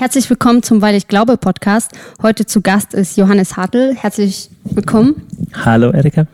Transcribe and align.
Herzlich 0.00 0.30
willkommen 0.30 0.62
zum 0.62 0.80
Weil 0.80 0.94
ich 0.94 1.08
glaube 1.08 1.36
Podcast. 1.36 1.92
Heute 2.22 2.46
zu 2.46 2.62
Gast 2.62 2.94
ist 2.94 3.18
Johannes 3.18 3.58
Hartl. 3.58 3.94
Herzlich 3.94 4.48
willkommen. 4.64 5.28
Hallo 5.52 5.90
Erika. 5.90 6.26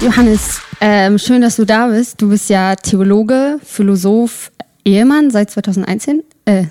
Johannes, 0.00 0.60
ähm, 0.80 1.18
schön, 1.18 1.40
dass 1.40 1.56
du 1.56 1.64
da 1.64 1.88
bist. 1.88 2.22
Du 2.22 2.28
bist 2.28 2.48
ja 2.48 2.76
Theologe, 2.76 3.58
Philosoph, 3.64 4.52
Ehemann 4.84 5.32
seit 5.32 5.50
2001, 5.50 6.22
äh, 6.44 6.66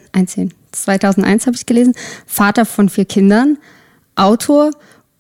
2001 0.72 1.48
habe 1.48 1.58
ich 1.58 1.66
gelesen, 1.66 1.94
Vater 2.26 2.66
von 2.66 2.88
vier 2.88 3.04
Kindern, 3.04 3.58
Autor 4.16 4.72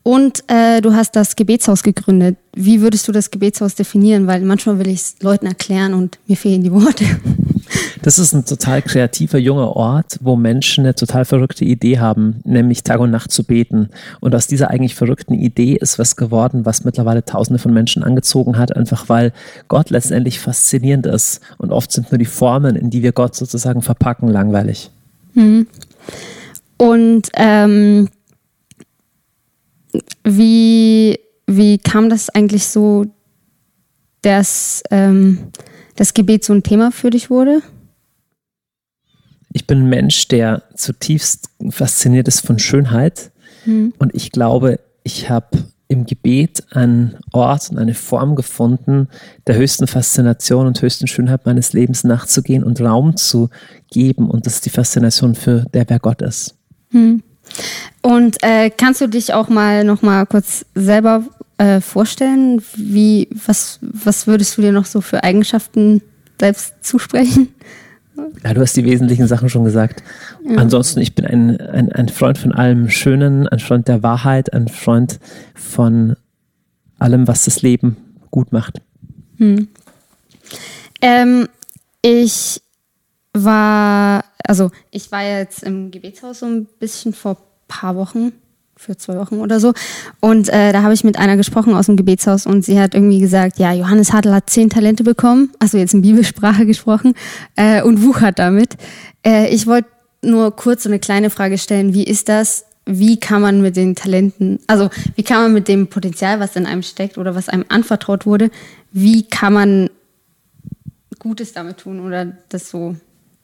und 0.08 0.44
äh, 0.52 0.82
du 0.82 0.94
hast 0.94 1.16
das 1.16 1.36
Gebetshaus 1.36 1.82
gegründet. 1.82 2.38
Wie 2.54 2.80
würdest 2.82 3.08
du 3.08 3.12
das 3.12 3.32
Gebetshaus 3.32 3.73
definieren? 3.73 4.27
Weil 4.27 4.41
manchmal 4.41 4.77
will 4.77 4.88
ich 4.88 5.00
es 5.00 5.16
Leuten 5.22 5.48
erklären 5.48 5.96
und 5.96 6.20
mir 6.27 6.38
fehlen 6.38 6.62
die 6.63 6.72
Worte. 6.72 7.05
Das 8.04 8.20
ist 8.20 8.32
ein 8.34 8.46
total 8.46 8.84
kreativer 8.84 9.40
junger 9.40 9.76
Ort, 9.76 10.20
wo 10.22 10.36
Menschen 10.36 10.86
eine 10.86 10.94
total 10.94 11.26
verrückte 11.26 11.66
Idee 11.66 11.98
haben, 11.98 12.40
nämlich 12.44 12.84
Tag 12.84 12.99
und 12.99 13.10
Nacht 13.10 13.32
zu 13.32 13.44
beten. 13.44 13.90
Und 14.20 14.36
aus 14.36 14.46
dieser 14.46 14.70
eigentlich 14.70 14.94
verrückten 14.94 15.34
Idee 15.34 15.76
ist 15.82 15.98
was 15.98 16.16
geworden, 16.16 16.66
was 16.66 16.84
mittlerweile 16.84 17.26
Tausende 17.26 17.58
von 17.58 17.74
Menschen 17.74 18.04
angezogen 18.04 18.60
hat, 18.60 18.76
einfach 18.76 19.10
weil 19.10 19.34
Gott 19.70 19.90
letztendlich 19.90 20.40
faszinierend 20.40 21.08
ist. 21.08 21.41
Und 21.58 21.72
oft 21.72 21.91
sind 21.91 22.12
nur 22.12 22.20
die 22.20 22.26
Formen, 22.26 22.76
in 22.76 22.91
die 22.91 23.02
wir 23.02 23.12
Gott 23.12 23.35
sozusagen 23.35 23.82
verpacken, 23.82 24.30
langweilig. 24.30 24.91
Mhm. 25.34 25.66
Und 26.77 27.30
ähm, 27.34 28.10
wie, 30.23 31.20
wie 31.48 31.77
kam 31.77 32.09
das 32.09 32.30
eigentlich 32.30 32.66
so, 32.66 33.05
dass 34.21 34.84
ähm, 34.91 35.51
das 35.96 36.13
Gebet 36.13 36.43
so 36.43 36.54
ein 36.54 36.63
Thema 36.63 36.91
für 36.91 37.10
dich 37.10 37.29
wurde? 37.29 37.62
Ich 39.54 39.68
bin 39.68 39.84
ein 39.84 39.90
Mensch, 39.90 40.27
der 40.27 40.63
zutiefst 40.76 41.49
fasziniert 41.70 42.27
ist 42.27 42.41
von 42.41 42.60
Schönheit. 42.60 43.32
Hm. 43.63 43.93
Und 43.98 44.13
ich 44.13 44.32
glaube, 44.32 44.79
ich 45.04 45.29
habe 45.29 45.66
im 45.88 46.05
Gebet 46.05 46.63
einen 46.71 47.18
Ort 47.32 47.70
und 47.70 47.77
eine 47.77 47.93
Form 47.93 48.35
gefunden, 48.35 49.07
der 49.48 49.55
höchsten 49.55 49.88
Faszination 49.88 50.68
und 50.68 50.82
höchsten 50.82 51.07
Schönheit 51.07 51.46
meines 51.46 51.73
Lebens 51.73 52.04
nachzugehen 52.04 52.63
und 52.63 52.82
Raum 52.82 53.16
zu 53.16 53.49
geben. 53.91 54.29
Und 54.29 54.46
das 54.46 54.55
ist 54.55 54.66
die 54.66 54.71
Faszination 54.71 55.35
für 55.35 55.66
der, 55.73 55.88
wer 55.88 55.99
Gott 55.99 56.21
ist. 56.21 56.55
Hm. 56.90 57.23
Und 58.01 58.37
äh, 58.43 58.70
kannst 58.70 59.01
du 59.01 59.07
dich 59.07 59.34
auch 59.34 59.49
mal 59.49 59.84
noch 59.84 60.01
mal 60.01 60.25
kurz 60.25 60.65
selber 60.75 61.23
äh, 61.57 61.81
vorstellen? 61.81 62.61
Wie, 62.75 63.29
was, 63.45 63.79
was 63.81 64.28
würdest 64.28 64.57
du 64.57 64.61
dir 64.61 64.72
noch 64.72 64.85
so 64.85 65.01
für 65.01 65.23
Eigenschaften 65.23 66.01
selbst 66.39 66.73
zusprechen? 66.81 67.50
Ja, 68.44 68.53
du 68.53 68.61
hast 68.61 68.75
die 68.78 68.85
wesentlichen 68.85 69.28
Sachen 69.28 69.50
schon 69.50 69.66
gesagt. 69.66 70.03
Ja. 70.47 70.57
Ansonsten, 70.57 71.01
ich 71.01 71.16
bin 71.16 71.25
ein, 71.25 71.59
ein, 71.59 71.91
ein 71.91 72.09
Freund 72.09 72.38
von 72.38 72.53
allem 72.53 72.89
Schönen, 72.89 73.47
ein 73.47 73.59
Freund 73.59 73.88
der 73.88 74.03
Wahrheit, 74.03 74.53
ein 74.53 74.67
Freund 74.67 75.19
von 75.53 76.16
allem, 76.97 77.28
was 77.28 77.45
das 77.45 77.61
Leben 77.61 77.97
gut 78.31 78.53
macht. 78.53 78.81
Hm. 79.38 79.67
Ähm, 81.01 81.50
ich 82.01 82.61
war, 83.36 84.24
also 84.44 84.72
ich 84.91 85.12
war 85.12 85.24
jetzt 85.24 85.64
im 85.64 85.91
Gebetshaus 85.91 86.40
so 86.40 86.46
ein 86.46 86.66
bisschen 86.80 87.14
vor 87.14 87.34
ein 87.34 87.68
paar 87.68 87.96
Wochen, 87.96 88.31
für 88.78 88.97
zwei 88.97 89.18
Wochen 89.18 89.40
oder 89.40 89.59
so. 89.59 89.74
Und 90.19 90.50
äh, 90.50 90.74
da 90.74 90.81
habe 90.81 90.94
ich 90.94 91.03
mit 91.03 91.18
einer 91.18 91.38
gesprochen 91.38 91.74
aus 91.74 91.86
dem 91.86 91.96
Gebetshaus 91.96 92.46
und 92.46 92.66
sie 92.66 92.80
hat 92.80 92.94
irgendwie 92.94 93.19
gesagt, 93.19 93.59
ja, 93.59 93.74
Johannes 93.74 94.13
Hartl 94.13 94.34
hat 94.34 94.50
zehn 94.50 94.69
Talente 94.69 95.03
bekommen, 95.03 95.52
also 95.59 95.78
jetzt 95.78 95.94
in 95.94 96.02
Bibelsprache 96.02 96.66
gesprochen, 96.66 97.13
äh, 97.56 97.81
und 97.81 98.03
wuchert 98.03 98.40
damit. 98.40 98.75
Äh, 99.25 99.53
ich 99.53 99.68
wollte 99.68 99.90
nur 100.22 100.56
kurz 100.56 100.84
so 100.84 100.90
eine 100.90 101.00
kleine 101.00 101.29
Frage 101.29 101.57
stellen, 101.57 101.94
wie 101.94 102.03
ist 102.03 102.29
das? 102.29 102.66
Wie 102.88 103.19
kann 103.19 103.41
man 103.41 103.62
mit 103.62 103.75
den 103.78 103.95
Talenten, 103.95 104.59
also 104.68 104.90
wie 105.16 105.24
kann 105.24 105.41
man 105.41 105.53
mit 105.53 105.68
dem 105.68 105.88
Potenzial, 105.88 106.40
was 106.40 106.56
in 106.56 106.68
einem 106.68 106.84
steckt 106.84 107.18
oder 107.18 107.34
was 107.34 107.50
einem 107.50 107.66
anvertraut 107.68 108.25
wurde, 108.25 108.51
wie 108.91 109.24
kann 109.24 109.53
man 109.53 109.90
Gutes 111.18 111.53
damit 111.53 111.78
tun 111.78 112.01
oder 112.01 112.34
das 112.50 112.69
so 112.69 112.95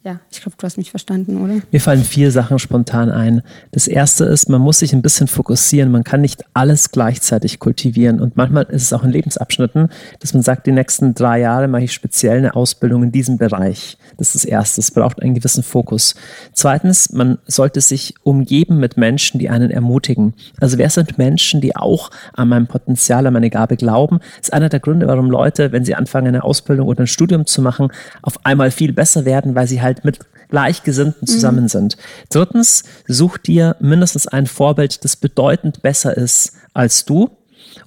ja, 0.03 0.19
ich 0.31 0.41
glaube, 0.41 0.55
du 0.57 0.65
hast 0.65 0.77
mich 0.77 0.89
verstanden, 0.89 1.43
oder? 1.43 1.61
Mir 1.71 1.79
fallen 1.79 2.03
vier 2.03 2.31
Sachen 2.31 2.57
spontan 2.57 3.11
ein. 3.11 3.43
Das 3.69 3.87
erste 3.87 4.25
ist, 4.25 4.49
man 4.49 4.59
muss 4.59 4.79
sich 4.79 4.93
ein 4.93 5.03
bisschen 5.03 5.27
fokussieren. 5.27 5.91
Man 5.91 6.03
kann 6.03 6.21
nicht 6.21 6.43
alles 6.55 6.89
gleichzeitig 6.89 7.59
kultivieren. 7.59 8.19
Und 8.19 8.35
manchmal 8.35 8.63
ist 8.63 8.81
es 8.81 8.93
auch 8.93 9.03
in 9.03 9.11
Lebensabschnitten, 9.11 9.89
dass 10.19 10.33
man 10.33 10.41
sagt, 10.41 10.65
die 10.65 10.71
nächsten 10.71 11.13
drei 11.13 11.41
Jahre 11.41 11.67
mache 11.67 11.83
ich 11.83 11.93
speziell 11.93 12.39
eine 12.39 12.55
Ausbildung 12.55 13.03
in 13.03 13.11
diesem 13.11 13.37
Bereich. 13.37 13.99
Das 14.17 14.29
ist 14.29 14.43
das 14.43 14.45
Erste. 14.45 14.81
Es 14.81 14.89
braucht 14.89 15.21
einen 15.21 15.35
gewissen 15.35 15.61
Fokus. 15.61 16.15
Zweitens, 16.53 17.11
man 17.11 17.37
sollte 17.45 17.79
sich 17.79 18.15
umgeben 18.23 18.79
mit 18.79 18.97
Menschen, 18.97 19.37
die 19.37 19.49
einen 19.49 19.69
ermutigen. 19.69 20.33
Also 20.59 20.79
wer 20.79 20.89
sind 20.89 21.19
Menschen, 21.19 21.61
die 21.61 21.75
auch 21.75 22.09
an 22.33 22.49
meinem 22.49 22.65
Potenzial, 22.65 23.27
an 23.27 23.33
meine 23.33 23.51
Gabe 23.51 23.77
glauben? 23.77 24.17
Das 24.37 24.47
ist 24.47 24.53
einer 24.53 24.69
der 24.69 24.79
Gründe, 24.79 25.05
warum 25.05 25.29
Leute, 25.29 25.71
wenn 25.71 25.85
sie 25.85 25.93
anfangen, 25.93 26.29
eine 26.29 26.43
Ausbildung 26.43 26.87
oder 26.87 27.01
ein 27.01 27.07
Studium 27.07 27.45
zu 27.45 27.61
machen, 27.61 27.89
auf 28.23 28.43
einmal 28.45 28.71
viel 28.71 28.93
besser 28.93 29.25
werden, 29.25 29.53
weil 29.53 29.67
sie 29.67 29.79
halt 29.81 29.90
halt 29.91 30.05
mit 30.05 30.19
Gleichgesinnten 30.49 31.27
zusammen 31.27 31.63
mhm. 31.63 31.69
sind. 31.69 31.97
Drittens, 32.29 32.83
such 33.07 33.37
dir 33.37 33.75
mindestens 33.79 34.27
ein 34.27 34.47
Vorbild, 34.47 35.03
das 35.03 35.15
bedeutend 35.15 35.81
besser 35.81 36.15
ist 36.15 36.53
als 36.73 37.05
du. 37.05 37.29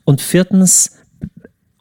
Und 0.04 0.20
viertens, 0.20 0.92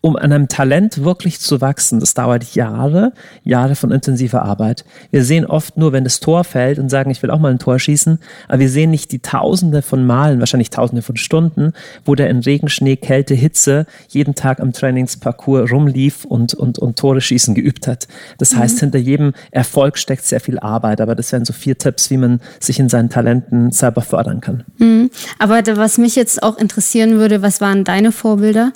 um 0.06 0.18
an 0.18 0.34
einem 0.34 0.50
Talent 0.50 1.06
wirklich 1.06 1.40
zu 1.40 1.62
wachsen, 1.62 2.02
das 2.02 2.14
dauert 2.14 2.56
Jahre, 2.56 3.14
Jahre 3.46 3.76
von 3.76 3.90
intensiver 3.90 4.42
Arbeit. 4.42 4.84
Wir 5.12 5.24
sehen 5.24 5.46
oft 5.46 5.78
nur, 5.78 5.94
wenn 5.94 6.04
das 6.04 6.20
Tor 6.20 6.44
fällt 6.44 6.78
und 6.78 6.90
sagen, 6.90 7.10
ich 7.10 7.24
will 7.24 7.32
auch 7.32 7.40
mal 7.40 7.52
ein 7.52 7.58
Tor 7.58 7.80
schießen, 7.80 8.20
aber 8.50 8.60
wir 8.60 8.70
sehen 8.70 8.92
nicht 8.92 9.14
die 9.14 9.20
Tausende 9.20 9.82
von 9.82 10.06
Malen, 10.06 10.42
wahrscheinlich 10.42 10.72
Tausende 10.72 11.04
von 11.04 11.16
Stunden, 11.16 11.72
wo 12.04 12.16
der 12.16 12.30
in 12.30 12.40
Regen, 12.40 12.68
Schnee, 12.68 12.98
Kälte, 12.98 13.34
Hitze 13.34 13.86
jeden 14.10 14.36
Tag 14.36 14.60
am 14.60 14.74
Trainingsparcours 14.74 15.72
rumlief 15.72 16.26
und, 16.26 16.54
und, 16.54 16.80
und 16.80 17.00
Tore 17.00 17.22
schießen 17.22 17.56
geübt 17.56 17.88
hat. 17.88 18.10
Das 18.40 18.52
mhm. 18.52 18.60
heißt, 18.60 18.82
hinter 18.82 19.00
jedem 19.00 19.32
Erfolg 19.52 19.98
steckt 19.98 20.26
sehr 20.26 20.42
viel 20.42 20.60
Arbeit, 20.60 21.00
aber 21.00 21.16
das 21.16 21.32
wären 21.32 21.46
so 21.46 21.54
vier 21.54 21.78
Tipps, 21.78 22.10
wie 22.10 22.18
man 22.18 22.42
sich 22.60 22.78
in 22.78 22.90
seinen 22.90 23.10
Talenten 23.10 23.72
selber 23.72 24.02
fördern 24.02 24.42
kann. 24.42 24.66
Mhm. 24.80 25.12
Aber 25.40 25.62
was 25.78 25.98
mich 25.98 26.18
jetzt 26.18 26.44
auch 26.44 26.58
interessieren 26.58 27.16
würde, 27.16 27.42
was 27.42 27.62
waren 27.62 27.86
deine 27.86 28.12
Vorbilder? 28.12 28.74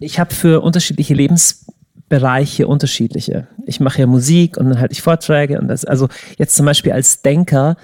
Ich 0.00 0.18
habe 0.18 0.34
für 0.34 0.60
unterschiedliche 0.62 1.14
Lebensbereiche 1.14 2.66
unterschiedliche. 2.66 3.48
Ich 3.66 3.80
mache 3.80 4.00
ja 4.00 4.06
Musik 4.06 4.56
und 4.56 4.68
dann 4.68 4.80
halte 4.80 4.92
ich 4.92 5.02
Vorträge 5.02 5.60
und 5.60 5.68
das, 5.68 5.84
also 5.84 6.08
jetzt 6.38 6.56
zum 6.56 6.66
Beispiel 6.66 6.92
als 6.92 7.22
Denker 7.22 7.76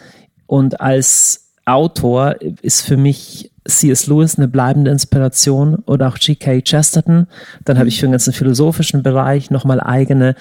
und 0.46 0.80
als 0.80 1.52
Autor 1.64 2.36
ist 2.60 2.82
für 2.82 2.96
mich 2.96 3.52
C.S. 3.66 4.08
Lewis 4.08 4.36
eine 4.36 4.48
bleibende 4.48 4.90
Inspiration 4.90 5.76
oder 5.86 6.08
auch 6.08 6.18
G.K. 6.18 6.62
Chesterton. 6.62 7.28
Dann 7.64 7.78
habe 7.78 7.88
ich 7.88 8.00
für 8.00 8.06
den 8.06 8.12
ganzen 8.12 8.32
philosophischen 8.32 9.04
Bereich 9.04 9.50
nochmal 9.50 9.80
eigene 9.80 10.34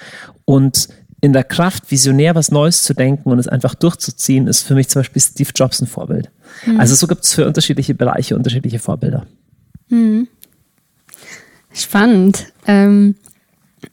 und 0.44 0.88
in 1.20 1.32
der 1.32 1.44
Kraft, 1.44 1.92
visionär 1.92 2.34
was 2.34 2.50
Neues 2.50 2.82
zu 2.82 2.94
denken 2.94 3.30
und 3.30 3.38
es 3.38 3.46
einfach 3.46 3.76
durchzuziehen, 3.76 4.48
ist 4.48 4.62
für 4.62 4.74
mich 4.74 4.88
zum 4.88 5.00
Beispiel 5.00 5.22
Steve 5.22 5.50
Jobs 5.54 5.80
ein 5.80 5.86
Vorbild. 5.86 6.30
Mhm. 6.66 6.80
Also 6.80 6.96
so 6.96 7.06
gibt 7.06 7.22
es 7.22 7.32
für 7.32 7.46
unterschiedliche 7.46 7.94
Bereiche 7.94 8.34
unterschiedliche 8.34 8.80
Vorbilder. 8.80 9.24
Mhm. 9.88 10.26
Spannend. 11.74 12.52
Ähm, 12.66 13.16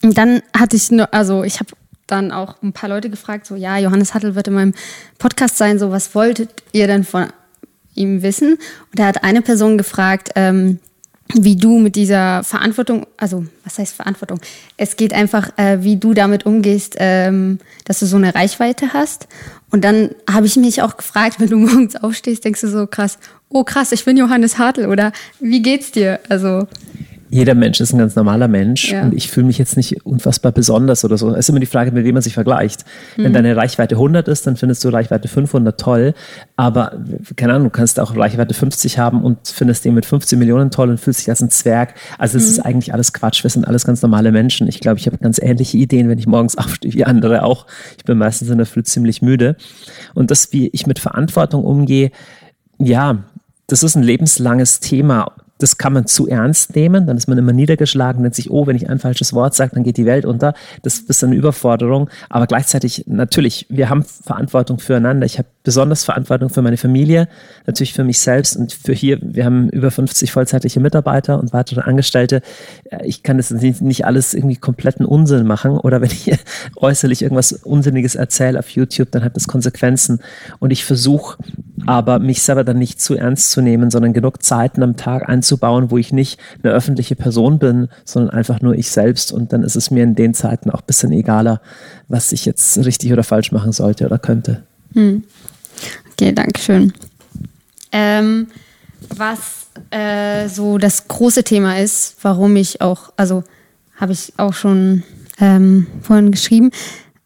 dann 0.01 0.41
hatte 0.57 0.75
ich 0.75 0.91
nur, 0.91 1.13
also 1.13 1.43
ich 1.43 1.59
habe 1.59 1.71
dann 2.07 2.31
auch 2.31 2.61
ein 2.61 2.73
paar 2.73 2.89
Leute 2.89 3.09
gefragt, 3.09 3.45
so 3.45 3.55
ja, 3.55 3.77
Johannes 3.77 4.13
Hattel 4.13 4.35
wird 4.35 4.47
in 4.47 4.53
meinem 4.53 4.73
Podcast 5.17 5.57
sein, 5.57 5.79
so 5.79 5.91
was 5.91 6.15
wolltet 6.15 6.49
ihr 6.71 6.87
denn 6.87 7.03
von 7.03 7.27
ihm 7.95 8.21
wissen? 8.21 8.53
Und 8.53 8.99
da 8.99 9.05
hat 9.05 9.23
eine 9.23 9.41
Person 9.41 9.77
gefragt, 9.77 10.31
ähm, 10.35 10.79
wie 11.35 11.55
du 11.55 11.77
mit 11.77 11.95
dieser 11.95 12.43
Verantwortung, 12.43 13.05
also 13.17 13.45
was 13.63 13.77
heißt 13.77 13.95
Verantwortung? 13.95 14.39
Es 14.77 14.95
geht 14.95 15.13
einfach, 15.13 15.55
äh, 15.57 15.83
wie 15.83 15.97
du 15.97 16.15
damit 16.15 16.47
umgehst, 16.47 16.95
ähm, 16.97 17.59
dass 17.85 17.99
du 17.99 18.07
so 18.07 18.17
eine 18.17 18.33
Reichweite 18.33 18.93
hast. 18.93 19.27
Und 19.69 19.83
dann 19.83 20.09
habe 20.27 20.47
ich 20.47 20.55
mich 20.55 20.81
auch 20.81 20.97
gefragt, 20.97 21.39
wenn 21.39 21.49
du 21.49 21.57
morgens 21.57 21.95
aufstehst, 21.95 22.45
denkst 22.45 22.61
du 22.61 22.67
so 22.67 22.87
krass, 22.87 23.19
oh 23.49 23.63
krass, 23.63 23.91
ich 23.91 24.05
bin 24.05 24.17
Johannes 24.17 24.57
Hartl 24.57 24.87
oder 24.87 25.11
wie 25.39 25.61
geht's 25.61 25.91
dir? 25.91 26.19
Also 26.29 26.67
jeder 27.29 27.53
Mensch 27.53 27.79
ist 27.79 27.93
ein 27.93 27.99
ganz 27.99 28.15
normaler 28.15 28.47
Mensch 28.47 28.91
ja. 28.91 29.03
und 29.03 29.13
ich 29.13 29.29
fühle 29.29 29.45
mich 29.45 29.57
jetzt 29.57 29.77
nicht 29.77 30.05
unfassbar 30.05 30.51
besonders 30.51 31.05
oder 31.05 31.17
so. 31.17 31.29
Es 31.29 31.39
ist 31.39 31.49
immer 31.49 31.59
die 31.59 31.67
Frage, 31.67 31.91
mit 31.91 32.03
wem 32.03 32.15
man 32.15 32.23
sich 32.23 32.33
vergleicht. 32.33 32.85
Mhm. 33.17 33.23
Wenn 33.23 33.33
deine 33.33 33.55
Reichweite 33.55 33.95
100 33.95 34.27
ist, 34.27 34.47
dann 34.47 34.55
findest 34.55 34.83
du 34.83 34.89
Reichweite 34.89 35.27
500 35.27 35.79
toll, 35.79 36.13
aber 36.55 36.99
keine 37.35 37.53
Ahnung, 37.53 37.65
du 37.65 37.69
kannst 37.69 37.99
auch 37.99 38.15
Reichweite 38.15 38.53
50 38.53 38.97
haben 38.97 39.23
und 39.23 39.47
findest 39.47 39.85
den 39.85 39.93
mit 39.93 40.05
15 40.05 40.39
Millionen 40.39 40.71
toll 40.71 40.89
und 40.89 40.99
fühlst 40.99 41.19
dich 41.19 41.29
als 41.29 41.41
ein 41.41 41.49
Zwerg. 41.49 41.93
Also 42.17 42.37
es 42.37 42.45
mhm. 42.45 42.49
ist 42.49 42.59
eigentlich 42.61 42.93
alles 42.93 43.13
Quatsch. 43.13 43.43
Wir 43.43 43.49
sind 43.49 43.67
alles 43.67 43.85
ganz 43.85 44.01
normale 44.01 44.31
Menschen. 44.31 44.67
Ich 44.67 44.79
glaube, 44.79 44.99
ich 44.99 45.05
habe 45.05 45.17
ganz 45.19 45.39
ähnliche 45.39 45.77
Ideen, 45.77 46.09
wenn 46.09 46.17
ich 46.17 46.27
morgens 46.27 46.57
aufstehe, 46.57 46.93
wie 46.93 47.05
andere 47.05 47.43
auch. 47.43 47.67
Ich 47.97 48.05
bin 48.05 48.17
meistens 48.17 48.49
in 48.49 48.57
der 48.57 48.65
Früh 48.65 48.83
ziemlich 48.83 49.21
müde. 49.21 49.55
Und 50.15 50.31
das, 50.31 50.51
wie 50.51 50.69
ich 50.69 50.87
mit 50.87 50.99
Verantwortung 50.99 51.63
umgehe, 51.63 52.11
ja, 52.79 53.23
das 53.67 53.83
ist 53.83 53.95
ein 53.95 54.03
lebenslanges 54.03 54.79
Thema 54.79 55.35
das 55.59 55.77
kann 55.77 55.93
man 55.93 56.07
zu 56.07 56.27
ernst 56.27 56.75
nehmen, 56.75 57.05
dann 57.05 57.17
ist 57.17 57.27
man 57.27 57.37
immer 57.37 57.53
niedergeschlagen, 57.53 58.21
nennt 58.21 58.33
sich, 58.33 58.49
oh, 58.49 58.65
wenn 58.65 58.75
ich 58.75 58.89
ein 58.89 58.97
falsches 58.97 59.33
Wort 59.33 59.53
sage, 59.53 59.75
dann 59.75 59.83
geht 59.83 59.97
die 59.97 60.05
Welt 60.05 60.25
unter. 60.25 60.53
Das 60.81 60.99
ist 60.99 61.23
eine 61.23 61.35
Überforderung, 61.35 62.09
aber 62.29 62.47
gleichzeitig 62.47 63.03
natürlich, 63.07 63.65
wir 63.69 63.89
haben 63.89 64.03
Verantwortung 64.03 64.79
füreinander. 64.79 65.25
Ich 65.25 65.37
habe 65.37 65.49
besonders 65.63 66.05
Verantwortung 66.05 66.49
für 66.49 66.61
meine 66.61 66.77
Familie, 66.77 67.27
natürlich 67.67 67.93
für 67.93 68.03
mich 68.05 68.19
selbst 68.19 68.55
und 68.55 68.73
für 68.73 68.93
hier, 68.93 69.19
wir 69.21 69.45
haben 69.45 69.69
über 69.69 69.91
50 69.91 70.31
vollzeitliche 70.31 70.79
Mitarbeiter 70.79 71.37
und 71.37 71.51
weitere 71.51 71.81
Angestellte. 71.81 72.41
Ich 73.03 73.21
kann 73.21 73.37
das 73.37 73.51
nicht 73.51 74.05
alles 74.05 74.33
irgendwie 74.33 74.55
kompletten 74.55 75.05
Unsinn 75.05 75.45
machen 75.45 75.71
oder 75.71 76.01
wenn 76.01 76.09
ich 76.11 76.31
äußerlich 76.77 77.21
irgendwas 77.21 77.51
Unsinniges 77.51 78.15
erzähle 78.15 78.59
auf 78.59 78.69
YouTube, 78.69 79.11
dann 79.11 79.23
hat 79.23 79.35
das 79.35 79.47
Konsequenzen 79.47 80.21
und 80.59 80.71
ich 80.71 80.85
versuche 80.85 81.37
aber 81.85 82.19
mich 82.19 82.41
selber 82.41 82.63
dann 82.63 82.77
nicht 82.77 83.01
zu 83.01 83.15
ernst 83.15 83.51
zu 83.51 83.61
nehmen, 83.61 83.89
sondern 83.89 84.13
genug 84.13 84.43
Zeiten 84.43 84.83
am 84.83 84.95
Tag 84.95 85.27
einzubauen, 85.27 85.48
wo 85.91 85.97
ich 85.97 86.13
nicht 86.13 86.39
eine 86.63 86.73
öffentliche 86.73 87.15
Person 87.15 87.59
bin, 87.59 87.89
sondern 88.05 88.33
einfach 88.33 88.61
nur 88.61 88.75
ich 88.75 88.91
selbst. 88.91 89.31
Und 89.31 89.53
dann 89.53 89.63
ist 89.63 89.75
es 89.75 89.91
mir 89.91 90.03
in 90.03 90.15
den 90.15 90.33
Zeiten 90.33 90.69
auch 90.69 90.81
ein 90.81 90.87
bisschen 90.87 91.11
egaler, 91.11 91.61
was 92.07 92.31
ich 92.31 92.45
jetzt 92.45 92.77
richtig 92.79 93.11
oder 93.13 93.23
falsch 93.23 93.51
machen 93.51 93.71
sollte 93.71 94.05
oder 94.05 94.19
könnte. 94.19 94.63
Hm. 94.93 95.23
Okay, 96.11 96.33
danke 96.33 96.59
schön. 96.59 96.93
Ähm, 97.91 98.47
was 99.15 99.67
äh, 99.91 100.47
so 100.49 100.77
das 100.77 101.07
große 101.07 101.43
Thema 101.43 101.79
ist, 101.79 102.17
warum 102.21 102.55
ich 102.55 102.81
auch, 102.81 103.11
also 103.17 103.43
habe 103.95 104.11
ich 104.11 104.33
auch 104.37 104.53
schon 104.53 105.03
ähm, 105.39 105.87
vorhin 106.01 106.31
geschrieben, 106.31 106.71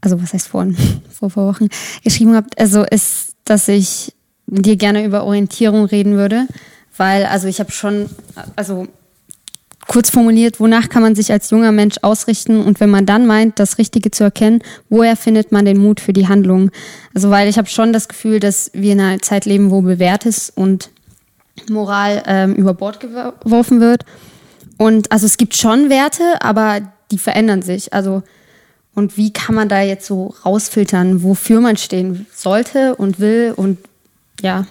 also 0.02 0.22
was 0.22 0.34
heißt 0.34 0.48
vorhin, 0.48 0.76
vor 1.12 1.30
paar 1.30 1.48
Wochen 1.48 1.68
geschrieben 2.04 2.36
habt, 2.36 2.60
also 2.60 2.84
ist, 2.84 3.36
dass 3.46 3.68
ich 3.68 4.14
dir 4.48 4.76
gerne 4.76 5.06
über 5.06 5.24
Orientierung 5.24 5.86
reden 5.86 6.16
würde, 6.16 6.48
weil 6.98 7.26
also 7.26 7.48
ich 7.48 7.60
habe 7.60 7.72
schon, 7.72 8.10
also 8.56 8.88
kurz 9.88 10.10
formuliert, 10.10 10.60
wonach 10.60 10.90
kann 10.90 11.02
man 11.02 11.16
sich 11.16 11.32
als 11.32 11.50
junger 11.50 11.72
Mensch 11.72 11.96
ausrichten 12.02 12.62
und 12.62 12.80
wenn 12.80 12.90
man 12.90 13.06
dann 13.06 13.28
meint, 13.28 13.60
das 13.60 13.78
Richtige 13.78 14.12
zu 14.12 14.24
erkennen, 14.24 14.62
woher 14.90 15.16
findet 15.16 15.52
man 15.52 15.66
den 15.66 15.78
Mut 15.78 16.00
für 16.00 16.14
die 16.14 16.28
Handlungen? 16.28 16.72
Also 17.14 17.30
weil 17.30 17.48
ich 17.48 17.58
habe 17.58 17.68
schon 17.68 17.94
das 17.94 18.08
Gefühl, 18.08 18.40
dass 18.40 18.72
wir 18.74 18.94
in 18.94 19.00
einer 19.00 19.22
Zeit 19.22 19.46
leben, 19.46 19.72
wo 19.72 19.82
Bewährtes 19.82 20.52
und 20.54 20.90
Moral 21.70 22.24
ähm, 22.26 22.56
über 22.56 22.74
Bord 22.74 23.00
geworfen 23.00 23.80
wird. 23.80 24.06
Und 24.78 25.12
also 25.12 25.26
es 25.26 25.38
gibt 25.38 25.56
schon 25.56 25.90
Werte, 25.90 26.42
aber 26.42 26.82
die 27.12 27.18
verändern 27.18 27.62
sich. 27.62 27.94
Also 27.94 28.24
und 28.96 29.18
wie 29.18 29.34
kann 29.34 29.56
man 29.56 29.70
da 29.70 29.82
jetzt 29.82 30.06
so 30.06 30.36
rausfiltern, 30.46 31.24
wofür 31.24 31.62
man 31.62 31.78
stehen 31.78 32.28
sollte 32.34 32.96
und 32.96 33.20
will 33.20 33.54
und 33.56 33.80
ja. 34.42 34.66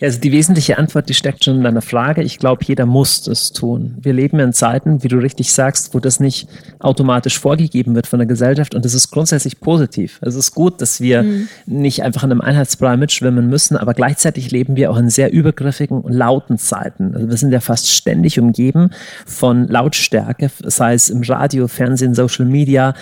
Also 0.00 0.20
die 0.20 0.32
wesentliche 0.32 0.78
Antwort, 0.78 1.08
die 1.08 1.14
steckt 1.14 1.44
schon 1.44 1.56
in 1.56 1.62
deiner 1.62 1.82
Frage. 1.82 2.22
Ich 2.22 2.38
glaube, 2.38 2.64
jeder 2.64 2.86
muss 2.86 3.22
das 3.22 3.52
tun. 3.52 3.96
Wir 4.00 4.12
leben 4.12 4.38
in 4.38 4.52
Zeiten, 4.52 5.02
wie 5.02 5.08
du 5.08 5.16
richtig 5.16 5.52
sagst, 5.52 5.94
wo 5.94 6.00
das 6.00 6.20
nicht 6.20 6.48
automatisch 6.78 7.38
vorgegeben 7.38 7.94
wird 7.94 8.06
von 8.06 8.18
der 8.18 8.26
Gesellschaft 8.26 8.74
und 8.74 8.84
das 8.84 8.94
ist 8.94 9.10
grundsätzlich 9.10 9.60
positiv. 9.60 10.18
Es 10.22 10.34
ist 10.34 10.52
gut, 10.54 10.80
dass 10.80 11.00
wir 11.00 11.22
mhm. 11.22 11.48
nicht 11.66 12.02
einfach 12.02 12.24
in 12.24 12.30
einem 12.30 12.40
Einheitsbrei 12.40 12.96
mitschwimmen 12.96 13.48
müssen, 13.48 13.76
aber 13.76 13.94
gleichzeitig 13.94 14.50
leben 14.50 14.76
wir 14.76 14.90
auch 14.90 14.98
in 14.98 15.08
sehr 15.08 15.32
übergriffigen 15.32 16.00
und 16.00 16.12
lauten 16.12 16.58
Zeiten. 16.58 17.14
Also 17.14 17.28
wir 17.28 17.36
sind 17.36 17.52
ja 17.52 17.60
fast 17.60 17.90
ständig 17.90 18.38
umgeben 18.38 18.90
von 19.24 19.66
Lautstärke, 19.66 20.50
sei 20.64 20.94
es 20.94 21.08
im 21.08 21.22
Radio, 21.22 21.68
Fernsehen, 21.68 22.14
Social 22.14 22.44
Media, 22.44 22.94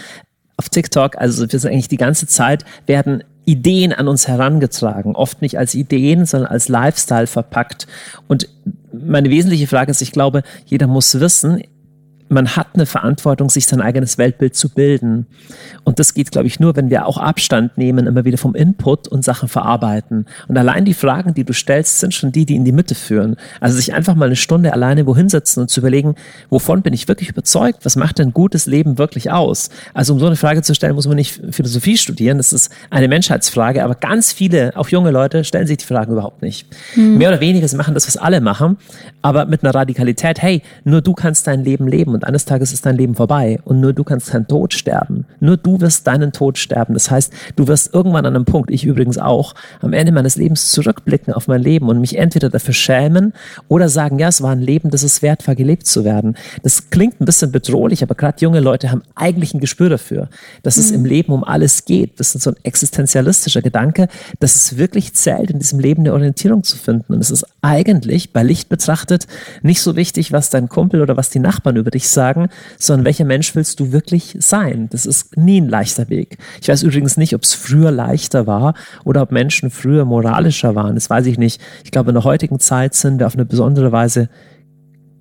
auf 0.56 0.69
TikTok, 0.69 1.17
also 1.17 1.50
wir 1.50 1.58
sind 1.58 1.73
eigentlich 1.73 1.88
die 1.88 1.96
ganze 1.96 2.26
Zeit, 2.26 2.64
werden 2.87 3.25
Ideen 3.44 3.93
an 3.93 4.08
uns 4.08 4.26
herangetragen, 4.29 5.17
oft 5.17 5.43
nicht 5.43 5.58
als 5.58 5.75
Ideen, 5.75 6.26
sondern 6.26 6.50
als 6.50 6.69
Lifestyle 6.69 7.26
verpackt. 7.26 7.87
Und 8.26 8.49
meine 8.93 9.31
wesentliche 9.31 9.67
Frage 9.67 9.91
ist, 9.91 10.00
ich 10.00 10.12
glaube, 10.12 10.43
jeder 10.67 10.87
muss 10.87 11.20
wissen, 11.20 11.62
man 12.35 12.57
hat 12.57 12.69
eine 12.75 12.85
Verantwortung, 12.85 13.49
sich 13.49 13.67
sein 13.67 13.81
eigenes 13.81 14.19
Weltbild 14.19 14.55
zu 14.55 14.69
bilden. 14.69 15.27
Und 15.85 15.99
das 15.99 16.13
geht, 16.13 16.33
glaube 16.33 16.49
ich, 16.49 16.61
nur, 16.61 16.77
wenn 16.77 16.91
wir 16.91 17.07
auch 17.07 17.17
Abstand 17.17 17.79
nehmen, 17.79 18.07
immer 18.07 18.25
wieder 18.25 18.37
vom 18.37 18.55
Input 18.55 19.09
und 19.09 19.25
Sachen 19.25 19.49
verarbeiten. 19.49 20.27
Und 20.49 20.59
allein 20.59 20.85
die 20.85 20.95
Fragen, 20.95 21.33
die 21.33 21.45
du 21.45 21.53
stellst, 21.53 22.01
sind 22.01 22.13
schon 22.13 22.33
die, 22.33 22.45
die 22.45 22.57
in 22.57 22.65
die 22.65 22.73
Mitte 22.73 22.95
führen. 22.95 23.37
Also 23.61 23.77
sich 23.77 23.95
einfach 23.95 24.17
mal 24.17 24.27
eine 24.27 24.37
Stunde 24.37 24.73
alleine 24.73 25.07
wohin 25.07 25.29
setzen 25.29 25.61
und 25.61 25.71
zu 25.71 25.81
überlegen, 25.81 26.17
wovon 26.51 26.83
bin 26.83 26.93
ich 26.93 27.09
wirklich 27.09 27.29
überzeugt? 27.31 27.85
Was 27.85 27.97
macht 27.97 28.19
denn 28.19 28.33
gutes 28.33 28.67
Leben 28.67 28.99
wirklich 28.99 29.31
aus? 29.31 29.71
Also 29.95 30.13
um 30.13 30.19
so 30.19 30.27
eine 30.27 30.37
Frage 30.37 30.63
zu 30.63 30.75
stellen, 30.75 30.97
muss 30.97 31.07
man 31.07 31.17
nicht 31.17 31.41
Philosophie 31.51 31.97
studieren. 31.97 32.37
Das 32.39 32.53
ist 32.53 32.71
eine 32.91 33.09
Menschheitsfrage. 33.09 33.85
Aber 33.85 33.95
ganz 33.95 34.33
viele, 34.33 34.77
auch 34.77 34.89
junge 34.89 35.13
Leute, 35.13 35.45
stellen 35.45 35.69
sich 35.69 35.79
die 35.79 35.87
Fragen 35.87 36.13
überhaupt 36.13 36.43
nicht. 36.43 36.67
Mhm. 36.97 37.19
Mehr 37.19 37.29
oder 37.29 37.41
weniger, 37.41 37.69
sie 37.69 37.77
machen 37.77 37.95
das, 37.95 38.09
was 38.09 38.17
alle 38.17 38.41
machen, 38.41 38.77
aber 39.23 39.47
mit 39.47 39.63
einer 39.63 39.75
Radikalität, 39.75 40.43
hey, 40.43 40.63
nur 40.83 41.01
du 41.01 41.15
kannst 41.15 41.47
dein 41.47 41.63
Leben 41.63 41.87
leben 41.87 42.13
und 42.13 42.24
eines 42.25 42.44
Tages 42.44 42.73
ist 42.73 42.87
dein 42.87 42.97
Leben 42.97 43.15
vorbei 43.15 43.61
und 43.65 43.81
nur 43.81 43.93
du 43.93 44.05
kannst 44.05 44.31
keinen 44.31 44.47
Tod 44.47 44.75
sterben. 44.75 45.26
Nur 45.41 45.56
du 45.56 45.81
wirst 45.81 46.06
deinen 46.06 46.32
Tod 46.32 46.59
sterben. 46.59 46.94
Das 46.94 47.11
heißt, 47.11 47.32
du 47.56 47.69
wirst 47.69 47.94
irgendwann 47.94 48.26
an 48.26 48.35
einem 48.35 48.44
Punkt, 48.44 48.71
ich 48.71 48.85
übrigens 48.85 49.19
auch, 49.19 49.55
am 49.81 49.93
Ende 49.93 50.12
meines 50.12 50.37
Lebens 50.37 50.71
zurückblicken 50.71 51.32
auf 51.35 51.49
mein 51.49 51.62
Leben 51.62 51.88
und 51.88 52.00
mich 52.00 52.19
entweder 52.19 52.50
dafür 52.50 52.75
schämen 52.75 53.32
oder 53.69 53.88
sagen, 53.88 54.19
ja, 54.19 54.29
es 54.29 54.43
war 54.43 54.53
ein 54.53 54.61
Leben, 54.61 54.91
das 54.91 55.03
es 55.03 55.23
wert 55.23 55.47
war, 55.47 55.55
gelebt 55.55 55.87
zu 55.87 56.05
werden. 56.05 56.37
Das 56.62 56.91
klingt 56.91 57.21
ein 57.21 57.25
bisschen 57.25 57.53
bedrohlich, 57.53 58.03
aber 58.03 58.15
gerade 58.15 58.38
junge 58.41 58.61
Leute 58.61 58.91
haben 58.91 59.03
eigentlich 59.15 59.55
ein 59.55 59.61
Gespür 59.61 59.88
dafür, 59.88 60.29
dass 60.62 60.77
mhm. 60.77 60.82
es 60.82 60.91
im 60.91 61.05
Leben 61.05 61.32
um 61.32 61.44
alles 61.44 61.85
geht. 61.85 62.20
Das 62.20 62.35
ist 62.35 62.43
so 62.43 62.50
ein 62.50 62.56
existenzialistischer 62.62 63.62
Gedanke, 63.62 64.09
dass 64.41 64.55
es 64.55 64.77
wirklich 64.77 65.15
zählt, 65.15 65.50
in 65.50 65.59
diesem 65.59 65.79
Leben 65.79 66.03
eine 66.03 66.12
Orientierung 66.12 66.65
zu 66.65 66.77
finden. 66.77 67.15
Und 67.15 67.20
es 67.20 67.31
ist 67.31 67.47
eigentlich 67.62 68.32
bei 68.32 68.43
Licht 68.43 68.69
betrachtet 68.69 69.27
nicht 69.62 69.81
so 69.81 69.97
wichtig, 69.97 70.32
was 70.32 70.50
dein 70.50 70.69
Kumpel 70.69 71.03
oder 71.03 71.17
was 71.17 71.31
die 71.31 71.38
Nachbarn 71.38 71.77
über 71.77 71.91
dich 71.91 72.04
dich 72.05 72.11
sagen, 72.11 72.49
sondern 72.79 73.05
welcher 73.05 73.25
Mensch 73.25 73.55
willst 73.55 73.81
du 73.81 73.93
wirklich 73.93 74.37
sein? 74.39 74.89
Das 74.91 75.06
ist 75.06 75.37
nie 75.37 75.61
ein 75.61 75.69
leichter 75.69 76.09
Weg. 76.09 76.39
Ich 76.61 76.69
weiß 76.69 76.83
übrigens 76.83 77.17
nicht, 77.17 77.35
ob 77.35 77.43
es 77.43 77.55
früher 77.55 77.91
leichter 77.91 78.47
war 78.47 78.75
oder 79.05 79.23
ob 79.23 79.33
Menschen 79.33 79.71
früher 79.71 80.05
moralischer 80.05 80.75
waren. 80.75 80.95
Das 80.95 81.11
weiß 81.11 81.27
ich 81.27 81.39
nicht. 81.39 81.61
Ich 81.85 81.91
glaube, 81.91 82.11
in 82.11 82.15
der 82.15 82.25
heutigen 82.25 82.61
Zeit 82.61 82.95
sind 82.95 83.19
wir 83.19 83.27
auf 83.27 83.35
eine 83.35 83.45
besondere 83.45 83.93
Weise 83.93 84.29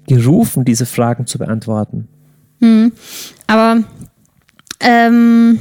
gerufen, 0.07 0.65
diese 0.65 0.85
Fragen 0.85 1.25
zu 1.25 1.37
beantworten. 1.37 2.07
Hm. 2.59 2.91
Aber 3.47 3.83
ähm, 4.79 5.59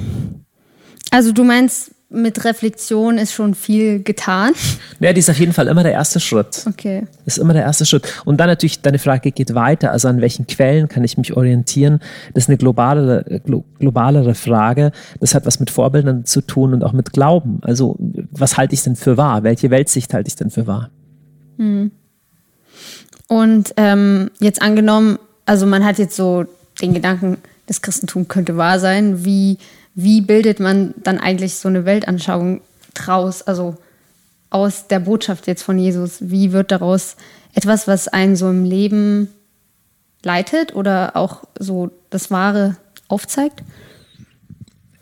also 1.10 1.32
du 1.32 1.44
meinst, 1.44 1.92
mit 2.12 2.44
Reflexion 2.44 3.18
ist 3.18 3.32
schon 3.32 3.54
viel 3.54 4.02
getan. 4.02 4.52
Ja, 5.00 5.12
die 5.12 5.20
ist 5.20 5.30
auf 5.30 5.38
jeden 5.38 5.52
Fall 5.52 5.68
immer 5.68 5.82
der 5.82 5.92
erste 5.92 6.20
Schritt. 6.20 6.64
Okay. 6.68 7.06
Ist 7.26 7.38
immer 7.38 7.52
der 7.52 7.62
erste 7.62 7.86
Schritt. 7.86 8.12
Und 8.24 8.38
dann 8.38 8.48
natürlich, 8.48 8.82
deine 8.82 8.98
Frage 8.98 9.32
geht 9.32 9.54
weiter. 9.54 9.90
Also 9.90 10.08
an 10.08 10.20
welchen 10.20 10.46
Quellen 10.46 10.88
kann 10.88 11.04
ich 11.04 11.16
mich 11.16 11.36
orientieren? 11.36 12.00
Das 12.34 12.44
ist 12.44 12.48
eine 12.48 12.58
globalere, 12.58 13.40
glo 13.44 13.64
globalere 13.78 14.34
Frage. 14.34 14.92
Das 15.20 15.34
hat 15.34 15.46
was 15.46 15.58
mit 15.58 15.70
Vorbildern 15.70 16.24
zu 16.24 16.40
tun 16.40 16.72
und 16.72 16.84
auch 16.84 16.92
mit 16.92 17.12
Glauben. 17.12 17.58
Also 17.62 17.96
was 18.31 18.56
halte 18.56 18.74
ich 18.74 18.82
denn 18.82 18.96
für 18.96 19.16
wahr? 19.16 19.42
Welche 19.42 19.70
Weltsicht 19.70 20.14
halte 20.14 20.28
ich 20.28 20.36
denn 20.36 20.50
für 20.50 20.66
wahr? 20.66 20.90
Hm. 21.58 21.90
Und 23.28 23.72
ähm, 23.76 24.31
jetzt 24.40 24.60
angenommen, 24.62 25.19
also 25.46 25.66
man 25.66 25.84
hat 25.84 25.98
jetzt 25.98 26.16
so 26.16 26.44
den 26.81 26.94
Gedanken, 26.94 27.38
das 27.66 27.82
Christentum 27.82 28.28
könnte 28.28 28.56
wahr 28.56 28.78
sein. 28.78 29.24
Wie 29.24 29.58
wie 29.94 30.20
bildet 30.20 30.61
man 30.61 30.94
dann 31.03 31.19
eigentlich 31.19 31.55
so 31.55 31.69
eine 31.69 31.84
Weltanschauung 31.84 32.61
draus, 32.94 33.43
also 33.43 33.77
aus 34.51 34.87
der 34.89 35.01
Botschaft 35.01 35.46
jetzt 35.46 35.63
von 35.63 35.79
Jesus? 35.79 36.19
Wie 36.20 36.53
wird 36.53 36.70
daraus 36.70 37.17
etwas, 37.55 37.87
was 37.87 38.08
einen 38.08 38.37
so 38.37 38.49
im 38.49 38.65
Leben 38.65 39.29
leitet 40.22 40.75
oder 40.75 41.17
auch 41.17 41.44
so 41.58 41.91
das 42.11 42.31
Wahre 42.31 42.77
aufzeigt? 43.08 43.63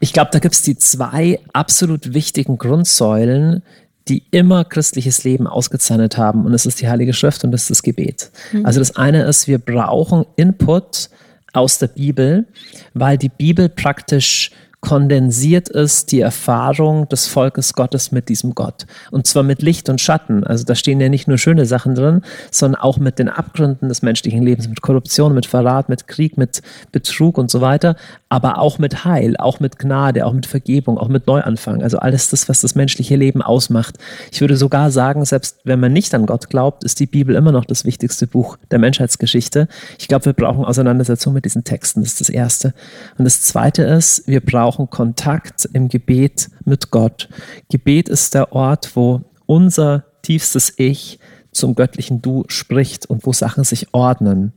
Ich 0.01 0.13
glaube, 0.13 0.31
da 0.33 0.39
gibt 0.39 0.55
es 0.55 0.63
die 0.63 0.77
zwei 0.77 1.41
absolut 1.53 2.15
wichtigen 2.15 2.59
Grundsäulen, 2.59 3.63
die 4.09 4.25
immer 4.31 4.65
christliches 4.65 5.25
Leben 5.25 5.47
ausgezeichnet 5.47 6.17
haben. 6.17 6.47
Und 6.47 6.53
das 6.53 6.67
ist 6.67 6.81
die 6.81 6.89
Heilige 6.89 7.13
Schrift 7.13 7.45
und 7.45 7.53
das 7.53 7.63
ist 7.63 7.71
das 7.71 7.83
Gebet. 7.83 8.31
Mhm. 8.53 8.65
Also 8.65 8.81
das 8.81 8.97
eine 8.97 9.25
ist, 9.25 9.47
wir 9.47 9.59
brauchen 9.59 10.25
Input 10.37 11.11
aus 11.53 11.79
der 11.79 11.89
Bibel, 11.89 12.47
weil 12.95 13.19
die 13.19 13.29
Bibel 13.29 13.69
praktisch 13.69 14.53
kondensiert 14.81 15.69
ist 15.69 16.11
die 16.11 16.21
Erfahrung 16.21 17.09
des 17.09 17.27
Volkes 17.27 17.75
Gottes 17.75 18.13
mit 18.13 18.29
diesem 18.31 18.55
Gott. 18.55 18.87
Und 19.11 19.27
zwar 19.27 19.43
mit 19.43 19.61
Licht 19.61 19.91
und 19.91 20.01
Schatten. 20.01 20.43
Also 20.43 20.65
da 20.65 20.75
stehen 20.75 21.01
ja 21.01 21.11
nicht 21.11 21.29
nur 21.29 21.37
schöne 21.37 21.67
Sachen 21.67 21.95
drin, 21.95 22.23
sondern 22.51 22.81
auch 22.81 22.99
mit 22.99 23.19
den 23.19 23.29
Abgründen 23.29 23.89
des 23.89 24.01
menschlichen 24.01 24.43
Lebens, 24.43 24.69
mit 24.69 24.81
Korruption, 24.81 25.35
mit 25.35 25.45
Verrat, 25.45 25.91
mit 25.91 26.09
Krieg, 26.09 26.39
mit 26.39 26.63
Betrug 26.93 27.37
und 27.37 27.51
so 27.51 27.61
weiter, 27.61 27.97
aber 28.31 28.59
auch 28.59 28.79
mit 28.79 29.05
Heil, 29.05 29.37
auch 29.37 29.61
mit 29.61 29.79
Gnade, 29.79 30.25
auch 30.25 30.33
mit 30.33 30.47
Vergebung, 30.47 30.97
auch 30.97 31.09
mit 31.09 31.27
Neuanfang. 31.27 31.83
Also 31.83 31.99
alles 31.99 32.31
das, 32.31 32.49
was 32.49 32.63
das 32.63 32.75
menschliche 32.75 33.17
Leben 33.17 33.43
ausmacht. 33.43 33.97
Ich 34.33 34.41
würde 34.41 34.57
sogar 34.57 34.91
sagen, 34.91 35.25
selbst 35.27 35.59
wenn 35.65 35.81
man 35.81 35.93
nicht 35.93 36.15
an 36.15 36.25
Gott 36.25 36.49
glaubt, 36.49 36.85
ist 36.85 37.01
die 37.01 37.07
Bibel 37.07 37.35
immer 37.35 37.53
noch 37.53 37.67
das 37.67 37.85
wichtigste 37.85 38.27
Buch 38.27 38.57
der 38.71 38.79
Menschheitsgeschichte. 38.79 39.69
Ich 39.99 40.09
glaube, 40.09 40.25
wir 40.27 40.33
brauchen 40.33 40.65
Auseinandersetzung 40.65 41.35
mit 41.35 41.45
diesen 41.45 41.65
Texten. 41.65 42.01
Das 42.01 42.13
ist 42.13 42.21
das 42.21 42.31
Erste. 42.31 42.73
Und 43.19 43.25
das 43.25 43.43
Zweite 43.43 43.83
ist, 43.83 44.27
wir 44.27 44.41
brauchen 44.41 44.70
brauchen 44.71 44.89
Kontakt 44.89 45.69
im 45.73 45.89
Gebet 45.89 46.49
mit 46.65 46.93
Gott. 46.93 47.29
Gebet 47.71 48.09
ist 48.09 48.35
der 48.35 48.53
Ort, 48.53 48.95
wo 48.95 49.23
unser 49.47 50.05
tiefstes 50.23 50.75
Ich 50.77 51.19
zum 51.51 51.75
göttlichen 51.75 52.23
Du 52.23 52.45
spricht 52.47 53.07
und 53.07 53.27
wo 53.27 53.33
Sachen 53.33 53.65
sich 53.65 53.93
ordnen. 53.93 54.53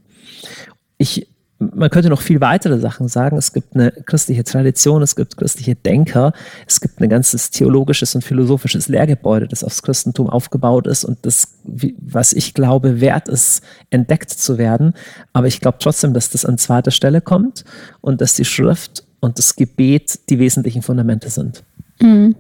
Ich 0.99 1.27
man 1.59 1.89
könnte 1.89 2.09
noch 2.09 2.21
viel 2.21 2.41
weitere 2.41 2.77
Sachen 2.77 3.07
sagen. 3.07 3.37
Es 3.37 3.53
gibt 3.53 3.73
eine 3.73 3.91
christliche 3.91 4.43
Tradition, 4.43 5.01
es 5.01 5.15
gibt 5.15 5.37
christliche 5.37 5.75
Denker, 5.75 6.33
es 6.67 6.81
gibt 6.81 6.99
ein 6.99 7.07
ganzes 7.07 7.51
theologisches 7.51 8.15
und 8.15 8.21
philosophisches 8.21 8.89
Lehrgebäude, 8.89 9.47
das 9.47 9.63
aufs 9.63 9.81
Christentum 9.81 10.29
aufgebaut 10.29 10.87
ist 10.87 11.05
und 11.05 11.25
das, 11.25 11.59
was 11.63 12.33
ich 12.33 12.53
glaube, 12.53 12.99
wert 12.99 13.29
ist, 13.29 13.63
entdeckt 13.91 14.31
zu 14.31 14.57
werden. 14.57 14.93
Aber 15.31 15.47
ich 15.47 15.61
glaube 15.61 15.77
trotzdem, 15.79 16.13
dass 16.13 16.29
das 16.29 16.43
an 16.43 16.57
zweiter 16.57 16.91
Stelle 16.91 17.21
kommt 17.21 17.63
und 18.01 18.19
dass 18.19 18.35
die 18.35 18.45
Schrift 18.45 19.05
und 19.23 19.37
das 19.37 19.55
Gebet 19.55 20.19
die 20.29 20.37
wesentlichen 20.37 20.81
Fundamente 20.81 21.29
sind. 21.29 21.63
Mhm. 22.01 22.35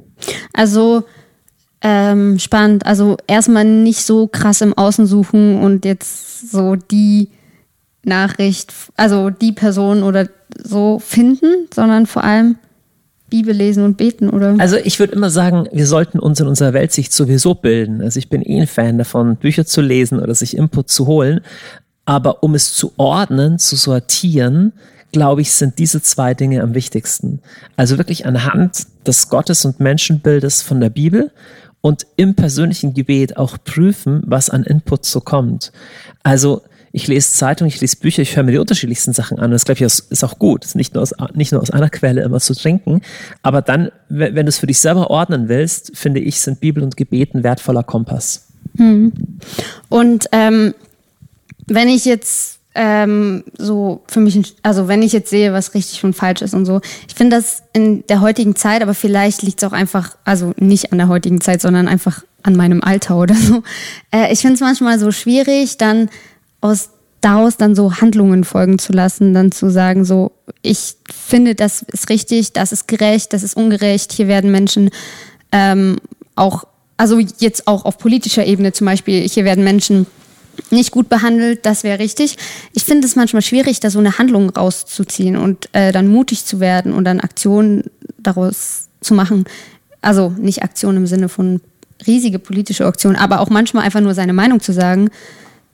Also 0.53 1.03
ähm, 1.81 2.39
spannend. 2.39 2.85
Also 2.85 3.17
erstmal 3.27 3.65
nicht 3.65 4.05
so 4.05 4.27
krass 4.27 4.61
im 4.61 4.73
Außen 4.73 5.05
suchen 5.05 5.61
und 5.61 5.85
jetzt 5.85 6.51
so 6.51 6.75
die 6.75 7.29
Nachricht, 8.03 8.73
also 8.95 9.29
die 9.29 9.53
Person 9.53 10.03
oder 10.03 10.27
so 10.61 10.99
finden, 10.99 11.67
sondern 11.73 12.05
vor 12.05 12.23
allem 12.23 12.57
Bibel 13.29 13.55
lesen 13.55 13.83
und 13.83 13.97
beten, 13.97 14.29
oder? 14.29 14.55
Also 14.59 14.75
ich 14.75 14.99
würde 14.99 15.13
immer 15.13 15.29
sagen, 15.29 15.67
wir 15.71 15.87
sollten 15.87 16.19
uns 16.19 16.39
in 16.39 16.47
unserer 16.47 16.73
Weltsicht 16.73 17.11
sowieso 17.11 17.55
bilden. 17.55 18.01
Also 18.01 18.19
ich 18.19 18.29
bin 18.29 18.43
eh 18.43 18.61
ein 18.61 18.67
Fan 18.67 18.97
davon, 18.97 19.37
Bücher 19.37 19.65
zu 19.65 19.81
lesen 19.81 20.19
oder 20.19 20.35
sich 20.35 20.55
Input 20.55 20.89
zu 20.89 21.07
holen. 21.07 21.41
Aber 22.05 22.43
um 22.43 22.53
es 22.53 22.75
zu 22.75 22.91
ordnen, 22.97 23.57
zu 23.57 23.75
sortieren, 23.75 24.73
glaube 25.13 25.41
ich, 25.41 25.53
sind 25.53 25.79
diese 25.79 26.01
zwei 26.01 26.33
Dinge 26.33 26.61
am 26.61 26.73
wichtigsten. 26.73 27.39
Also 27.77 27.97
wirklich 27.97 28.25
anhand 28.25 28.87
des 29.07 29.29
Gottes- 29.29 29.63
und 29.63 29.79
Menschenbildes 29.79 30.61
von 30.61 30.81
der 30.81 30.89
Bibel 30.89 31.31
und 31.79 32.05
im 32.17 32.35
persönlichen 32.35 32.93
Gebet 32.93 33.37
auch 33.37 33.57
prüfen, 33.63 34.23
was 34.25 34.49
an 34.49 34.63
Input 34.63 35.05
so 35.05 35.21
kommt. 35.21 35.71
Also 36.23 36.63
ich 36.91 37.07
lese 37.07 37.31
Zeitung, 37.31 37.67
ich 37.67 37.81
lese 37.81 37.97
Bücher, 37.97 38.21
ich 38.21 38.35
höre 38.35 38.43
mir 38.43 38.51
die 38.51 38.57
unterschiedlichsten 38.57 39.13
Sachen 39.13 39.39
an. 39.39 39.51
Das, 39.51 39.65
glaube 39.65 39.77
ich, 39.77 39.81
ist 39.81 40.23
auch 40.23 40.37
gut. 40.37 40.75
nicht 40.75 40.93
nur, 40.93 41.01
aus, 41.01 41.13
nicht 41.33 41.51
nur 41.51 41.61
aus 41.61 41.71
einer 41.71 41.89
Quelle 41.89 42.21
immer 42.21 42.39
zu 42.39 42.53
trinken. 42.53 43.01
Aber 43.41 43.61
dann, 43.61 43.91
wenn, 44.09 44.35
wenn 44.35 44.45
du 44.45 44.49
es 44.49 44.59
für 44.59 44.67
dich 44.67 44.79
selber 44.79 45.09
ordnen 45.09 45.49
willst, 45.49 45.97
finde 45.97 46.19
ich, 46.19 46.39
sind 46.39 46.59
Bibel 46.59 46.83
und 46.83 46.97
Gebet 46.97 47.33
ein 47.33 47.43
wertvoller 47.43 47.83
Kompass. 47.83 48.47
Hm. 48.77 49.11
Und 49.89 50.27
ähm, 50.31 50.75
wenn 51.67 51.89
ich 51.89 52.05
jetzt 52.05 52.59
ähm, 52.75 53.43
so 53.57 54.01
für 54.07 54.19
mich, 54.19 54.55
also 54.63 54.87
wenn 54.87 55.01
ich 55.01 55.13
jetzt 55.13 55.29
sehe, 55.29 55.53
was 55.53 55.73
richtig 55.73 56.03
und 56.03 56.13
falsch 56.13 56.41
ist 56.41 56.53
und 56.53 56.65
so, 56.65 56.81
ich 57.07 57.13
finde 57.13 57.35
das 57.35 57.63
in 57.73 58.05
der 58.07 58.21
heutigen 58.21 58.55
Zeit, 58.55 58.81
aber 58.81 58.93
vielleicht 58.93 59.43
liegt 59.43 59.61
es 59.61 59.69
auch 59.69 59.73
einfach, 59.73 60.17
also 60.25 60.53
nicht 60.57 60.91
an 60.91 60.97
der 60.97 61.07
heutigen 61.07 61.41
Zeit, 61.41 61.61
sondern 61.61 61.87
einfach 61.87 62.23
an 62.41 62.55
meinem 62.55 62.83
Alter 62.83 63.17
oder 63.17 63.35
so. 63.35 63.63
Äh, 64.11 64.33
ich 64.33 64.39
finde 64.39 64.55
es 64.55 64.61
manchmal 64.61 64.99
so 64.99 65.11
schwierig, 65.11 65.77
dann 65.77 66.09
aus 66.61 66.89
daraus 67.21 67.55
dann 67.55 67.73
so 67.73 68.01
Handlungen 68.01 68.43
folgen 68.43 68.79
zu 68.79 68.91
lassen, 68.91 69.33
dann 69.33 69.51
zu 69.51 69.69
sagen, 69.69 70.03
so, 70.03 70.31
ich 70.61 70.95
finde, 71.09 71.55
das 71.55 71.81
ist 71.81 72.09
richtig, 72.09 72.51
das 72.51 72.71
ist 72.73 72.87
gerecht, 72.87 73.31
das 73.31 73.43
ist 73.43 73.55
ungerecht, 73.55 74.11
hier 74.11 74.27
werden 74.27 74.51
Menschen 74.51 74.89
ähm, 75.53 75.97
auch, 76.35 76.65
also 76.97 77.19
jetzt 77.19 77.67
auch 77.67 77.85
auf 77.85 77.97
politischer 77.97 78.45
Ebene 78.45 78.73
zum 78.73 78.85
Beispiel, 78.85 79.27
hier 79.27 79.45
werden 79.45 79.63
Menschen 79.63 80.05
nicht 80.69 80.91
gut 80.91 81.09
behandelt, 81.09 81.65
das 81.65 81.83
wäre 81.83 81.99
richtig. 81.99 82.37
Ich 82.73 82.83
finde 82.83 83.07
es 83.07 83.15
manchmal 83.15 83.41
schwierig, 83.41 83.79
da 83.79 83.89
so 83.89 83.99
eine 83.99 84.17
Handlung 84.17 84.49
rauszuziehen 84.49 85.37
und 85.37 85.69
äh, 85.73 85.91
dann 85.91 86.07
mutig 86.07 86.45
zu 86.45 86.59
werden 86.59 86.93
und 86.93 87.05
dann 87.05 87.19
Aktionen 87.19 87.85
daraus 88.17 88.89
zu 89.01 89.13
machen. 89.13 89.45
Also 90.01 90.29
nicht 90.29 90.63
Aktionen 90.63 90.99
im 90.99 91.07
Sinne 91.07 91.29
von 91.29 91.61
riesige 92.05 92.39
politische 92.39 92.85
Aktionen, 92.85 93.15
aber 93.15 93.39
auch 93.39 93.49
manchmal 93.49 93.83
einfach 93.83 94.01
nur 94.01 94.13
seine 94.13 94.33
Meinung 94.33 94.59
zu 94.59 94.73
sagen 94.73 95.09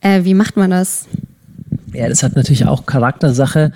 äh, 0.00 0.24
wie 0.24 0.34
macht 0.34 0.56
man 0.56 0.70
das? 0.70 1.06
Ja, 1.92 2.08
das 2.08 2.22
hat 2.22 2.36
natürlich 2.36 2.66
auch 2.66 2.86
Charaktersache. 2.86 3.72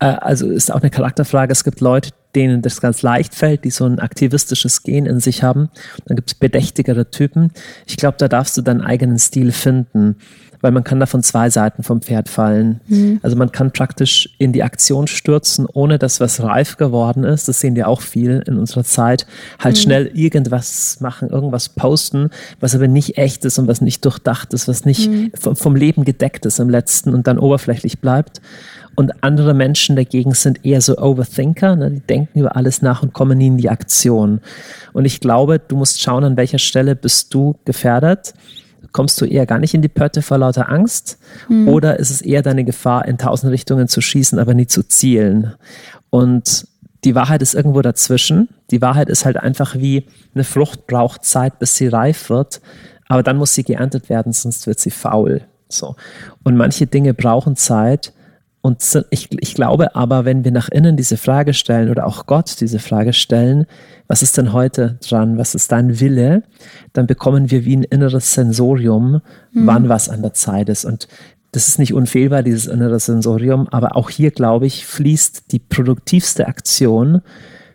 Äh, 0.00 0.06
also 0.06 0.50
ist 0.50 0.72
auch 0.72 0.80
eine 0.80 0.90
Charakterfrage. 0.90 1.52
Es 1.52 1.64
gibt 1.64 1.80
Leute, 1.80 2.10
denen 2.34 2.62
das 2.62 2.80
ganz 2.80 3.02
leicht 3.02 3.34
fällt, 3.34 3.64
die 3.64 3.70
so 3.70 3.84
ein 3.84 3.98
aktivistisches 3.98 4.82
Gen 4.82 5.06
in 5.06 5.20
sich 5.20 5.42
haben. 5.42 5.70
Dann 6.06 6.16
gibt 6.16 6.30
es 6.30 6.34
bedächtigere 6.34 7.10
Typen. 7.10 7.52
Ich 7.86 7.96
glaube, 7.96 8.16
da 8.18 8.28
darfst 8.28 8.56
du 8.56 8.62
deinen 8.62 8.80
eigenen 8.80 9.18
Stil 9.18 9.52
finden 9.52 10.16
weil 10.60 10.72
man 10.72 10.84
kann 10.84 11.00
da 11.00 11.06
von 11.06 11.22
zwei 11.22 11.50
Seiten 11.50 11.82
vom 11.82 12.02
Pferd 12.02 12.28
fallen. 12.28 12.80
Mhm. 12.88 13.20
Also 13.22 13.36
man 13.36 13.52
kann 13.52 13.70
praktisch 13.70 14.28
in 14.38 14.52
die 14.52 14.62
Aktion 14.62 15.06
stürzen, 15.06 15.66
ohne 15.66 15.98
dass 15.98 16.20
was 16.20 16.42
reif 16.42 16.76
geworden 16.76 17.24
ist. 17.24 17.48
Das 17.48 17.60
sehen 17.60 17.76
wir 17.76 17.88
auch 17.88 18.00
viel 18.00 18.42
in 18.46 18.58
unserer 18.58 18.84
Zeit. 18.84 19.26
Halt 19.58 19.76
mhm. 19.76 19.80
schnell 19.80 20.06
irgendwas 20.14 21.00
machen, 21.00 21.30
irgendwas 21.30 21.68
posten, 21.68 22.30
was 22.60 22.74
aber 22.74 22.88
nicht 22.88 23.18
echt 23.18 23.44
ist 23.44 23.58
und 23.58 23.68
was 23.68 23.80
nicht 23.80 24.04
durchdacht 24.04 24.52
ist, 24.54 24.68
was 24.68 24.84
nicht 24.84 25.10
mhm. 25.10 25.30
vom, 25.38 25.56
vom 25.56 25.76
Leben 25.76 26.04
gedeckt 26.04 26.46
ist 26.46 26.58
im 26.58 26.70
letzten 26.70 27.14
und 27.14 27.26
dann 27.26 27.38
oberflächlich 27.38 28.00
bleibt. 28.00 28.40
Und 28.96 29.22
andere 29.22 29.54
Menschen 29.54 29.94
dagegen 29.94 30.34
sind 30.34 30.64
eher 30.66 30.80
so 30.80 30.98
Overthinker, 30.98 31.76
ne? 31.76 31.92
die 31.92 32.00
denken 32.00 32.40
über 32.40 32.56
alles 32.56 32.82
nach 32.82 33.00
und 33.00 33.12
kommen 33.12 33.38
nie 33.38 33.46
in 33.46 33.56
die 33.56 33.70
Aktion. 33.70 34.40
Und 34.92 35.04
ich 35.04 35.20
glaube, 35.20 35.60
du 35.60 35.76
musst 35.76 36.02
schauen, 36.02 36.24
an 36.24 36.36
welcher 36.36 36.58
Stelle 36.58 36.96
bist 36.96 37.32
du 37.32 37.54
gefährdet 37.64 38.34
kommst 38.92 39.20
du 39.20 39.24
eher 39.24 39.46
gar 39.46 39.58
nicht 39.58 39.74
in 39.74 39.82
die 39.82 39.88
Pötte 39.88 40.22
vor 40.22 40.38
lauter 40.38 40.68
Angst 40.68 41.18
mhm. 41.48 41.68
oder 41.68 41.98
ist 41.98 42.10
es 42.10 42.20
eher 42.20 42.42
deine 42.42 42.64
Gefahr, 42.64 43.06
in 43.06 43.18
tausend 43.18 43.52
Richtungen 43.52 43.88
zu 43.88 44.00
schießen, 44.00 44.38
aber 44.38 44.54
nie 44.54 44.66
zu 44.66 44.82
zielen? 44.82 45.54
Und 46.10 46.66
die 47.04 47.14
Wahrheit 47.14 47.42
ist 47.42 47.54
irgendwo 47.54 47.82
dazwischen. 47.82 48.48
Die 48.70 48.82
Wahrheit 48.82 49.08
ist 49.08 49.24
halt 49.24 49.36
einfach 49.36 49.76
wie 49.76 50.06
eine 50.34 50.44
Frucht 50.44 50.86
braucht 50.86 51.24
Zeit, 51.24 51.58
bis 51.58 51.76
sie 51.76 51.88
reif 51.88 52.30
wird, 52.30 52.60
aber 53.08 53.22
dann 53.22 53.36
muss 53.36 53.54
sie 53.54 53.64
geerntet 53.64 54.08
werden, 54.08 54.32
sonst 54.32 54.66
wird 54.66 54.80
sie 54.80 54.90
faul. 54.90 55.42
So. 55.68 55.96
Und 56.44 56.56
manche 56.56 56.86
Dinge 56.86 57.14
brauchen 57.14 57.56
Zeit 57.56 58.12
und 58.68 59.06
ich, 59.10 59.28
ich 59.40 59.54
glaube 59.54 59.96
aber, 59.96 60.26
wenn 60.26 60.44
wir 60.44 60.52
nach 60.52 60.68
innen 60.68 60.96
diese 60.98 61.16
Frage 61.16 61.54
stellen 61.54 61.88
oder 61.90 62.06
auch 62.06 62.26
Gott 62.26 62.60
diese 62.60 62.78
Frage 62.78 63.14
stellen, 63.14 63.64
was 64.08 64.22
ist 64.22 64.36
denn 64.36 64.52
heute 64.52 64.98
dran, 65.08 65.38
was 65.38 65.54
ist 65.54 65.72
dein 65.72 66.00
Wille, 66.00 66.42
dann 66.92 67.06
bekommen 67.06 67.50
wir 67.50 67.64
wie 67.64 67.76
ein 67.76 67.82
inneres 67.82 68.34
Sensorium, 68.34 69.22
mhm. 69.52 69.66
wann 69.66 69.88
was 69.88 70.10
an 70.10 70.20
der 70.20 70.34
Zeit 70.34 70.68
ist. 70.68 70.84
Und 70.84 71.08
das 71.52 71.68
ist 71.68 71.78
nicht 71.78 71.94
unfehlbar, 71.94 72.42
dieses 72.42 72.66
innere 72.66 73.00
Sensorium, 73.00 73.68
aber 73.68 73.96
auch 73.96 74.10
hier, 74.10 74.32
glaube 74.32 74.66
ich, 74.66 74.84
fließt 74.84 75.50
die 75.50 75.60
produktivste 75.60 76.46
Aktion, 76.46 77.22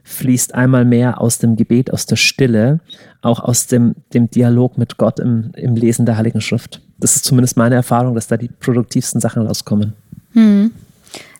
fließt 0.03 0.53
einmal 0.53 0.85
mehr 0.85 1.19
aus 1.21 1.39
dem 1.39 1.55
Gebet, 1.55 1.91
aus 1.91 2.05
der 2.05 2.17
Stille, 2.17 2.81
auch 3.23 3.39
aus 3.39 3.65
dem, 3.65 3.95
dem 4.13 4.29
Dialog 4.29 4.77
mit 4.77 4.97
Gott 4.97 5.19
im, 5.19 5.51
im 5.55 5.75
Lesen 5.75 6.05
der 6.05 6.17
Heiligen 6.17 6.41
Schrift. 6.41 6.81
Das 6.99 7.15
ist 7.15 7.25
zumindest 7.25 7.57
meine 7.57 7.73
Erfahrung, 7.73 8.13
dass 8.13 8.27
da 8.27 8.37
die 8.37 8.49
produktivsten 8.49 9.19
Sachen 9.19 9.47
rauskommen. 9.47 9.93
Hm. 10.33 10.71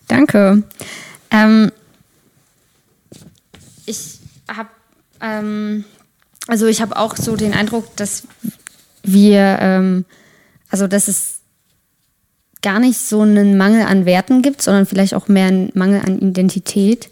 Danke. 0.08 0.62
Ähm, 1.30 1.72
ich 3.86 4.18
habe 4.48 4.68
ähm, 5.20 5.84
also 6.46 6.66
ich 6.66 6.82
habe 6.82 6.96
auch 6.96 7.16
so 7.16 7.36
den 7.36 7.54
Eindruck, 7.54 7.96
dass 7.96 8.24
wir, 9.02 9.58
ähm, 9.60 10.04
also 10.68 10.86
dass 10.86 11.08
es 11.08 11.40
gar 12.62 12.80
nicht 12.80 12.98
so 12.98 13.22
einen 13.22 13.56
Mangel 13.56 13.82
an 13.82 14.06
Werten 14.06 14.42
gibt, 14.42 14.62
sondern 14.62 14.86
vielleicht 14.86 15.14
auch 15.14 15.28
mehr 15.28 15.46
einen 15.46 15.70
Mangel 15.74 16.00
an 16.00 16.18
Identität. 16.18 17.10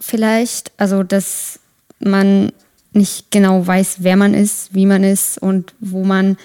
Vielleicht, 0.00 0.72
also 0.76 1.02
dass 1.02 1.60
man 1.98 2.52
nicht 2.92 3.30
genau 3.30 3.66
weiß, 3.66 3.96
wer 4.00 4.16
man 4.16 4.34
ist, 4.34 4.74
wie 4.74 4.86
man 4.86 5.02
ist 5.02 5.38
und 5.38 5.74
wo 5.80 6.04
man 6.04 6.36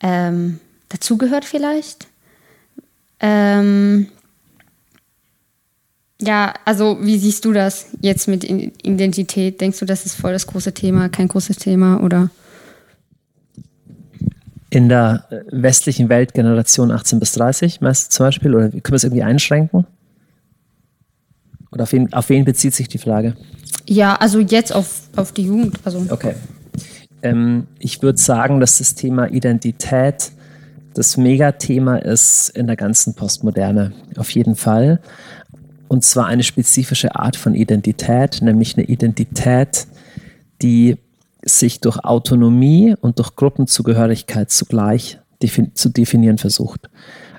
ähm, 0.00 0.60
dazugehört 0.88 1.44
vielleicht. 1.44 2.06
Ähm, 3.20 4.08
ja, 6.22 6.54
also 6.64 6.98
wie 7.00 7.18
siehst 7.18 7.44
du 7.44 7.52
das 7.52 7.86
jetzt 8.00 8.28
mit 8.28 8.44
Identität? 8.44 9.60
Denkst 9.60 9.80
du, 9.80 9.84
das 9.84 10.06
ist 10.06 10.14
voll 10.14 10.32
das 10.32 10.46
große 10.46 10.72
Thema, 10.72 11.08
kein 11.08 11.28
großes 11.28 11.56
Thema 11.56 12.00
oder? 12.02 12.30
In 14.70 14.88
der 14.88 15.24
äh, 15.30 15.40
westlichen 15.50 16.08
Welt 16.08 16.32
Generation 16.32 16.90
18 16.90 17.18
bis 17.18 17.32
30, 17.32 17.80
meinst 17.80 18.06
du 18.06 18.16
zum 18.16 18.26
Beispiel? 18.26 18.54
Oder 18.54 18.70
können 18.70 18.82
wir 18.84 18.94
es 18.94 19.04
irgendwie 19.04 19.22
einschränken? 19.22 19.86
Oder 21.72 21.82
auf 21.82 21.92
wen, 21.92 22.12
auf 22.12 22.28
wen 22.28 22.44
bezieht 22.44 22.74
sich 22.74 22.88
die 22.88 22.98
Frage? 22.98 23.34
Ja, 23.86 24.14
also 24.14 24.38
jetzt 24.38 24.74
auf, 24.74 25.02
auf 25.16 25.32
die 25.32 25.44
Jugend. 25.44 25.78
Also. 25.84 26.06
Okay. 26.08 26.34
Ähm, 27.22 27.66
ich 27.78 28.00
würde 28.02 28.18
sagen, 28.18 28.60
dass 28.60 28.78
das 28.78 28.94
Thema 28.94 29.26
Identität 29.26 30.32
das 30.94 31.16
Megathema 31.16 31.96
ist 31.96 32.50
in 32.50 32.66
der 32.66 32.76
ganzen 32.76 33.14
Postmoderne. 33.14 33.92
Auf 34.16 34.30
jeden 34.30 34.56
Fall. 34.56 35.00
Und 35.92 36.04
zwar 36.04 36.24
eine 36.24 36.42
spezifische 36.42 37.16
Art 37.16 37.36
von 37.36 37.54
Identität, 37.54 38.40
nämlich 38.40 38.78
eine 38.78 38.86
Identität, 38.86 39.86
die 40.62 40.96
sich 41.44 41.80
durch 41.80 42.02
Autonomie 42.02 42.94
und 42.98 43.18
durch 43.18 43.36
Gruppenzugehörigkeit 43.36 44.50
zugleich 44.50 45.18
defin 45.42 45.74
zu 45.74 45.90
definieren 45.90 46.38
versucht. 46.38 46.88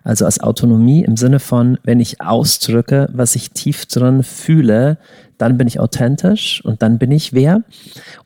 Also 0.03 0.25
als 0.25 0.39
Autonomie 0.39 1.03
im 1.03 1.17
Sinne 1.17 1.39
von, 1.39 1.79
wenn 1.83 1.99
ich 1.99 2.21
ausdrücke, 2.21 3.09
was 3.11 3.35
ich 3.35 3.49
tief 3.49 3.87
drin 3.87 4.21
fühle, 4.21 4.99
dann 5.39 5.57
bin 5.57 5.67
ich 5.67 5.79
authentisch 5.79 6.63
und 6.63 6.83
dann 6.83 6.99
bin 6.99 7.09
ich 7.09 7.33
wer. 7.33 7.63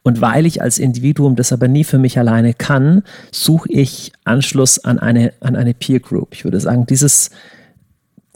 Und 0.03 0.19
weil 0.19 0.46
ich 0.46 0.62
als 0.62 0.77
Individuum 0.77 1.38
das 1.38 1.53
aber 1.53 1.69
nie 1.69 1.86
für 1.86 2.00
mich 2.00 2.19
alleine 2.19 2.53
kann, 2.53 3.03
suche 3.31 3.72
ich 3.72 4.12
Anschluss 4.25 4.84
an 4.84 5.00
eine, 5.00 5.31
an 5.39 5.55
eine 5.55 5.74
Peer 5.74 6.01
Group. 6.01 6.34
Ich 6.34 6.43
würde 6.43 6.60
sagen, 6.60 6.86
dieses, 6.86 7.31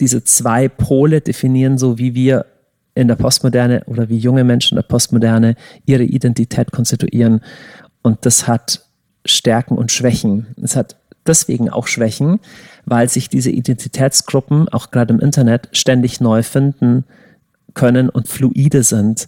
diese 0.02 0.24
zwei 0.24 0.68
Pole 0.68 1.22
definieren 1.22 1.78
so, 1.78 1.98
wie 1.98 2.14
wir 2.14 2.48
in 2.94 3.08
der 3.08 3.16
Postmoderne 3.16 3.84
oder 3.86 4.10
wie 4.10 4.18
junge 4.18 4.44
Menschen 4.44 4.78
in 4.78 4.82
der 4.82 4.88
Postmoderne 4.88 5.56
ihre 5.86 6.04
Identität 6.04 6.72
konstituieren. 6.72 7.42
Und 8.02 8.26
das 8.26 8.48
hat 8.48 8.86
Stärken 9.24 9.78
und 9.78 9.92
Schwächen. 9.92 10.48
Es 10.62 10.76
hat 10.76 10.98
deswegen 11.26 11.70
auch 11.70 11.88
Schwächen, 11.88 12.40
weil 12.86 13.08
sich 13.08 13.30
diese 13.30 13.52
Identitätsgruppen 13.52 14.68
auch 14.70 14.92
gerade 14.92 15.14
im 15.14 15.20
Internet 15.20 15.70
ständig 15.72 16.20
neu 16.20 16.44
finden 16.44 17.06
können 17.74 18.10
und 18.10 18.28
fluide 18.28 18.84
sind 18.84 19.28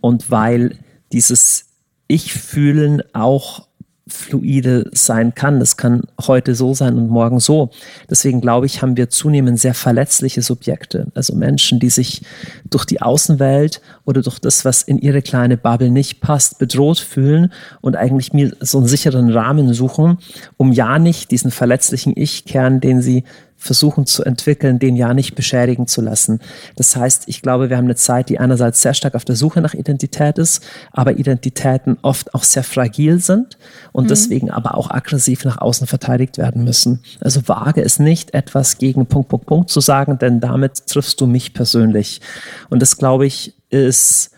und 0.00 0.30
weil 0.30 0.78
dieses 1.12 1.66
Ich-Fühlen 2.06 3.02
auch 3.12 3.66
fluide 4.12 4.90
sein 4.92 5.34
kann. 5.34 5.58
Das 5.58 5.76
kann 5.76 6.02
heute 6.26 6.54
so 6.54 6.74
sein 6.74 6.96
und 6.96 7.08
morgen 7.08 7.40
so. 7.40 7.70
Deswegen 8.08 8.40
glaube 8.40 8.66
ich, 8.66 8.82
haben 8.82 8.96
wir 8.96 9.08
zunehmend 9.08 9.58
sehr 9.58 9.74
verletzliche 9.74 10.42
Subjekte. 10.42 11.06
Also 11.14 11.34
Menschen, 11.34 11.80
die 11.80 11.90
sich 11.90 12.22
durch 12.70 12.84
die 12.84 13.02
Außenwelt 13.02 13.80
oder 14.04 14.22
durch 14.22 14.38
das, 14.38 14.64
was 14.64 14.82
in 14.82 14.98
ihre 14.98 15.22
kleine 15.22 15.56
Bubble 15.56 15.90
nicht 15.90 16.20
passt, 16.20 16.58
bedroht 16.58 16.98
fühlen 16.98 17.52
und 17.80 17.96
eigentlich 17.96 18.32
mir 18.32 18.54
so 18.60 18.78
einen 18.78 18.86
sicheren 18.86 19.30
Rahmen 19.30 19.72
suchen, 19.74 20.18
um 20.56 20.72
ja 20.72 20.98
nicht 20.98 21.30
diesen 21.30 21.50
verletzlichen 21.50 22.12
Ich-Kern, 22.16 22.80
den 22.80 23.02
sie 23.02 23.24
versuchen 23.62 24.06
zu 24.06 24.24
entwickeln, 24.24 24.80
den 24.80 24.96
ja 24.96 25.14
nicht 25.14 25.36
beschädigen 25.36 25.86
zu 25.86 26.00
lassen. 26.00 26.40
Das 26.74 26.96
heißt, 26.96 27.24
ich 27.26 27.42
glaube, 27.42 27.70
wir 27.70 27.76
haben 27.76 27.84
eine 27.84 27.94
Zeit, 27.94 28.28
die 28.28 28.40
einerseits 28.40 28.82
sehr 28.82 28.92
stark 28.92 29.14
auf 29.14 29.24
der 29.24 29.36
Suche 29.36 29.60
nach 29.60 29.72
Identität 29.72 30.36
ist, 30.38 30.64
aber 30.90 31.16
Identitäten 31.16 31.96
oft 32.02 32.34
auch 32.34 32.42
sehr 32.42 32.64
fragil 32.64 33.20
sind 33.20 33.58
und 33.92 34.04
mhm. 34.04 34.08
deswegen 34.08 34.50
aber 34.50 34.76
auch 34.76 34.90
aggressiv 34.90 35.44
nach 35.44 35.58
außen 35.58 35.86
verteidigt 35.86 36.38
werden 36.38 36.64
müssen. 36.64 37.04
Also 37.20 37.46
wage 37.46 37.82
es 37.82 38.00
nicht, 38.00 38.34
etwas 38.34 38.78
gegen 38.78 39.06
Punkt, 39.06 39.28
Punkt, 39.28 39.46
Punkt 39.46 39.70
zu 39.70 39.80
sagen, 39.80 40.18
denn 40.18 40.40
damit 40.40 40.88
triffst 40.88 41.20
du 41.20 41.26
mich 41.26 41.54
persönlich. 41.54 42.20
Und 42.68 42.82
das, 42.82 42.96
glaube 42.96 43.26
ich, 43.26 43.54
ist 43.70 44.31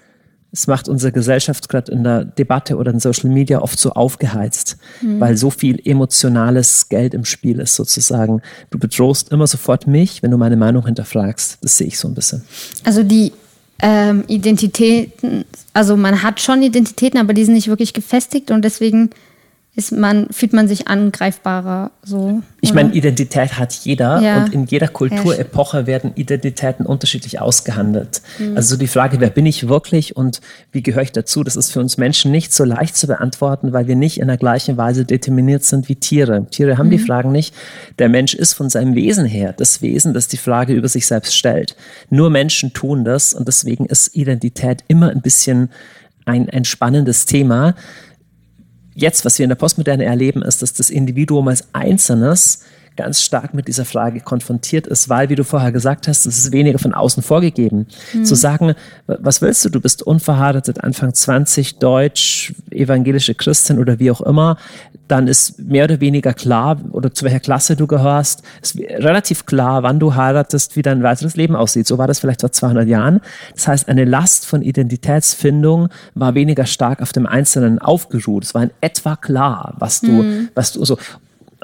es 0.55 0.69
macht 0.69 0.89
unsere 0.89 1.11
Gesellschaft 1.11 1.69
gerade 1.69 1.91
in 1.91 2.05
der 2.05 2.25
Debatte 2.25 2.77
oder 2.77 2.93
in 2.93 3.01
Social 3.01 3.29
Media 3.29 3.61
oft 3.61 3.77
so 3.77 3.91
aufgeheizt, 3.91 4.77
mhm. 5.03 5.19
weil 5.19 5.37
so 5.37 5.51
viel 5.51 5.81
emotionales 5.85 6.89
Geld 6.89 7.13
im 7.13 7.25
Spiel 7.25 7.59
ist 7.59 7.75
sozusagen. 7.75 8.41
Du 8.71 8.79
bedrohst 8.79 9.33
immer 9.33 9.49
sofort 9.49 9.89
mich, 9.89 10.23
wenn 10.23 10.31
du 10.31 10.39
meine 10.39 10.57
Meinung 10.57 10.87
hinterfragst. 10.87 11.59
Das 11.61 11.77
sehe 11.77 11.89
ich 11.89 11.99
so 11.99 12.07
ein 12.07 12.15
bisschen. 12.15 12.45
Also 12.85 13.03
die 13.03 13.33
ähm, 13.81 14.23
Identitäten, 14.29 15.45
also 15.73 15.97
man 15.97 16.23
hat 16.23 16.41
schon 16.41 16.63
Identitäten, 16.63 17.19
aber 17.19 17.35
die 17.35 17.45
sind 17.45 17.55
nicht 17.55 17.69
wirklich 17.69 17.93
gefestigt 17.93 18.53
und 18.53 18.65
deswegen 18.65 19.11
ist 19.77 19.91
man, 19.91 20.29
fühlt 20.31 20.53
man 20.53 20.69
sich 20.69 20.87
angreifbarer 20.87 21.91
so. 22.03 22.43
Ich 22.61 22.73
meine, 22.73 22.93
Identität 22.95 23.59
hat 23.59 23.73
jeder 23.73 24.21
ja. 24.21 24.45
und 24.45 24.55
in 24.55 24.67
jeder 24.67 24.87
Kulturepoche 24.87 25.87
werden 25.89 26.13
Identitäten 26.15 26.87
unterschiedlich 26.87 27.41
ausgehandelt. 27.41 28.23
Mhm. 28.39 28.57
Also 28.57 28.77
die 28.77 28.87
Frage, 28.87 29.19
wer 29.19 29.31
bin 29.31 29.47
ich 29.47 29.69
wirklich 29.69 30.17
und 30.17 30.41
wie 30.71 30.83
gehöre 30.83 31.03
ich 31.03 31.11
dazu, 31.11 31.43
das 31.43 31.57
ist 31.57 31.73
für 31.73 31.81
uns 31.81 31.97
Menschen 31.99 32.31
nicht 32.31 32.53
so 32.53 32.63
leicht 32.63 32.97
zu 32.97 33.09
beantworten, 33.09 33.73
weil 33.73 33.89
wir 33.89 33.97
nicht 33.97 34.21
in 34.21 34.29
der 34.29 34.37
gleichen 34.37 34.77
Weise 34.77 35.05
determiniert 35.05 35.65
sind 35.65 35.89
wie 35.89 35.97
Tiere. 35.97 36.47
Tiere 36.51 36.79
haben 36.79 36.87
mhm. 36.87 36.93
die 36.93 36.99
Fragen 37.01 37.33
nicht. 37.33 37.53
Der 37.99 38.09
Mensch 38.09 38.35
ist 38.35 38.53
von 38.55 38.71
seinem 38.71 38.95
Wesen 38.95 39.27
her 39.27 39.55
das 39.57 39.83
Wesen, 39.83 40.15
das 40.15 40.29
die 40.29 40.37
Frage 40.37 40.73
über 40.75 40.89
sich 40.89 41.09
selbst 41.09 41.37
stellt. 41.37 41.75
Nur 42.11 42.31
Menschen 42.31 42.75
tun 42.75 43.05
das 43.05 43.35
und 43.35 43.49
deswegen 43.49 43.87
ist 43.87 44.15
Identität 44.15 44.85
immer 44.87 45.11
ein 45.11 45.21
bisschen 45.21 45.71
ein, 46.27 46.49
ein 46.49 46.65
spannendes 46.65 47.27
Thema 47.27 47.75
jetzt, 48.95 49.25
was 49.25 49.39
wir 49.39 49.45
in 49.45 49.51
der 49.51 49.57
Postmoderne 49.57 50.05
erleben, 50.05 50.43
ist, 50.43 50.63
dass 50.63 50.73
das 50.73 50.91
Individuum 50.91 51.49
als 51.49 51.69
Einzelnes 51.73 52.61
ganz 52.97 53.23
stark 53.23 53.55
mit 53.55 53.69
dieser 53.69 53.85
Frage 53.85 54.21
konfrontiert 54.21 54.87
ist, 54.87 55.09
weil, 55.09 55.29
wie 55.29 55.35
du 55.35 55.45
vorher 55.45 55.73
gesagt 55.73 56.09
hast, 56.09 56.27
es 56.27 56.39
ist 56.39 56.53
weniger 56.53 56.79
von 56.79 56.95
außen 56.95 57.23
vorgegeben. 57.23 57.87
Mhm. 58.13 58.25
Zu 58.25 58.35
sagen, 58.35 58.75
was 59.07 59.43
willst 59.43 59.65
du? 59.65 59.69
Du 59.69 59.81
bist 59.81 60.03
unverheiratet, 60.03 60.83
Anfang 60.83 61.13
20, 61.13 61.79
deutsch, 61.79 62.55
evangelische 62.71 63.35
Christin 63.35 63.79
oder 63.79 63.99
wie 63.99 64.11
auch 64.11 64.21
immer 64.21 64.57
dann 65.09 65.29
ist 65.29 65.59
mehr 65.59 65.85
oder 65.85 66.01
weniger 66.01 66.33
klar, 66.33 66.81
oder 66.93 67.13
zu 67.13 67.25
welcher 67.25 67.41
Klasse 67.41 67.77
du 67.77 67.87
gehörst, 67.87 68.43
ist 68.63 68.79
relativ 68.79 69.45
klar, 69.45 69.83
wann 69.83 70.01
du 70.01 70.15
heiratest, 70.15 70.77
wie 70.77 70.83
dein 70.83 71.03
weiteres 71.03 71.37
Leben 71.37 71.57
aussieht. 71.57 71.87
So 71.87 71.99
war 71.99 72.07
das 72.07 72.21
vielleicht 72.21 72.41
vor 72.41 72.53
200 72.53 72.89
Jahren. 72.89 73.21
Das 73.55 73.69
heißt, 73.69 73.89
eine 73.89 74.05
Last 74.05 74.47
von 74.47 74.63
Identitätsfindung 74.63 75.89
war 76.15 76.35
weniger 76.35 76.65
stark 76.65 77.03
auf 77.03 77.13
dem 77.13 77.27
Einzelnen 77.27 77.79
aufgeruht. 77.79 78.45
Es 78.45 78.55
war 78.55 78.63
in 78.63 78.71
etwa 78.81 79.17
klar, 79.17 79.75
was 79.79 80.01
du, 80.01 80.11
mhm. 80.11 80.49
was 80.55 80.73
du 80.73 80.85
so. 80.85 80.99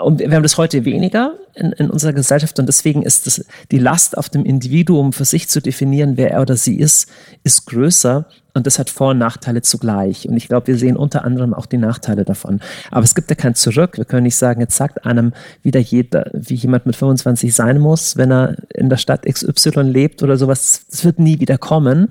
Und 0.02 0.20
wir 0.20 0.30
haben 0.30 0.42
das 0.42 0.56
heute 0.56 0.84
weniger 0.84 1.34
in, 1.54 1.72
in 1.72 1.90
unserer 1.90 2.12
Gesellschaft 2.12 2.58
und 2.58 2.66
deswegen 2.66 3.02
ist 3.02 3.26
das, 3.26 3.44
die 3.70 3.78
Last 3.78 4.16
auf 4.16 4.28
dem 4.28 4.44
Individuum 4.44 5.12
für 5.12 5.24
sich 5.24 5.48
zu 5.48 5.60
definieren, 5.60 6.16
wer 6.16 6.30
er 6.30 6.42
oder 6.42 6.56
sie 6.56 6.76
ist, 6.76 7.10
ist 7.44 7.66
größer 7.66 8.26
und 8.54 8.66
das 8.66 8.78
hat 8.78 8.90
Vor- 8.90 9.10
und 9.10 9.18
Nachteile 9.18 9.62
zugleich. 9.62 10.28
Und 10.28 10.36
ich 10.36 10.48
glaube, 10.48 10.68
wir 10.68 10.76
sehen 10.76 10.96
unter 10.96 11.24
anderem 11.24 11.54
auch 11.54 11.66
die 11.66 11.76
Nachteile 11.76 12.24
davon. 12.24 12.60
Aber 12.90 13.04
es 13.04 13.14
gibt 13.14 13.30
ja 13.30 13.36
kein 13.36 13.54
Zurück. 13.54 13.96
Wir 13.96 14.04
können 14.04 14.24
nicht 14.24 14.36
sagen, 14.36 14.60
jetzt 14.60 14.76
sagt 14.76 15.04
einem 15.04 15.32
wieder 15.62 15.80
jeder, 15.80 16.30
wie 16.32 16.54
jemand 16.54 16.86
mit 16.86 16.96
25 16.96 17.54
sein 17.54 17.78
muss, 17.78 18.16
wenn 18.16 18.32
er 18.32 18.56
in 18.74 18.88
der 18.88 18.96
Stadt 18.96 19.24
XY 19.24 19.82
lebt 19.82 20.22
oder 20.22 20.36
sowas. 20.36 20.84
Das 20.90 21.04
wird 21.04 21.18
nie 21.18 21.38
wieder 21.40 21.58
kommen. 21.58 22.08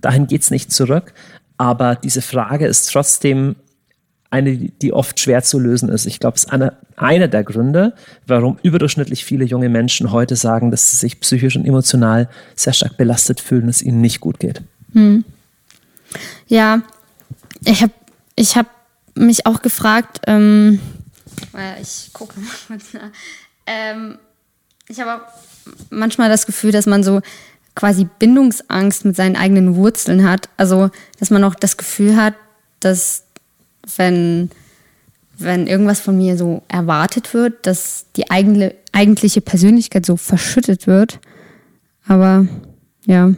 Dahin 0.00 0.26
geht's 0.26 0.50
nicht 0.50 0.72
zurück. 0.72 1.12
Aber 1.56 1.96
diese 1.96 2.22
Frage 2.22 2.66
ist 2.66 2.90
trotzdem 2.90 3.56
eine, 4.30 4.56
die 4.56 4.92
oft 4.92 5.18
schwer 5.18 5.42
zu 5.42 5.58
lösen 5.58 5.88
ist. 5.88 6.06
Ich 6.06 6.20
glaube, 6.20 6.36
es 6.36 6.44
ist 6.44 6.52
einer, 6.52 7.28
der 7.28 7.44
Gründe, 7.44 7.94
warum 8.26 8.58
überdurchschnittlich 8.62 9.24
viele 9.24 9.44
junge 9.44 9.68
Menschen 9.68 10.12
heute 10.12 10.36
sagen, 10.36 10.70
dass 10.70 10.90
sie 10.90 10.96
sich 10.96 11.20
psychisch 11.20 11.56
und 11.56 11.66
emotional 11.66 12.28
sehr 12.54 12.72
stark 12.72 12.96
belastet 12.96 13.40
fühlen, 13.40 13.66
dass 13.66 13.76
es 13.76 13.82
ihnen 13.82 14.00
nicht 14.00 14.20
gut 14.20 14.38
geht. 14.38 14.62
Hm. 14.92 15.24
Ja, 16.46 16.82
ich 17.64 17.82
habe 17.82 17.92
ich 18.36 18.56
hab 18.56 18.66
mich 19.14 19.46
auch 19.46 19.62
gefragt, 19.62 20.20
ähm, 20.26 20.80
ich 21.80 22.10
gucke 22.12 22.38
mal 22.38 22.50
kurz 22.68 22.94
nach. 22.94 23.10
Ähm, 23.66 24.18
ich 24.88 25.00
habe 25.00 25.22
auch 25.22 25.26
manchmal 25.90 26.28
das 26.28 26.46
Gefühl, 26.46 26.72
dass 26.72 26.86
man 26.86 27.02
so 27.02 27.20
quasi 27.74 28.06
Bindungsangst 28.18 29.04
mit 29.04 29.16
seinen 29.16 29.36
eigenen 29.36 29.76
Wurzeln 29.76 30.28
hat. 30.28 30.48
Also, 30.56 30.90
dass 31.18 31.30
man 31.30 31.44
auch 31.44 31.54
das 31.54 31.76
Gefühl 31.76 32.16
hat, 32.16 32.34
dass 32.80 33.24
wenn, 33.96 34.50
wenn 35.38 35.66
irgendwas 35.66 36.00
von 36.00 36.16
mir 36.16 36.36
so 36.36 36.62
erwartet 36.68 37.34
wird, 37.34 37.66
dass 37.66 38.06
die 38.16 38.30
eigene, 38.30 38.74
eigentliche 38.92 39.40
Persönlichkeit 39.40 40.06
so 40.06 40.16
verschüttet 40.16 40.86
wird. 40.86 41.20
Aber 42.06 42.46
ja. 43.06 43.32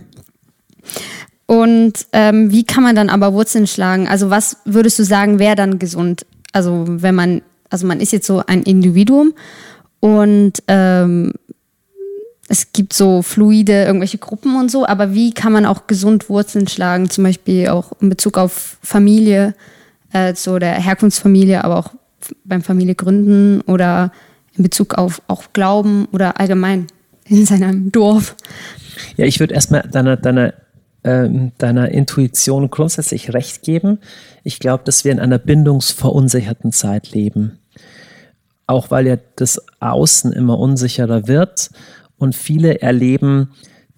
Und 1.46 2.06
ähm, 2.12 2.50
wie 2.50 2.64
kann 2.64 2.82
man 2.82 2.96
dann 2.96 3.10
aber 3.10 3.34
Wurzeln 3.34 3.66
schlagen? 3.66 4.08
Also 4.08 4.30
was 4.30 4.58
würdest 4.64 4.98
du 4.98 5.04
sagen, 5.04 5.38
wäre 5.38 5.56
dann 5.56 5.78
gesund? 5.78 6.24
Also 6.52 6.84
wenn 6.86 7.14
man, 7.14 7.42
also 7.68 7.86
man 7.86 8.00
ist 8.00 8.12
jetzt 8.12 8.26
so 8.26 8.42
ein 8.46 8.62
Individuum 8.62 9.34
und 10.00 10.62
ähm, 10.68 11.32
es 12.48 12.72
gibt 12.72 12.92
so 12.92 13.22
fluide 13.22 13.84
irgendwelche 13.84 14.18
Gruppen 14.18 14.56
und 14.56 14.70
so, 14.70 14.86
aber 14.86 15.14
wie 15.14 15.32
kann 15.32 15.52
man 15.52 15.64
auch 15.64 15.86
gesund 15.86 16.28
Wurzeln 16.28 16.68
schlagen? 16.68 17.08
Zum 17.08 17.24
Beispiel 17.24 17.68
auch 17.68 17.92
in 18.00 18.08
Bezug 18.08 18.36
auf 18.36 18.76
Familie, 18.82 19.54
äh, 20.12 20.34
so 20.34 20.58
der 20.58 20.74
Herkunftsfamilie, 20.74 21.64
aber 21.64 21.78
auch 21.78 21.90
beim 22.44 22.62
Familiegründen 22.62 23.62
oder 23.62 24.12
in 24.56 24.62
Bezug 24.62 24.94
auf 24.94 25.22
auch 25.28 25.44
Glauben 25.52 26.06
oder 26.12 26.38
allgemein 26.38 26.86
in 27.24 27.46
seinem 27.46 27.90
Dorf. 27.90 28.36
Ja, 29.16 29.26
ich 29.26 29.40
würde 29.40 29.54
erstmal 29.54 29.82
deiner, 29.82 30.16
deiner 30.16 30.54
ähm, 31.04 31.52
deiner 31.58 31.90
Intuition 31.90 32.70
grundsätzlich 32.70 33.32
recht 33.32 33.62
geben. 33.62 33.98
Ich 34.44 34.60
glaube, 34.60 34.84
dass 34.84 35.04
wir 35.04 35.12
in 35.12 35.18
einer 35.20 35.38
bindungsverunsicherten 35.38 36.72
Zeit 36.72 37.10
leben. 37.10 37.58
Auch 38.66 38.90
weil 38.90 39.06
ja 39.06 39.16
das 39.36 39.60
Außen 39.80 40.32
immer 40.32 40.58
unsicherer 40.58 41.26
wird 41.26 41.70
und 42.18 42.34
viele 42.34 42.80
erleben 42.80 43.50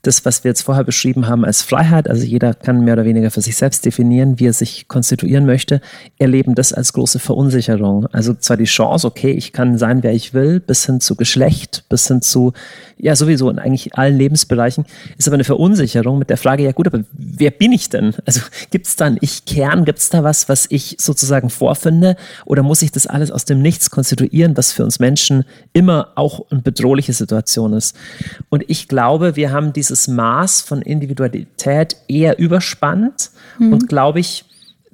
das, 0.07 0.25
was 0.25 0.45
wir 0.45 0.51
jetzt 0.51 0.63
vorher 0.63 0.85
beschrieben 0.85 1.27
haben 1.27 1.45
als 1.45 1.63
Freiheit, 1.63 2.09
also 2.09 2.25
jeder 2.25 2.55
kann 2.55 2.85
mehr 2.85 2.95
oder 2.95 3.05
weniger 3.05 3.31
für 3.31 3.41
sich 3.41 3.57
selbst 3.57 3.85
definieren, 3.85 4.39
wie 4.39 4.47
er 4.47 4.53
sich 4.53 4.89
konstituieren 4.89 5.47
möchte, 5.47 5.81
erleben 6.19 6.55
das 6.55 6.73
als 6.73 6.93
große 6.93 7.19
Verunsicherung. 7.19 8.07
Also 8.13 8.35
zwar 8.35 8.57
die 8.57 8.65
Chance, 8.65 9.07
okay, 9.07 9.33
ich 9.33 9.53
kann 9.53 9.79
sein, 9.79 10.03
wer 10.03 10.13
ich 10.13 10.35
will, 10.35 10.61
bis 10.61 10.87
hin 10.87 11.01
zu 11.01 11.17
Geschlecht, 11.17 11.85
bis 11.89 12.07
hin 12.09 12.23
zu, 12.23 12.53
ja 12.99 13.17
sowieso 13.17 13.51
in 13.51 13.59
eigentlich 13.59 13.95
allen 13.95 14.17
Lebensbereichen, 14.17 14.85
ist 15.19 15.27
aber 15.27 15.35
eine 15.35 15.45
Verunsicherung 15.45 16.19
mit 16.19 16.31
der 16.31 16.37
Frage, 16.37 16.63
ja 16.63 16.73
gut, 16.73 16.87
aber 16.87 17.05
wer 17.13 17.51
bin 17.51 17.73
ich 17.73 17.89
denn? 17.89 18.15
Also 18.27 18.41
gibt 18.71 18.87
es 18.87 18.97
da 18.97 19.07
einen 19.07 19.19
Ich-Kern, 19.21 19.85
gibt 19.85 19.99
es 19.99 20.11
da 20.11 20.23
was, 20.23 20.49
was 20.49 20.67
ich 20.69 20.97
sozusagen 20.99 21.51
vorfinde 21.51 22.17
oder 22.45 22.63
muss 22.63 22.83
ich 22.83 22.93
das 22.93 23.07
alles 23.07 23.31
aus 23.31 23.45
dem 23.45 23.63
Nichts 23.63 23.91
konstituieren, 23.91 24.57
was 24.57 24.73
für 24.73 24.85
uns 24.85 24.99
Menschen 24.99 25.45
immer 25.73 26.09
auch 26.15 26.51
eine 26.51 26.63
bedrohliche 26.63 27.13
Situation 27.13 27.73
ist? 27.73 27.97
Und 28.51 28.65
ich 28.69 28.89
glaube, 28.89 29.37
wir 29.37 29.51
haben 29.51 29.73
dieses 29.73 29.94
Maß 30.09 30.63
von 30.63 30.83
Individualität 30.83 31.97
eher 32.09 32.39
überspannt 32.39 33.31
mhm. 33.59 33.73
und 33.73 33.89
glaube 33.89 34.21
ich, 34.21 34.45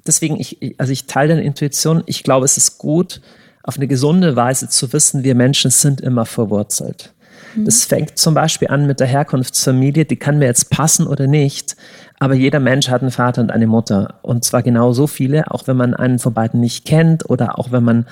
deswegen, 0.05 0.39
ich, 0.39 0.75
also 0.77 0.91
ich 0.91 1.05
teile 1.05 1.35
deine 1.35 1.43
Intuition, 1.43 2.03
ich 2.05 2.23
glaube, 2.23 2.45
es 2.45 2.57
ist 2.57 2.77
gut, 2.77 3.21
auf 3.63 3.77
eine 3.77 3.87
gesunde 3.87 4.35
Weise 4.35 4.69
zu 4.69 4.91
wissen, 4.93 5.23
wir 5.23 5.35
Menschen 5.35 5.71
sind 5.71 6.01
immer 6.01 6.25
verwurzelt. 6.25 7.13
Mhm. 7.55 7.65
Das 7.65 7.85
fängt 7.85 8.17
zum 8.17 8.33
Beispiel 8.33 8.69
an 8.69 8.87
mit 8.87 8.99
der 8.99 9.07
Herkunftsfamilie, 9.07 10.05
die 10.05 10.15
kann 10.15 10.39
mir 10.39 10.45
jetzt 10.45 10.69
passen 10.69 11.07
oder 11.07 11.27
nicht, 11.27 11.75
aber 12.19 12.33
jeder 12.33 12.59
Mensch 12.59 12.89
hat 12.89 13.01
einen 13.01 13.11
Vater 13.11 13.41
und 13.41 13.51
eine 13.51 13.67
Mutter. 13.67 14.19
Und 14.21 14.43
zwar 14.45 14.63
genau 14.63 14.93
so 14.93 15.07
viele, 15.07 15.49
auch 15.51 15.67
wenn 15.67 15.77
man 15.77 15.93
einen 15.93 16.19
von 16.19 16.33
beiden 16.33 16.59
nicht 16.59 16.85
kennt 16.85 17.29
oder 17.29 17.57
auch 17.57 17.71
wenn 17.71 17.83
man 17.83 18.05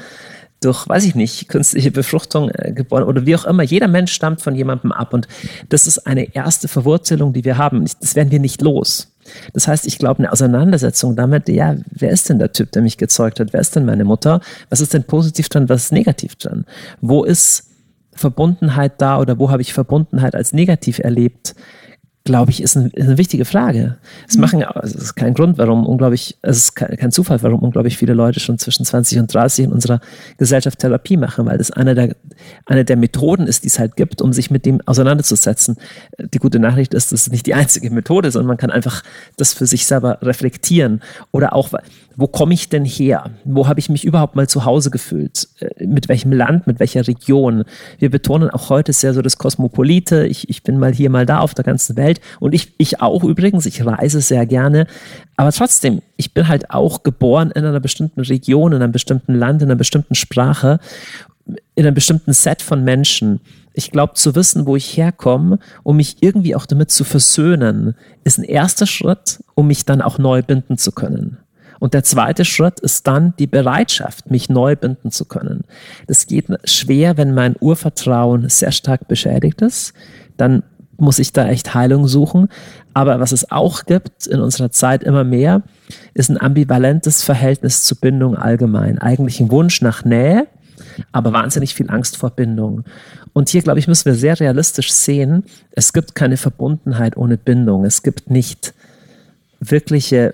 durch, 0.61 0.87
weiß 0.87 1.05
ich 1.05 1.15
nicht, 1.15 1.47
künstliche 1.47 1.91
Befruchtung 1.91 2.49
äh, 2.49 2.71
geboren 2.73 3.03
oder 3.03 3.25
wie 3.25 3.35
auch 3.35 3.45
immer. 3.45 3.63
Jeder 3.63 3.87
Mensch 3.87 4.11
stammt 4.11 4.41
von 4.41 4.55
jemandem 4.55 4.91
ab 4.91 5.13
und 5.13 5.27
das 5.69 5.87
ist 5.87 5.99
eine 5.99 6.35
erste 6.35 6.67
Verwurzelung, 6.67 7.33
die 7.33 7.45
wir 7.45 7.57
haben. 7.57 7.85
Das 8.01 8.15
werden 8.15 8.31
wir 8.31 8.39
nicht 8.39 8.61
los. 8.61 9.13
Das 9.53 9.67
heißt, 9.67 9.85
ich 9.85 9.99
glaube, 9.99 10.19
eine 10.19 10.31
Auseinandersetzung 10.31 11.15
damit, 11.15 11.47
ja, 11.49 11.75
wer 11.91 12.09
ist 12.09 12.29
denn 12.29 12.39
der 12.39 12.51
Typ, 12.51 12.71
der 12.71 12.81
mich 12.81 12.97
gezeugt 12.97 13.39
hat? 13.39 13.53
Wer 13.53 13.61
ist 13.61 13.75
denn 13.75 13.85
meine 13.85 14.03
Mutter? 14.03 14.41
Was 14.69 14.81
ist 14.81 14.93
denn 14.93 15.03
positiv 15.03 15.49
dran? 15.49 15.69
Was 15.69 15.85
ist 15.85 15.91
negativ 15.91 16.35
dran? 16.35 16.65
Wo 16.99 17.23
ist 17.23 17.69
Verbundenheit 18.13 18.93
da 18.97 19.19
oder 19.19 19.39
wo 19.39 19.49
habe 19.49 19.61
ich 19.61 19.73
Verbundenheit 19.73 20.35
als 20.35 20.51
negativ 20.51 20.99
erlebt? 20.99 21.55
Glaube 22.29 22.51
ich, 22.51 22.61
ist, 22.61 22.75
ein, 22.75 22.91
ist, 22.91 23.07
eine 23.07 23.17
wichtige 23.17 23.43
Frage. 23.43 23.97
Es 24.27 24.35
mhm. 24.35 24.41
machen, 24.41 24.63
also 24.63 24.95
es 24.95 25.03
ist 25.03 25.15
kein 25.15 25.33
Grund, 25.33 25.57
warum 25.57 25.83
unglaublich, 25.83 26.37
es 26.43 26.57
ist 26.57 26.75
kein, 26.75 26.95
kein, 26.95 27.11
Zufall, 27.11 27.41
warum 27.41 27.63
unglaublich 27.63 27.97
viele 27.97 28.13
Leute 28.13 28.39
schon 28.39 28.59
zwischen 28.59 28.85
20 28.85 29.17
und 29.17 29.33
30 29.33 29.65
in 29.65 29.71
unserer 29.71 29.99
Gesellschaft 30.37 30.77
Therapie 30.77 31.17
machen, 31.17 31.47
weil 31.47 31.57
das 31.57 31.71
eine 31.71 31.95
der, 31.95 32.15
eine 32.67 32.85
der 32.85 32.97
Methoden 32.97 33.47
ist, 33.47 33.63
die 33.63 33.69
es 33.69 33.79
halt 33.79 33.95
gibt, 33.95 34.21
um 34.21 34.31
sich 34.31 34.51
mit 34.51 34.67
dem 34.67 34.79
auseinanderzusetzen. 34.85 35.77
Die 36.19 36.37
gute 36.37 36.59
Nachricht 36.59 36.93
ist, 36.93 37.11
das 37.11 37.23
ist 37.23 37.31
nicht 37.31 37.47
die 37.47 37.55
einzige 37.55 37.89
Methode, 37.89 38.29
sondern 38.29 38.49
man 38.49 38.57
kann 38.57 38.69
einfach 38.69 39.01
das 39.37 39.55
für 39.55 39.65
sich 39.65 39.87
selber 39.87 40.19
reflektieren 40.21 41.01
oder 41.31 41.53
auch, 41.53 41.71
wo 42.19 42.27
komme 42.27 42.53
ich 42.53 42.67
denn 42.67 42.83
her? 42.83 43.31
Wo 43.45 43.67
habe 43.67 43.79
ich 43.79 43.89
mich 43.89 44.03
überhaupt 44.03 44.35
mal 44.35 44.47
zu 44.47 44.65
Hause 44.65 44.91
gefühlt? 44.91 45.47
Äh, 45.59 45.87
mit 45.87 46.09
welchem 46.09 46.33
Land, 46.33 46.67
mit 46.67 46.79
welcher 46.79 47.07
Region? 47.07 47.63
Wir 47.97 48.09
betonen 48.09 48.49
auch 48.49 48.69
heute 48.69 48.91
sehr 48.91 49.13
so 49.13 49.21
das 49.21 49.37
Kosmopolite. 49.37 50.27
Ich, 50.27 50.49
ich 50.49 50.63
bin 50.63 50.79
mal 50.79 50.93
hier, 50.93 51.09
mal 51.09 51.25
da 51.25 51.39
auf 51.39 51.53
der 51.53 51.63
ganzen 51.63 51.95
Welt. 51.95 52.19
Und 52.39 52.53
ich, 52.53 52.73
ich 52.77 53.01
auch 53.01 53.23
übrigens, 53.23 53.65
ich 53.65 53.85
reise 53.85 54.19
sehr 54.19 54.45
gerne. 54.45 54.85
Aber 55.37 55.51
trotzdem, 55.53 56.01
ich 56.17 56.33
bin 56.33 56.49
halt 56.49 56.71
auch 56.71 57.03
geboren 57.03 57.51
in 57.51 57.63
einer 57.63 57.79
bestimmten 57.79 58.19
Region, 58.19 58.73
in 58.73 58.81
einem 58.81 58.91
bestimmten 58.91 59.33
Land, 59.33 59.61
in 59.61 59.69
einer 59.69 59.77
bestimmten 59.77 60.15
Sprache, 60.15 60.79
in 61.75 61.85
einem 61.85 61.95
bestimmten 61.95 62.33
Set 62.33 62.61
von 62.61 62.83
Menschen. 62.83 63.39
Ich 63.73 63.91
glaube, 63.91 64.15
zu 64.15 64.35
wissen, 64.35 64.65
wo 64.65 64.75
ich 64.75 64.97
herkomme, 64.97 65.59
um 65.83 65.95
mich 65.95 66.17
irgendwie 66.19 66.55
auch 66.55 66.65
damit 66.65 66.91
zu 66.91 67.05
versöhnen, 67.05 67.95
ist 68.25 68.37
ein 68.37 68.43
erster 68.43 68.87
Schritt, 68.87 69.41
um 69.55 69.67
mich 69.67 69.85
dann 69.85 70.01
auch 70.01 70.17
neu 70.17 70.41
binden 70.43 70.77
zu 70.77 70.91
können. 70.91 71.37
Und 71.79 71.93
der 71.93 72.03
zweite 72.03 72.45
Schritt 72.45 72.79
ist 72.79 73.07
dann 73.07 73.33
die 73.39 73.47
Bereitschaft, 73.47 74.29
mich 74.29 74.49
neu 74.49 74.75
binden 74.75 75.11
zu 75.11 75.25
können. 75.25 75.63
Das 76.07 76.27
geht 76.27 76.47
schwer, 76.65 77.17
wenn 77.17 77.33
mein 77.33 77.55
Urvertrauen 77.59 78.49
sehr 78.49 78.71
stark 78.71 79.07
beschädigt 79.07 79.61
ist. 79.61 79.93
Dann 80.37 80.63
muss 80.99 81.19
ich 81.19 81.31
da 81.33 81.47
echt 81.47 81.73
Heilung 81.73 82.07
suchen. 82.07 82.49
Aber 82.93 83.19
was 83.19 83.31
es 83.31 83.51
auch 83.51 83.85
gibt 83.85 84.27
in 84.27 84.39
unserer 84.39 84.71
Zeit 84.71 85.03
immer 85.03 85.23
mehr, 85.23 85.63
ist 86.13 86.29
ein 86.29 86.39
ambivalentes 86.39 87.23
Verhältnis 87.23 87.83
zu 87.83 87.95
Bindung 87.95 88.35
allgemein. 88.35 88.99
Eigentlich 88.99 89.39
ein 89.39 89.51
Wunsch 89.51 89.81
nach 89.81 90.03
Nähe, 90.03 90.47
aber 91.11 91.33
wahnsinnig 91.33 91.73
viel 91.73 91.89
Angst 91.89 92.17
vor 92.17 92.31
Bindung. 92.31 92.83
Und 93.33 93.49
hier, 93.49 93.61
glaube 93.61 93.79
ich, 93.79 93.87
müssen 93.87 94.05
wir 94.05 94.15
sehr 94.15 94.39
realistisch 94.39 94.91
sehen, 94.91 95.45
es 95.71 95.93
gibt 95.93 96.15
keine 96.15 96.37
Verbundenheit 96.37 97.15
ohne 97.15 97.37
Bindung. 97.37 97.85
Es 97.85 98.03
gibt 98.03 98.29
nicht 98.29 98.73
wirkliche 99.59 100.33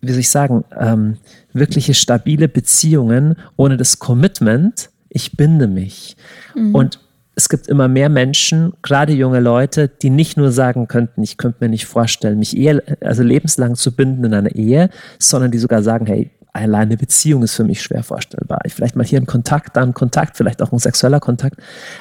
wie 0.00 0.10
soll 0.10 0.20
ich 0.20 0.30
sagen, 0.30 0.64
ähm, 0.78 1.16
wirkliche 1.52 1.94
stabile 1.94 2.48
Beziehungen 2.48 3.36
ohne 3.56 3.76
das 3.76 3.98
Commitment, 3.98 4.90
ich 5.08 5.36
binde 5.36 5.66
mich. 5.66 6.16
Mhm. 6.54 6.74
Und 6.74 7.00
es 7.34 7.48
gibt 7.48 7.68
immer 7.68 7.86
mehr 7.86 8.08
Menschen, 8.08 8.72
gerade 8.82 9.12
junge 9.12 9.38
Leute, 9.38 9.88
die 9.88 10.10
nicht 10.10 10.36
nur 10.36 10.50
sagen 10.50 10.88
könnten, 10.88 11.22
ich 11.22 11.36
könnte 11.36 11.58
mir 11.60 11.68
nicht 11.68 11.86
vorstellen, 11.86 12.40
mich 12.40 12.56
ehe, 12.56 12.82
also 13.00 13.22
lebenslang 13.22 13.76
zu 13.76 13.94
binden 13.94 14.24
in 14.24 14.34
einer 14.34 14.54
Ehe, 14.54 14.90
sondern 15.20 15.52
die 15.52 15.58
sogar 15.58 15.84
sagen, 15.84 16.06
hey, 16.06 16.32
alleine 16.52 16.88
eine 16.88 16.96
Beziehung 16.96 17.42
ist 17.42 17.54
für 17.54 17.64
mich 17.64 17.80
schwer 17.80 18.02
vorstellbar. 18.02 18.60
Ich 18.64 18.74
vielleicht 18.74 18.96
mal 18.96 19.06
hier 19.06 19.20
ein 19.20 19.26
Kontakt, 19.26 19.76
dann 19.76 19.94
Kontakt, 19.94 20.36
vielleicht 20.36 20.62
auch 20.62 20.72
ein 20.72 20.78
sexueller 20.78 21.20
Kontakt, 21.20 21.60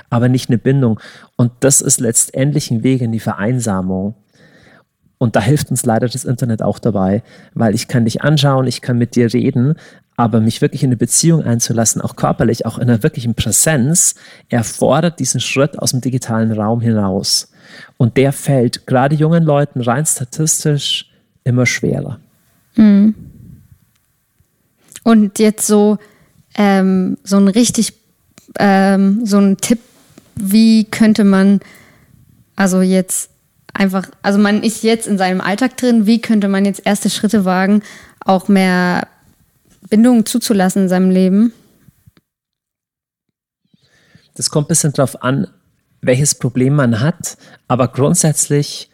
aber 0.10 0.30
nicht 0.30 0.50
eine 0.50 0.58
Bindung. 0.58 1.00
Und 1.36 1.52
das 1.60 1.82
ist 1.82 2.00
letztendlich 2.00 2.72
ein 2.72 2.84
Weg 2.84 3.02
in 3.02 3.12
die 3.12 3.20
Vereinsamung. 3.20 4.16
Und 5.18 5.36
da 5.36 5.42
hilft 5.42 5.72
uns 5.72 5.86
leider 5.86 6.08
das 6.08 6.26
Internet 6.26 6.62
auch 6.62 6.80
dabei, 6.80 7.24
weil 7.54 7.74
ich 7.74 7.88
kann 7.88 8.06
dich 8.06 8.22
anschauen, 8.22 8.68
ich 8.68 8.82
kann 8.82 8.98
mit 8.98 9.16
dir 9.16 9.34
reden, 9.34 9.76
aber 10.16 10.42
mich 10.42 10.62
wirklich 10.62 10.84
in 10.84 10.90
eine 10.90 10.98
Beziehung 10.98 11.44
einzulassen, 11.44 12.02
auch 12.02 12.16
körperlich, 12.16 12.66
auch 12.66 12.78
in 12.78 12.90
einer 12.90 13.04
wirklichen 13.04 13.36
Präsenz, 13.36 14.16
erfordert 14.50 15.20
diesen 15.20 15.40
Schritt 15.40 15.78
aus 15.80 15.92
dem 15.92 16.02
digitalen 16.02 16.52
Raum 16.52 16.82
hinaus. 16.82 17.52
Und 17.98 18.18
der 18.18 18.34
fällt 18.34 18.88
gerade 18.88 19.16
jungen 19.16 19.44
Leuten 19.44 19.82
rein 19.82 20.06
statistisch 20.06 21.12
immer 21.44 21.66
schwerer. 21.66 22.20
Mhm. 22.76 23.14
Und 25.04 25.40
jetzt 25.40 25.66
so, 25.68 25.98
ähm, 26.56 27.18
so 27.24 27.38
ein 27.38 27.48
richtig, 27.48 27.94
ähm, 28.60 29.26
so 29.26 29.38
ein 29.38 29.58
Tipp, 29.58 29.80
wie 30.36 30.86
könnte 30.86 31.24
man 31.24 31.60
also 32.56 32.82
jetzt 32.82 33.30
einfach, 33.78 34.08
also 34.22 34.40
man 34.40 34.64
ist 34.64 34.84
jetzt 34.84 35.08
in 35.08 35.18
seinem 35.18 35.42
Alltag 35.42 35.78
drin, 35.78 36.06
wie 36.06 36.22
könnte 36.22 36.48
man 36.48 36.66
jetzt 36.66 36.82
erste 36.86 37.10
Schritte 37.10 37.46
wagen, 37.46 37.84
auch 38.20 38.48
mehr 38.48 39.08
Bindungen 39.90 40.26
zuzulassen 40.26 40.84
in 40.84 40.90
seinem 40.90 41.12
Leben? 41.12 41.54
Das 44.36 44.50
kommt 44.50 44.66
ein 44.66 44.70
bisschen 44.70 44.94
darauf 44.94 45.24
an, 45.24 45.48
welches 46.02 46.36
Problem 46.36 46.76
man 46.76 47.00
hat, 47.00 47.38
aber 47.68 47.88
grundsätzlich, 47.88 48.90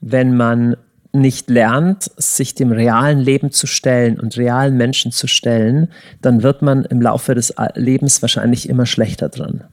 wenn 0.00 0.36
man 0.36 0.76
nicht 1.12 1.50
lernt, 1.50 2.10
sich 2.16 2.54
dem 2.54 2.70
realen 2.70 3.18
Leben 3.18 3.50
zu 3.50 3.66
stellen 3.66 4.20
und 4.20 4.36
realen 4.36 4.76
Menschen 4.76 5.10
zu 5.10 5.26
stellen, 5.26 5.90
dann 6.20 6.42
wird 6.42 6.62
man 6.62 6.84
im 6.84 7.00
Laufe 7.00 7.34
des 7.34 7.54
Lebens 7.74 8.22
wahrscheinlich 8.22 8.68
immer 8.68 8.86
schlechter 8.86 9.28
dran 9.28 9.64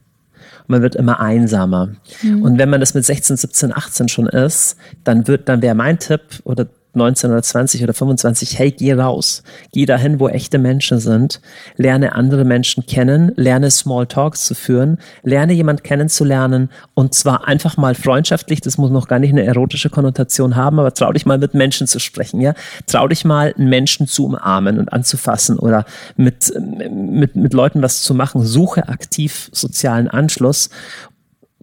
man 0.68 0.82
wird 0.82 0.94
immer 0.94 1.20
einsamer. 1.20 1.90
Mhm. 2.22 2.42
Und 2.42 2.58
wenn 2.58 2.70
man 2.70 2.80
das 2.80 2.94
mit 2.94 3.04
16, 3.04 3.36
17, 3.36 3.72
18 3.72 4.08
schon 4.08 4.26
ist, 4.26 4.76
dann 5.04 5.26
wird, 5.26 5.48
dann 5.48 5.62
wäre 5.62 5.74
mein 5.74 5.98
Tipp 5.98 6.22
oder 6.44 6.66
19 6.96 7.30
oder 7.30 7.42
20 7.42 7.82
oder 7.82 7.94
25, 7.94 8.58
hey, 8.58 8.70
geh 8.72 8.94
raus. 8.94 9.42
Geh 9.72 9.86
dahin, 9.86 10.18
wo 10.18 10.28
echte 10.28 10.58
Menschen 10.58 10.98
sind. 10.98 11.40
Lerne 11.76 12.14
andere 12.14 12.44
Menschen 12.44 12.86
kennen. 12.86 13.32
Lerne 13.36 13.70
Small 13.70 14.06
Talks 14.06 14.44
zu 14.44 14.54
führen. 14.54 14.98
Lerne 15.22 15.52
jemand 15.52 15.84
kennenzulernen. 15.84 16.70
Und 16.94 17.14
zwar 17.14 17.46
einfach 17.46 17.76
mal 17.76 17.94
freundschaftlich. 17.94 18.60
Das 18.60 18.78
muss 18.78 18.90
noch 18.90 19.08
gar 19.08 19.18
nicht 19.18 19.30
eine 19.30 19.44
erotische 19.44 19.90
Konnotation 19.90 20.56
haben, 20.56 20.78
aber 20.78 20.92
trau 20.94 21.12
dich 21.12 21.26
mal 21.26 21.38
mit 21.38 21.54
Menschen 21.54 21.86
zu 21.86 21.98
sprechen, 21.98 22.40
ja. 22.40 22.54
Trau 22.86 23.06
dich 23.08 23.24
mal, 23.24 23.54
einen 23.56 23.68
Menschen 23.68 24.06
zu 24.06 24.26
umarmen 24.26 24.78
und 24.78 24.92
anzufassen 24.92 25.58
oder 25.58 25.84
mit, 26.16 26.52
mit, 26.90 27.36
mit 27.36 27.52
Leuten 27.52 27.82
was 27.82 28.02
zu 28.02 28.14
machen. 28.14 28.44
Suche 28.44 28.88
aktiv 28.88 29.50
sozialen 29.52 30.08
Anschluss 30.08 30.70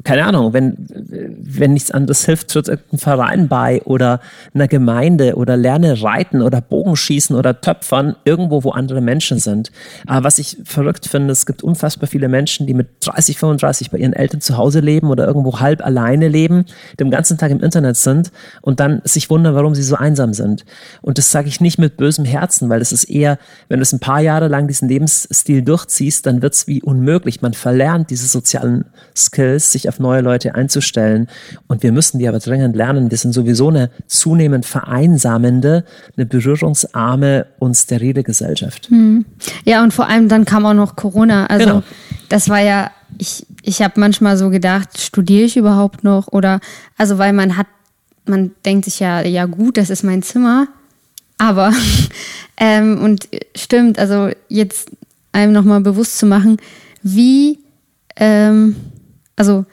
keine 0.03 0.25
Ahnung, 0.25 0.53
wenn, 0.53 0.75
wenn 0.87 1.73
nichts 1.73 1.91
anderes 1.91 2.25
hilft, 2.25 2.49
tritt 2.49 2.67
irgendein 2.67 2.97
Verein 2.97 3.47
bei 3.47 3.83
oder 3.83 4.21
einer 4.53 4.67
Gemeinde 4.67 5.35
oder 5.35 5.55
lerne 5.55 6.01
reiten 6.01 6.41
oder 6.41 6.61
Bogenschießen 6.61 7.35
oder 7.35 7.61
töpfern 7.61 8.15
irgendwo, 8.25 8.63
wo 8.63 8.71
andere 8.71 9.01
Menschen 9.01 9.37
sind. 9.37 9.71
Aber 10.07 10.25
was 10.25 10.39
ich 10.39 10.57
verrückt 10.63 11.07
finde, 11.07 11.31
es 11.31 11.45
gibt 11.45 11.61
unfassbar 11.61 12.07
viele 12.07 12.27
Menschen, 12.27 12.65
die 12.65 12.73
mit 12.73 12.87
30, 13.01 13.37
35 13.37 13.91
bei 13.91 13.99
ihren 13.99 14.13
Eltern 14.13 14.41
zu 14.41 14.57
Hause 14.57 14.79
leben 14.79 15.11
oder 15.11 15.27
irgendwo 15.27 15.59
halb 15.59 15.85
alleine 15.85 16.27
leben, 16.27 16.65
den 16.99 17.11
ganzen 17.11 17.37
Tag 17.37 17.51
im 17.51 17.61
Internet 17.61 17.95
sind 17.95 18.31
und 18.61 18.79
dann 18.79 18.99
sich 19.03 19.29
wundern, 19.29 19.53
warum 19.53 19.75
sie 19.75 19.83
so 19.83 19.95
einsam 19.95 20.33
sind. 20.33 20.65
Und 21.03 21.19
das 21.19 21.29
sage 21.29 21.47
ich 21.47 21.61
nicht 21.61 21.77
mit 21.77 21.97
bösem 21.97 22.25
Herzen, 22.25 22.67
weil 22.67 22.79
das 22.79 22.91
ist 22.91 23.03
eher, 23.03 23.37
wenn 23.69 23.77
du 23.77 23.83
es 23.83 23.93
ein 23.93 23.99
paar 23.99 24.21
Jahre 24.21 24.47
lang 24.47 24.67
diesen 24.67 24.89
Lebensstil 24.89 25.61
durchziehst, 25.61 26.25
dann 26.25 26.41
wird 26.41 26.55
es 26.55 26.67
wie 26.67 26.81
unmöglich. 26.81 27.43
Man 27.43 27.53
verlernt 27.53 28.09
diese 28.09 28.27
sozialen 28.27 28.85
Skills, 29.15 29.71
sich 29.71 29.82
auf 29.87 29.99
neue 29.99 30.21
Leute 30.21 30.55
einzustellen. 30.55 31.27
Und 31.67 31.83
wir 31.83 31.91
müssen 31.91 32.19
die 32.19 32.27
aber 32.27 32.39
dringend 32.39 32.75
lernen. 32.75 33.11
Wir 33.11 33.17
sind 33.17 33.33
sowieso 33.33 33.69
eine 33.69 33.89
zunehmend 34.07 34.65
vereinsamende, 34.65 35.85
eine 36.15 36.25
berührungsarme 36.25 37.47
und 37.59 37.75
sterile 37.75 38.23
Gesellschaft. 38.23 38.89
Hm. 38.89 39.25
Ja, 39.65 39.83
und 39.83 39.93
vor 39.93 40.07
allem 40.07 40.29
dann 40.29 40.45
kam 40.45 40.65
auch 40.65 40.73
noch 40.73 40.95
Corona. 40.95 41.45
Also 41.47 41.65
genau. 41.65 41.83
das 42.29 42.49
war 42.49 42.59
ja, 42.59 42.91
ich, 43.17 43.45
ich 43.61 43.81
habe 43.81 43.99
manchmal 43.99 44.37
so 44.37 44.49
gedacht, 44.49 44.99
studiere 44.99 45.45
ich 45.45 45.57
überhaupt 45.57 46.03
noch? 46.03 46.27
Oder 46.27 46.59
also 46.97 47.17
weil 47.17 47.33
man 47.33 47.57
hat, 47.57 47.67
man 48.25 48.51
denkt 48.65 48.85
sich 48.85 48.99
ja, 48.99 49.21
ja 49.21 49.45
gut, 49.45 49.77
das 49.77 49.89
ist 49.89 50.03
mein 50.03 50.23
Zimmer. 50.23 50.67
Aber 51.37 51.73
ähm, 52.57 53.01
und 53.01 53.27
stimmt, 53.55 53.99
also 53.99 54.29
jetzt 54.47 54.91
einem 55.33 55.51
nochmal 55.51 55.81
bewusst 55.81 56.17
zu 56.17 56.25
machen, 56.25 56.57
wie, 57.01 57.59
ähm, 58.15 58.75
also 59.35 59.65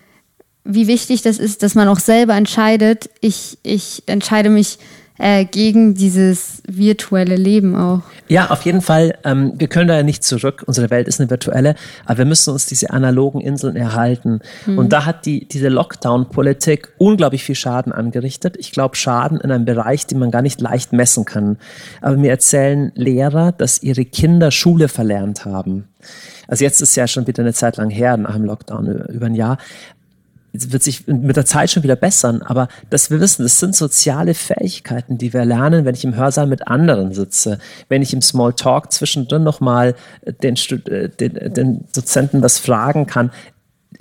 wie 0.64 0.86
wichtig 0.86 1.22
das 1.22 1.38
ist, 1.38 1.62
dass 1.62 1.74
man 1.74 1.88
auch 1.88 1.98
selber 1.98 2.34
entscheidet. 2.34 3.10
Ich, 3.20 3.58
ich 3.62 4.02
entscheide 4.06 4.50
mich 4.50 4.78
äh, 5.20 5.44
gegen 5.44 5.94
dieses 5.94 6.62
virtuelle 6.66 7.36
Leben 7.36 7.76
auch. 7.76 8.00
Ja, 8.28 8.50
auf 8.50 8.62
jeden 8.62 8.80
Fall. 8.80 9.18
Ähm, 9.24 9.52
wir 9.56 9.68
können 9.68 9.88
da 9.88 9.96
ja 9.96 10.02
nicht 10.02 10.24
zurück. 10.24 10.64
Unsere 10.66 10.88
Welt 10.88 11.08
ist 11.08 11.20
eine 11.20 11.28
virtuelle, 11.28 11.74
aber 12.06 12.18
wir 12.18 12.24
müssen 12.24 12.52
uns 12.52 12.64
diese 12.64 12.90
analogen 12.90 13.40
Inseln 13.40 13.76
erhalten. 13.76 14.40
Hm. 14.64 14.78
Und 14.78 14.92
da 14.92 15.04
hat 15.04 15.26
die, 15.26 15.46
diese 15.46 15.68
Lockdown-Politik 15.68 16.94
unglaublich 16.96 17.44
viel 17.44 17.54
Schaden 17.54 17.92
angerichtet. 17.92 18.56
Ich 18.58 18.72
glaube, 18.72 18.96
Schaden 18.96 19.38
in 19.40 19.50
einem 19.50 19.66
Bereich, 19.66 20.06
den 20.06 20.18
man 20.18 20.30
gar 20.30 20.42
nicht 20.42 20.60
leicht 20.60 20.94
messen 20.94 21.26
kann. 21.26 21.58
Aber 22.00 22.16
mir 22.16 22.30
erzählen 22.30 22.90
Lehrer, 22.94 23.52
dass 23.52 23.82
ihre 23.82 24.06
Kinder 24.06 24.50
Schule 24.50 24.88
verlernt 24.88 25.44
haben. 25.44 25.88
Also 26.48 26.64
jetzt 26.64 26.80
ist 26.80 26.96
ja 26.96 27.06
schon 27.06 27.26
wieder 27.26 27.42
eine 27.42 27.52
Zeit 27.52 27.76
lang 27.76 27.90
her, 27.90 28.16
nach 28.16 28.34
dem 28.34 28.44
Lockdown 28.44 28.86
über 29.08 29.26
ein 29.26 29.34
Jahr 29.34 29.58
wird 30.52 30.82
sich 30.82 31.06
mit 31.06 31.36
der 31.36 31.46
Zeit 31.46 31.70
schon 31.70 31.82
wieder 31.82 31.96
bessern, 31.96 32.42
aber 32.42 32.68
dass 32.90 33.10
wir 33.10 33.20
wissen, 33.20 33.42
das 33.42 33.60
sind 33.60 33.76
soziale 33.76 34.34
Fähigkeiten, 34.34 35.18
die 35.18 35.32
wir 35.32 35.44
lernen, 35.44 35.84
wenn 35.84 35.94
ich 35.94 36.04
im 36.04 36.16
Hörsaal 36.16 36.46
mit 36.46 36.66
anderen 36.66 37.12
sitze, 37.12 37.58
wenn 37.88 38.02
ich 38.02 38.12
im 38.12 38.22
Smalltalk 38.22 38.92
zwischendrin 38.92 39.42
nochmal 39.42 39.94
den, 40.42 40.56
äh, 40.56 41.08
den, 41.08 41.54
den 41.54 41.84
Dozenten 41.94 42.42
was 42.42 42.58
fragen 42.58 43.06
kann 43.06 43.30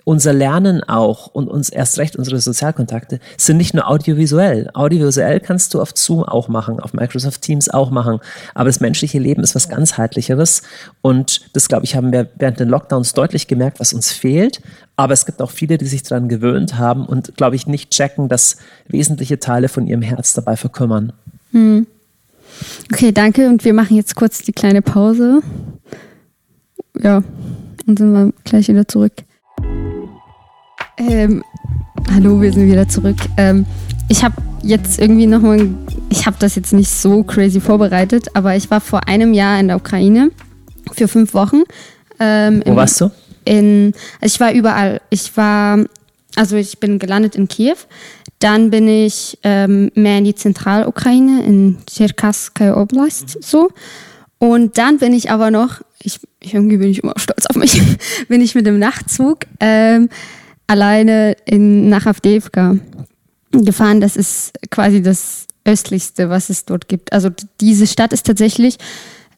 unser 0.09 0.33
Lernen 0.33 0.83
auch 0.83 1.27
und 1.27 1.47
uns 1.47 1.69
erst 1.69 1.99
recht 1.99 2.15
unsere 2.15 2.39
Sozialkontakte 2.39 3.19
sind 3.37 3.57
nicht 3.57 3.75
nur 3.75 3.87
audiovisuell. 3.87 4.69
Audiovisuell 4.73 5.39
kannst 5.39 5.73
du 5.73 5.81
auf 5.81 5.91
Zoom 5.95 6.23
auch 6.23 6.47
machen, 6.47 6.79
auf 6.79 6.93
Microsoft 6.93 7.43
Teams 7.43 7.69
auch 7.69 7.91
machen. 7.91 8.19
Aber 8.55 8.65
das 8.65 8.79
menschliche 8.79 9.19
Leben 9.19 9.43
ist 9.43 9.53
was 9.53 9.69
ganzheitlicheres. 9.69 10.63
Und 11.01 11.55
das, 11.55 11.67
glaube 11.67 11.85
ich, 11.85 11.95
haben 11.95 12.11
wir 12.11 12.27
während 12.37 12.59
den 12.59 12.69
Lockdowns 12.69 13.13
deutlich 13.13 13.47
gemerkt, 13.47 13.79
was 13.79 13.93
uns 13.93 14.11
fehlt. 14.11 14.61
Aber 14.99 15.13
es 15.13 15.25
gibt 15.25 15.41
auch 15.41 15.51
viele, 15.51 15.77
die 15.77 15.85
sich 15.85 16.03
daran 16.03 16.27
gewöhnt 16.27 16.77
haben 16.77 17.05
und, 17.05 17.37
glaube 17.37 17.55
ich, 17.55 17.67
nicht 17.67 17.89
checken, 17.89 18.27
dass 18.27 18.57
wesentliche 18.89 19.39
Teile 19.39 19.69
von 19.69 19.87
ihrem 19.87 20.01
Herz 20.01 20.33
dabei 20.33 20.57
verkümmern. 20.57 21.13
Hm. 21.53 21.87
Okay, 22.91 23.13
danke. 23.13 23.47
Und 23.47 23.63
wir 23.63 23.73
machen 23.73 23.95
jetzt 23.95 24.17
kurz 24.17 24.39
die 24.39 24.51
kleine 24.51 24.81
Pause. 24.81 25.39
Ja, 27.01 27.23
und 27.87 27.97
sind 27.97 28.11
wir 28.11 28.33
gleich 28.43 28.67
wieder 28.67 28.85
zurück. 28.89 29.13
Ähm, 30.97 31.45
hallo, 32.13 32.41
wir 32.41 32.51
sind 32.51 32.69
wieder 32.69 32.89
zurück. 32.89 33.19
Ähm, 33.37 33.65
ich 34.09 34.21
habe 34.21 34.35
jetzt 34.63 34.99
irgendwie 34.99 35.27
nochmal, 35.27 35.69
ich 36.09 36.25
habe 36.25 36.35
das 36.39 36.55
jetzt 36.55 36.73
nicht 36.73 36.89
so 36.89 37.23
crazy 37.23 37.61
vorbereitet, 37.61 38.27
aber 38.33 38.57
ich 38.57 38.69
war 38.69 38.81
vor 38.81 39.07
einem 39.07 39.33
Jahr 39.33 39.61
in 39.61 39.69
der 39.69 39.77
Ukraine 39.77 40.31
für 40.91 41.07
fünf 41.07 41.33
Wochen. 41.33 41.63
Ähm, 42.19 42.61
Wo 42.65 42.75
warst 42.75 42.99
du? 42.99 43.11
In, 43.45 43.93
also 44.21 44.35
ich 44.35 44.39
war 44.39 44.53
überall. 44.53 45.01
Ich 45.09 45.35
war, 45.37 45.85
also 46.35 46.55
ich 46.55 46.79
bin 46.79 46.99
gelandet 46.99 47.35
in 47.35 47.47
Kiew. 47.47 47.77
Dann 48.39 48.69
bin 48.69 48.87
ich 48.87 49.37
ähm, 49.43 49.91
mehr 49.95 50.19
in 50.19 50.23
die 50.23 50.35
Zentralukraine, 50.35 51.43
in 51.43 51.77
Cherkasskaya 51.89 52.77
Oblast, 52.77 53.43
so. 53.43 53.71
Und 54.37 54.77
dann 54.77 54.99
bin 54.99 55.13
ich 55.13 55.29
aber 55.29 55.51
noch, 55.51 55.81
ich, 56.01 56.19
irgendwie 56.39 56.77
bin 56.77 56.89
ich 56.89 57.03
immer 57.03 57.13
stolz 57.17 57.45
auf 57.47 57.57
mich, 57.57 57.81
bin 58.29 58.39
ich 58.39 58.55
mit 58.55 58.65
dem 58.65 58.79
Nachtzug 58.79 59.39
ähm, 59.59 60.07
alleine 60.67 61.35
in, 61.45 61.89
nach 61.89 62.05
Avdevka 62.05 62.77
gefahren. 63.51 63.99
Das 63.99 64.15
ist 64.15 64.53
quasi 64.69 65.01
das 65.01 65.47
östlichste, 65.65 66.29
was 66.29 66.49
es 66.49 66.63
dort 66.63 66.87
gibt. 66.87 67.11
Also 67.11 67.29
diese 67.59 67.87
Stadt 67.87 68.13
ist 68.13 68.25
tatsächlich 68.25 68.77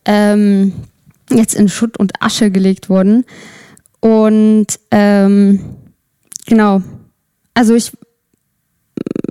ähm, 0.05 0.73
jetzt 1.31 1.55
in 1.55 1.69
Schutt 1.69 1.97
und 1.97 2.21
Asche 2.21 2.51
gelegt 2.51 2.89
worden. 2.89 3.25
Und 4.01 4.67
ähm, 4.89 5.59
genau, 6.45 6.81
also 7.53 7.75
ich 7.75 7.91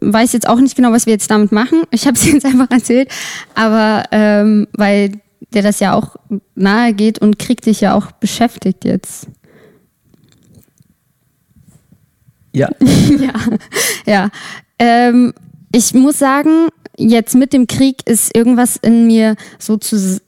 weiß 0.01 0.33
jetzt 0.33 0.49
auch 0.49 0.59
nicht 0.61 0.77
genau, 0.77 0.93
was 0.93 1.07
wir 1.07 1.13
jetzt 1.13 1.31
damit 1.31 1.53
machen. 1.53 1.83
Ich 1.91 2.07
habe 2.07 2.17
es 2.17 2.25
jetzt 2.33 2.47
einfach 2.47 2.71
erzählt, 2.71 3.11
aber 3.55 4.05
ähm, 4.13 4.67
weil 4.73 5.21
der 5.53 5.63
das 5.63 5.81
ja 5.81 5.95
auch 5.95 6.17
nahe 6.55 6.95
geht 6.95 7.19
und 7.19 7.39
Krieg 7.39 7.61
dich 7.63 7.81
ja 7.81 7.95
auch 7.95 8.13
beschäftigt 8.13 8.85
jetzt. 8.85 9.27
Ja. 12.53 12.69
ja. 12.81 13.33
ja. 14.07 14.31
Ähm, 14.79 15.35
ich 15.73 15.95
muss 15.95 16.19
sagen, 16.19 16.69
jetzt 16.97 17.35
mit 17.35 17.53
dem 17.53 17.67
Krieg 17.67 18.07
ist 18.07 18.35
irgendwas 18.37 18.77
in 18.77 19.07
mir 19.07 19.37
so 19.59 19.77
zu 19.77 20.21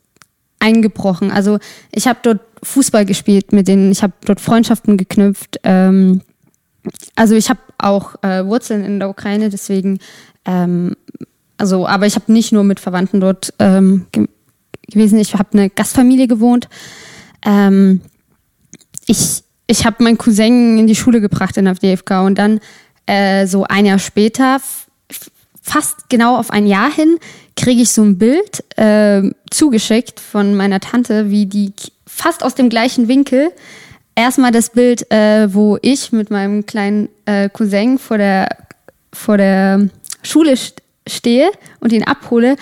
eingebrochen. 0.59 1.31
Also 1.31 1.59
ich 1.91 2.07
habe 2.07 2.19
dort 2.23 2.41
Fußball 2.63 3.05
gespielt 3.05 3.51
mit 3.51 3.67
denen, 3.67 3.91
ich 3.91 4.03
habe 4.03 4.13
dort 4.25 4.41
Freundschaften 4.41 4.97
geknüpft. 4.97 5.59
Ähm, 5.63 6.21
also 7.15 7.35
ich 7.35 7.49
habe 7.49 7.59
auch 7.77 8.15
äh, 8.23 8.45
Wurzeln 8.45 8.83
in 8.83 8.99
der 8.99 9.09
Ukraine, 9.09 9.49
deswegen, 9.49 9.99
ähm, 10.45 10.95
also, 11.57 11.87
aber 11.87 12.05
ich 12.07 12.15
habe 12.15 12.31
nicht 12.31 12.51
nur 12.51 12.63
mit 12.63 12.79
Verwandten 12.79 13.19
dort 13.19 13.53
ähm, 13.59 14.07
ge 14.11 14.27
gewesen. 14.89 15.17
Ich 15.17 15.33
habe 15.33 15.49
eine 15.53 15.69
Gastfamilie 15.69 16.27
gewohnt. 16.27 16.67
Ähm, 17.45 18.01
ich 19.07 19.43
ich 19.67 19.85
habe 19.85 20.03
meinen 20.03 20.17
Cousin 20.17 20.77
in 20.77 20.87
die 20.87 20.95
Schule 20.95 21.21
gebracht 21.21 21.57
in 21.57 21.65
DFK 21.65 22.23
und 22.25 22.37
dann 22.37 22.59
äh, 23.05 23.47
so 23.47 23.63
ein 23.63 23.85
Jahr 23.85 23.99
später, 23.99 24.59
fast 25.61 26.09
genau 26.09 26.37
auf 26.37 26.51
ein 26.51 26.67
Jahr 26.67 26.91
hin, 26.91 27.17
kriege 27.55 27.81
ich 27.81 27.91
so 27.91 28.03
ein 28.03 28.17
Bild 28.17 28.63
äh, 28.77 29.31
zugeschickt 29.49 30.19
von 30.19 30.55
meiner 30.55 30.79
Tante, 30.79 31.29
wie 31.29 31.45
die 31.45 31.73
fast 32.15 32.43
aus 32.43 32.55
dem 32.55 32.69
gleichen 32.69 33.07
Winkel. 33.07 33.51
Erstmal 34.15 34.51
das 34.51 34.69
Bild, 34.69 35.11
äh, 35.11 35.53
wo 35.53 35.77
ich 35.81 36.11
mit 36.11 36.29
meinem 36.29 36.65
kleinen 36.65 37.09
äh, 37.25 37.49
Cousin 37.49 37.97
vor 37.97 38.17
der, 38.17 38.47
vor 39.11 39.37
der 39.37 39.89
Schule 40.21 40.55
stehe 41.07 41.51
und 41.79 41.91
ihn 41.91 42.03
abhole. 42.03 42.55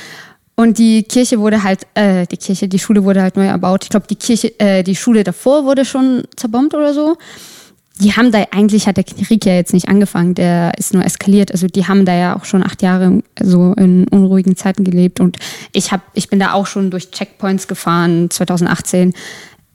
Und 0.55 0.77
die 0.77 1.03
Kirche 1.03 1.39
wurde 1.39 1.63
halt, 1.63 1.81
äh, 1.95 2.25
die 2.27 2.37
Kirche, 2.37 2.67
die 2.67 2.79
Schule 2.79 3.03
wurde 3.03 3.21
halt 3.21 3.35
neu 3.35 3.47
erbaut. 3.47 3.83
Ich 3.83 3.89
glaube, 3.89 4.07
die 4.07 4.15
Kirche, 4.15 4.57
äh, 4.59 4.83
die 4.83 4.95
Schule 4.95 5.23
davor 5.23 5.65
wurde 5.65 5.85
schon 5.85 6.23
zerbombt 6.35 6.73
oder 6.73 6.93
so. 6.93 7.17
Die 7.99 8.13
haben 8.13 8.31
da, 8.31 8.45
eigentlich 8.51 8.87
hat 8.87 8.97
der 8.97 9.03
Krieg 9.03 9.45
ja 9.45 9.53
jetzt 9.53 9.73
nicht 9.73 9.89
angefangen, 9.89 10.33
der 10.33 10.71
ist 10.77 10.93
nur 10.93 11.05
eskaliert. 11.05 11.51
Also 11.51 11.67
die 11.67 11.87
haben 11.87 12.05
da 12.05 12.15
ja 12.15 12.35
auch 12.35 12.45
schon 12.45 12.63
acht 12.63 12.81
Jahre 12.81 13.21
so 13.39 13.73
in 13.73 14.07
unruhigen 14.07 14.55
Zeiten 14.55 14.83
gelebt. 14.83 15.19
Und 15.19 15.37
ich 15.73 15.91
hab, 15.91 16.01
ich 16.13 16.29
bin 16.29 16.39
da 16.39 16.53
auch 16.53 16.65
schon 16.65 16.89
durch 16.89 17.11
Checkpoints 17.11 17.67
gefahren, 17.67 18.29
2018. 18.29 19.13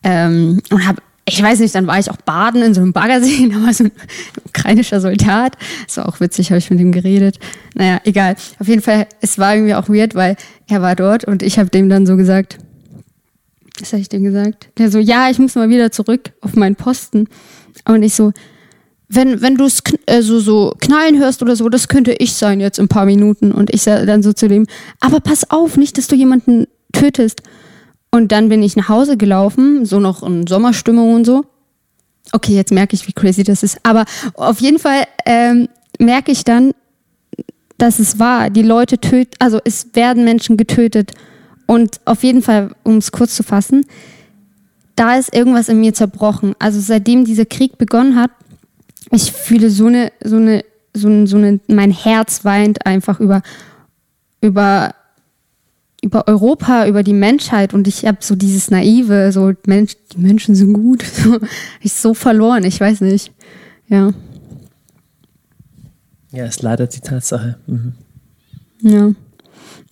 Ähm, 0.03 0.61
und 0.71 0.87
habe 0.87 1.01
ich 1.29 1.43
weiß 1.43 1.59
nicht, 1.59 1.75
dann 1.75 1.89
war 1.89 1.99
ich 1.99 2.09
auch 2.09 2.19
baden 2.19 2.63
in 2.63 2.73
so 2.73 2.81
einem 2.81 2.93
Baggersee, 2.93 3.49
da 3.53 3.61
war 3.61 3.75
so 3.75 3.85
ein 3.85 3.93
ukrainischer 4.47 5.01
Soldat. 5.01 5.57
War 5.97 6.09
auch 6.09 6.21
witzig, 6.21 6.51
habe 6.51 6.59
ich 6.59 6.71
mit 6.71 6.79
ihm 6.79 6.93
geredet. 6.93 7.39
Naja, 7.75 8.01
egal. 8.05 8.37
Auf 8.61 8.69
jeden 8.69 8.83
Fall, 8.83 9.09
es 9.21 9.39
war 9.39 9.55
irgendwie 9.55 9.75
auch 9.75 9.89
weird, 9.89 10.15
weil 10.15 10.37
er 10.69 10.83
war 10.83 10.95
dort 10.95 11.25
und 11.25 11.43
ich 11.43 11.59
habe 11.59 11.69
dem 11.69 11.89
dann 11.89 12.07
so 12.07 12.17
gesagt, 12.17 12.59
was 13.81 13.93
habe 13.93 14.01
ich 14.01 14.09
dem 14.09 14.23
gesagt? 14.23 14.69
Der 14.79 14.91
so, 14.91 14.99
ja, 14.99 15.29
ich 15.29 15.39
muss 15.39 15.55
mal 15.57 15.69
wieder 15.69 15.91
zurück 15.91 16.33
auf 16.41 16.55
meinen 16.55 16.77
Posten. 16.77 17.29
Und 17.87 18.03
ich 18.03 18.15
so, 18.15 18.33
wenn, 19.09 19.41
wenn 19.41 19.57
du 19.57 19.65
es 19.65 19.83
äh, 20.07 20.21
so, 20.21 20.75
knallen 20.81 21.19
hörst 21.19 21.43
oder 21.43 21.55
so, 21.55 21.69
das 21.69 21.89
könnte 21.89 22.13
ich 22.13 22.35
sein 22.35 22.61
jetzt 22.61 22.79
in 22.79 22.87
ein 22.87 22.89
paar 22.89 23.07
Minuten. 23.07 23.53
Und 23.53 23.73
ich 23.73 23.85
dann 23.85 24.23
so 24.23 24.33
zu 24.33 24.49
dem, 24.49 24.67
aber 25.01 25.21
pass 25.21 25.51
auf, 25.51 25.77
nicht, 25.77 25.97
dass 25.99 26.09
du 26.09 26.17
jemanden 26.17 26.67
tötest. 26.93 27.43
Und 28.11 28.33
dann 28.33 28.49
bin 28.49 28.63
ich 28.63 28.77
nach 28.77 28.89
Hause 28.89 29.17
gelaufen, 29.17 29.85
so 29.85 30.01
noch 30.01 30.23
in 30.23 30.47
Sommerstimmung 30.47 31.15
und 31.15 31.25
so. 31.25 31.45
Okay, 32.33 32.55
jetzt 32.55 32.73
merke 32.73 32.97
ich, 32.97 33.07
wie 33.07 33.13
crazy 33.13 33.45
das 33.45 33.63
ist. 33.63 33.79
Aber 33.85 34.05
auf 34.35 34.61
jeden 34.61 34.79
Fall 34.79 35.05
ähm, 35.25 35.69
merke 35.99 36.33
ich 36.33 36.45
dann, 36.45 36.73
dass 37.79 37.99
es 37.99 38.19
wahr. 38.19 38.51
Die 38.51 38.63
Leute 38.63 38.99
töten, 38.99 39.33
also 39.39 39.61
es 39.65 39.95
werden 39.95 40.25
Menschen 40.25 40.57
getötet. 40.57 41.13
Und 41.67 42.01
auf 42.05 42.23
jeden 42.23 42.43
Fall, 42.43 42.71
um 42.85 42.97
es 42.97 43.13
kurz 43.13 43.37
zu 43.37 43.43
fassen, 43.43 43.85
da 44.97 45.17
ist 45.17 45.35
irgendwas 45.35 45.69
in 45.69 45.81
mir 45.81 45.95
zerbrochen. 45.95 46.55
Also 46.59 46.81
seitdem 46.81 47.25
dieser 47.25 47.47
Krieg 47.47 47.79
begonnen 47.79 48.17
hat, 48.17 48.31
ich 49.13 49.33
fühle 49.33 49.71
so 49.71 49.87
eine, 49.87 50.11
so 50.25 50.37
eine, 50.37 50.65
so 50.95 51.09
eine, 51.09 51.27
so 51.27 51.37
eine 51.37 51.61
mein 51.69 51.91
Herz 51.91 52.45
weint 52.45 52.85
einfach 52.87 53.21
über, 53.21 53.43
über 54.41 54.95
über 56.03 56.29
Europa, 56.29 56.87
über 56.87 57.03
die 57.03 57.13
Menschheit 57.13 57.75
und 57.75 57.89
ich 57.89 58.07
habe 58.07 58.19
so 58.21 58.37
dieses 58.37 58.71
naive, 58.71 59.33
so 59.33 59.53
Mensch, 59.67 59.97
die 60.13 60.19
Menschen 60.19 60.55
sind 60.55 60.73
gut, 60.73 61.05
ich 61.81 61.95
so 61.95 62.15
verloren, 62.15 62.65
ich 62.65 62.81
weiß 62.81 63.01
nicht. 63.01 63.33
Ja. 63.89 64.13
Ja, 66.31 66.45
ist 66.45 66.63
leider 66.63 66.87
die 66.87 67.01
Tatsache. 67.01 67.59
Mhm. 67.67 67.95
Ja. 68.83 69.13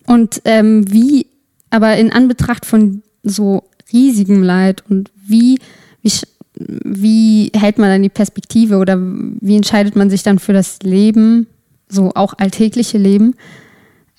Und 0.07 0.43
ähm, 0.45 0.85
wie, 0.93 1.27
aber 1.71 1.97
in 1.97 2.13
Anbetracht 2.13 2.67
von 2.67 3.03
so 3.23 3.65
riesigem 3.93 4.43
Leid 4.43 4.83
und 4.89 5.11
wie, 5.27 5.59
wie, 6.03 6.13
wie 6.57 7.53
hält 7.55 7.79
man 7.79 7.91
dann 7.91 8.03
die 8.03 8.09
Perspektive 8.09 8.79
oder 8.79 8.97
wie 8.99 9.57
entscheidet 9.57 9.97
man 9.97 10.11
sich 10.11 10.23
dann 10.23 10.39
für 10.39 10.53
das 10.53 10.81
Leben, 10.83 11.47
so 11.89 12.13
auch 12.15 12.35
alltägliche 12.39 12.99
Leben, 12.99 13.35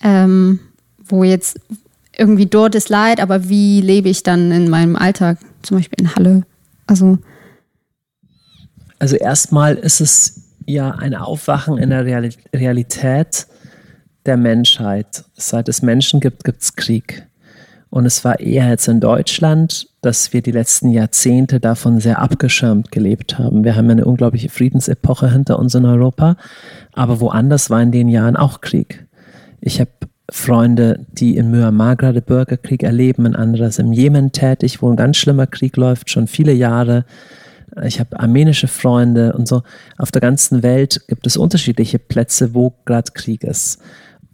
ähm, 0.02 0.60
wo 1.04 1.24
jetzt 1.24 1.60
irgendwie 2.18 2.46
dort 2.46 2.76
ist 2.76 2.90
Leid, 2.90 3.20
aber 3.20 3.50
wie 3.50 3.82
lebe 3.82 4.10
ich 4.10 4.24
dann 4.24 4.52
in 4.52 4.70
meinem 4.70 4.96
Alltag, 4.96 5.40
zum 5.62 5.78
Beispiel 5.78 6.00
in 6.00 6.16
Halle? 6.16 6.44
Also, 6.88 7.18
also 9.00 9.16
erstmal 9.16 9.76
ist 9.76 10.00
es 10.02 10.42
ja 10.66 10.92
ein 10.92 11.16
Aufwachen 11.16 11.78
in 11.78 11.90
der 11.90 12.06
Realität 12.06 13.48
der 14.26 14.38
Menschheit. 14.38 15.26
Seit 15.34 15.70
es 15.70 15.82
Menschen 15.82 16.20
gibt, 16.20 16.44
gibt 16.44 16.62
es 16.62 16.76
Krieg. 16.76 17.28
Und 17.96 18.06
es 18.06 18.26
war 18.26 18.42
eher 18.42 18.68
jetzt 18.68 18.90
in 18.90 19.00
Deutschland, 19.00 19.88
dass 20.02 20.34
wir 20.34 20.42
die 20.42 20.52
letzten 20.52 20.92
Jahrzehnte 20.92 21.62
davon 21.62 22.02
sehr 22.02 22.20
abgeschirmt 22.20 22.92
gelebt 22.92 23.40
haben. 23.40 23.64
Wir 23.64 23.78
haben 23.78 23.90
eine 23.90 24.04
unglaubliche 24.04 24.50
Friedensepoche 24.50 25.32
hinter 25.32 25.58
uns 25.58 25.76
in 25.76 25.86
Europa, 25.86 26.36
aber 26.92 27.22
woanders 27.22 27.70
war 27.70 27.82
in 27.82 27.94
den 27.94 28.10
Jahren 28.10 28.36
auch 28.36 28.60
Krieg. 28.60 29.08
Ich 29.62 29.80
habe 29.80 29.92
Freunde, 30.30 31.06
die 31.14 31.38
in 31.38 31.52
Myanmar 31.52 31.96
gerade 31.96 32.22
Bürgerkrieg 32.22 32.84
erleben, 32.84 33.28
ein 33.28 33.36
anderes 33.38 33.80
im 33.80 33.94
Jemen 33.94 34.34
tätig, 34.34 34.82
wo 34.82 34.90
ein 34.90 34.98
ganz 34.98 35.16
schlimmer 35.16 35.48
Krieg 35.48 35.78
läuft, 35.78 36.10
schon 36.10 36.28
viele 36.28 36.52
Jahre. 36.52 37.06
Ich 37.86 38.02
habe 38.02 38.20
armenische 38.20 38.68
Freunde 38.68 39.32
und 39.32 39.48
so. 39.48 39.64
Auf 39.98 40.12
der 40.12 40.20
ganzen 40.20 40.64
Welt 40.64 41.08
gibt 41.08 41.26
es 41.28 41.38
unterschiedliche 41.38 42.00
Plätze, 42.00 42.54
wo 42.54 42.74
gerade 42.84 43.14
Krieg 43.14 43.46
ist. 43.46 43.80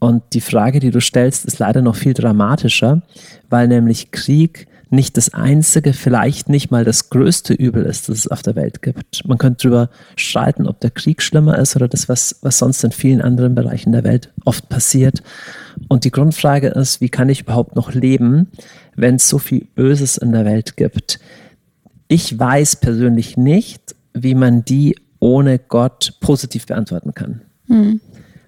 Und 0.02 0.24
die 0.34 0.42
Frage, 0.42 0.80
die 0.80 0.90
du 0.90 1.00
stellst, 1.00 1.46
ist 1.46 1.60
leider 1.60 1.84
noch 1.84 1.96
viel 1.96 2.16
dramatischer, 2.16 3.04
weil 3.52 3.68
nämlich 3.68 4.10
Krieg 4.10 4.68
nicht 4.90 5.16
das 5.16 5.32
einzige, 5.36 5.94
vielleicht 5.94 6.50
nicht 6.50 6.72
mal 6.72 6.84
das 6.84 7.12
größte 7.12 7.54
Übel 7.54 7.86
ist, 7.86 8.10
das 8.10 8.18
es 8.18 8.28
auf 8.28 8.42
der 8.42 8.56
Welt 8.56 8.82
gibt. 8.82 9.24
Man 9.28 9.38
könnte 9.38 9.70
darüber 9.70 9.90
streiten, 10.16 10.66
ob 10.66 10.80
der 10.80 10.90
Krieg 10.90 11.22
schlimmer 11.22 11.60
ist 11.60 11.76
oder 11.76 11.88
das, 11.88 12.10
was, 12.10 12.40
was 12.42 12.58
sonst 12.58 12.84
in 12.84 12.92
vielen 12.92 13.22
anderen 13.22 13.54
Bereichen 13.54 13.92
der 13.92 14.04
Welt 14.04 14.32
oft 14.44 14.70
passiert. 14.70 15.22
Und 15.88 16.04
die 16.04 16.12
Grundfrage 16.12 16.70
ist, 16.70 17.00
wie 17.00 17.10
kann 17.10 17.30
ich 17.30 17.42
überhaupt 17.42 17.76
noch 17.76 17.94
leben, 17.94 18.48
wenn 18.96 19.16
es 19.16 19.30
so 19.30 19.38
viel 19.38 19.68
Böses 19.76 20.18
in 20.18 20.32
der 20.32 20.46
Welt 20.46 20.78
gibt? 20.78 21.20
Ich 22.08 22.40
weiß 22.40 22.78
persönlich 22.78 23.38
nicht, 23.38 23.96
wie 24.16 24.34
man 24.34 24.66
die 24.66 24.96
ohne 25.20 25.60
Gott 25.60 26.16
positiv 26.22 26.66
beantworten 26.66 27.14
kann. 27.14 27.42
Mhm. 27.68 28.02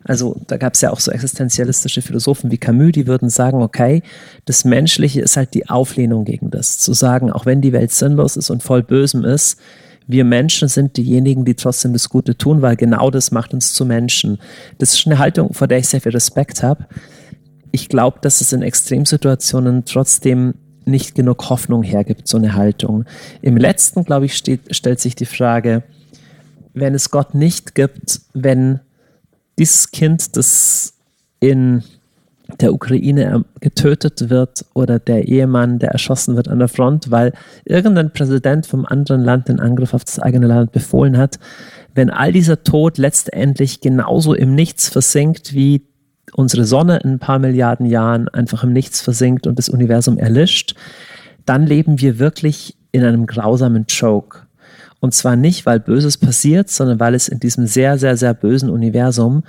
Also 0.05 0.41
da 0.47 0.57
gab 0.57 0.73
es 0.73 0.81
ja 0.81 0.91
auch 0.91 0.99
so 0.99 1.11
existenzialistische 1.11 2.01
Philosophen 2.01 2.51
wie 2.51 2.57
Camus, 2.57 2.91
die 2.91 3.07
würden 3.07 3.29
sagen, 3.29 3.61
okay, 3.61 4.03
das 4.45 4.65
Menschliche 4.65 5.21
ist 5.21 5.37
halt 5.37 5.53
die 5.53 5.69
Auflehnung 5.69 6.25
gegen 6.25 6.51
das. 6.51 6.77
Zu 6.79 6.93
sagen, 6.93 7.31
auch 7.31 7.45
wenn 7.45 7.61
die 7.61 7.73
Welt 7.73 7.91
sinnlos 7.91 8.35
ist 8.35 8.49
und 8.49 8.63
voll 8.63 8.83
Bösem 8.83 9.23
ist, 9.23 9.59
wir 10.07 10.25
Menschen 10.25 10.67
sind 10.67 10.97
diejenigen, 10.97 11.45
die 11.45 11.55
trotzdem 11.55 11.93
das 11.93 12.09
Gute 12.09 12.37
tun, 12.37 12.61
weil 12.61 12.75
genau 12.75 13.09
das 13.09 13.31
macht 13.31 13.53
uns 13.53 13.73
zu 13.73 13.85
Menschen. 13.85 14.39
Das 14.77 14.93
ist 14.93 15.05
eine 15.05 15.17
Haltung, 15.17 15.53
vor 15.53 15.67
der 15.67 15.77
ich 15.77 15.87
sehr 15.87 16.01
viel 16.01 16.11
Respekt 16.11 16.61
habe. 16.61 16.85
Ich 17.71 17.89
glaube, 17.89 18.19
dass 18.21 18.41
es 18.41 18.51
in 18.53 18.61
Extremsituationen 18.61 19.85
trotzdem 19.85 20.55
nicht 20.85 21.15
genug 21.15 21.49
Hoffnung 21.49 21.83
hergibt, 21.83 22.27
so 22.27 22.37
eine 22.37 22.53
Haltung. 22.53 23.05
Im 23.41 23.55
letzten, 23.55 24.03
glaube 24.03 24.25
ich, 24.25 24.35
steht, 24.35 24.75
stellt 24.75 24.99
sich 24.99 25.15
die 25.15 25.25
Frage, 25.25 25.83
wenn 26.73 26.93
es 26.93 27.09
Gott 27.09 27.33
nicht 27.33 27.73
gibt, 27.73 28.21
wenn 28.33 28.81
dieses 29.57 29.91
Kind, 29.91 30.35
das 30.35 30.93
in 31.39 31.83
der 32.61 32.73
Ukraine 32.73 33.45
getötet 33.61 34.29
wird 34.29 34.65
oder 34.73 34.99
der 34.99 35.27
Ehemann, 35.27 35.79
der 35.79 35.91
erschossen 35.91 36.35
wird 36.35 36.47
an 36.47 36.59
der 36.59 36.67
Front, 36.67 37.09
weil 37.09 37.33
irgendein 37.65 38.11
Präsident 38.11 38.65
vom 38.65 38.85
anderen 38.85 39.23
Land 39.23 39.47
den 39.47 39.59
Angriff 39.59 39.93
auf 39.93 40.03
das 40.03 40.19
eigene 40.19 40.47
Land 40.47 40.71
befohlen 40.71 41.17
hat, 41.17 41.39
wenn 41.95 42.09
all 42.09 42.31
dieser 42.31 42.63
Tod 42.63 42.97
letztendlich 42.97 43.81
genauso 43.81 44.33
im 44.33 44.55
Nichts 44.55 44.89
versinkt, 44.89 45.53
wie 45.53 45.87
unsere 46.33 46.65
Sonne 46.65 46.99
in 47.03 47.11
ein 47.11 47.19
paar 47.19 47.39
Milliarden 47.39 47.85
Jahren 47.85 48.27
einfach 48.29 48.63
im 48.63 48.73
Nichts 48.73 49.01
versinkt 49.01 49.47
und 49.47 49.57
das 49.57 49.69
Universum 49.69 50.17
erlischt, 50.17 50.75
dann 51.45 51.65
leben 51.65 52.01
wir 52.01 52.19
wirklich 52.19 52.75
in 52.91 53.03
einem 53.03 53.25
grausamen 53.25 53.85
Choke. 53.87 54.42
Und 55.03 55.13
zwar 55.13 55.35
nicht, 55.35 55.65
weil 55.65 55.81
Böses 55.81 56.17
passiert, 56.17 56.69
sondern 56.69 56.97
weil 56.97 57.13
es 57.13 57.27
in 57.27 57.41
diesem 57.41 57.67
sehr, 57.67 57.97
sehr, 57.97 58.15
sehr 58.15 58.33
bösen 58.33 58.69
Universum 58.69 59.43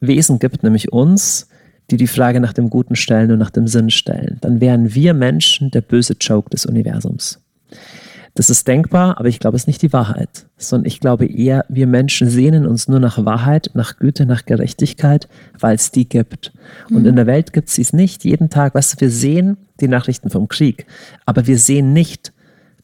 Wesen 0.00 0.38
gibt, 0.38 0.62
nämlich 0.62 0.92
uns, 0.92 1.48
die 1.90 1.96
die 1.96 2.06
Frage 2.06 2.40
nach 2.40 2.52
dem 2.52 2.68
Guten 2.68 2.94
stellen 2.94 3.32
und 3.32 3.38
nach 3.38 3.48
dem 3.48 3.68
Sinn 3.68 3.88
stellen. 3.88 4.36
Dann 4.42 4.60
wären 4.60 4.94
wir 4.94 5.14
Menschen 5.14 5.70
der 5.70 5.80
böse 5.80 6.14
Joke 6.20 6.50
des 6.50 6.66
Universums. 6.66 7.40
Das 8.34 8.50
ist 8.50 8.68
denkbar, 8.68 9.18
aber 9.18 9.28
ich 9.28 9.40
glaube, 9.40 9.56
es 9.56 9.62
ist 9.62 9.66
nicht 9.66 9.80
die 9.80 9.94
Wahrheit, 9.94 10.44
sondern 10.58 10.88
ich 10.88 11.00
glaube 11.00 11.24
eher, 11.24 11.64
wir 11.70 11.86
Menschen 11.86 12.28
sehnen 12.28 12.66
uns 12.66 12.86
nur 12.86 13.00
nach 13.00 13.24
Wahrheit, 13.24 13.70
nach 13.72 13.96
Güte, 13.96 14.26
nach 14.26 14.44
Gerechtigkeit, 14.44 15.26
weil 15.58 15.76
es 15.76 15.90
die 15.90 16.06
gibt. 16.06 16.52
Und 16.90 17.04
mhm. 17.04 17.08
in 17.08 17.16
der 17.16 17.26
Welt 17.26 17.54
gibt 17.54 17.70
es 17.70 17.76
dies 17.76 17.94
nicht. 17.94 18.26
Jeden 18.26 18.50
Tag, 18.50 18.74
weißt 18.74 18.92
du, 18.92 19.00
wir 19.00 19.10
sehen 19.10 19.56
die 19.80 19.88
Nachrichten 19.88 20.28
vom 20.28 20.48
Krieg, 20.48 20.84
aber 21.24 21.46
wir 21.46 21.58
sehen 21.58 21.94
nicht, 21.94 22.34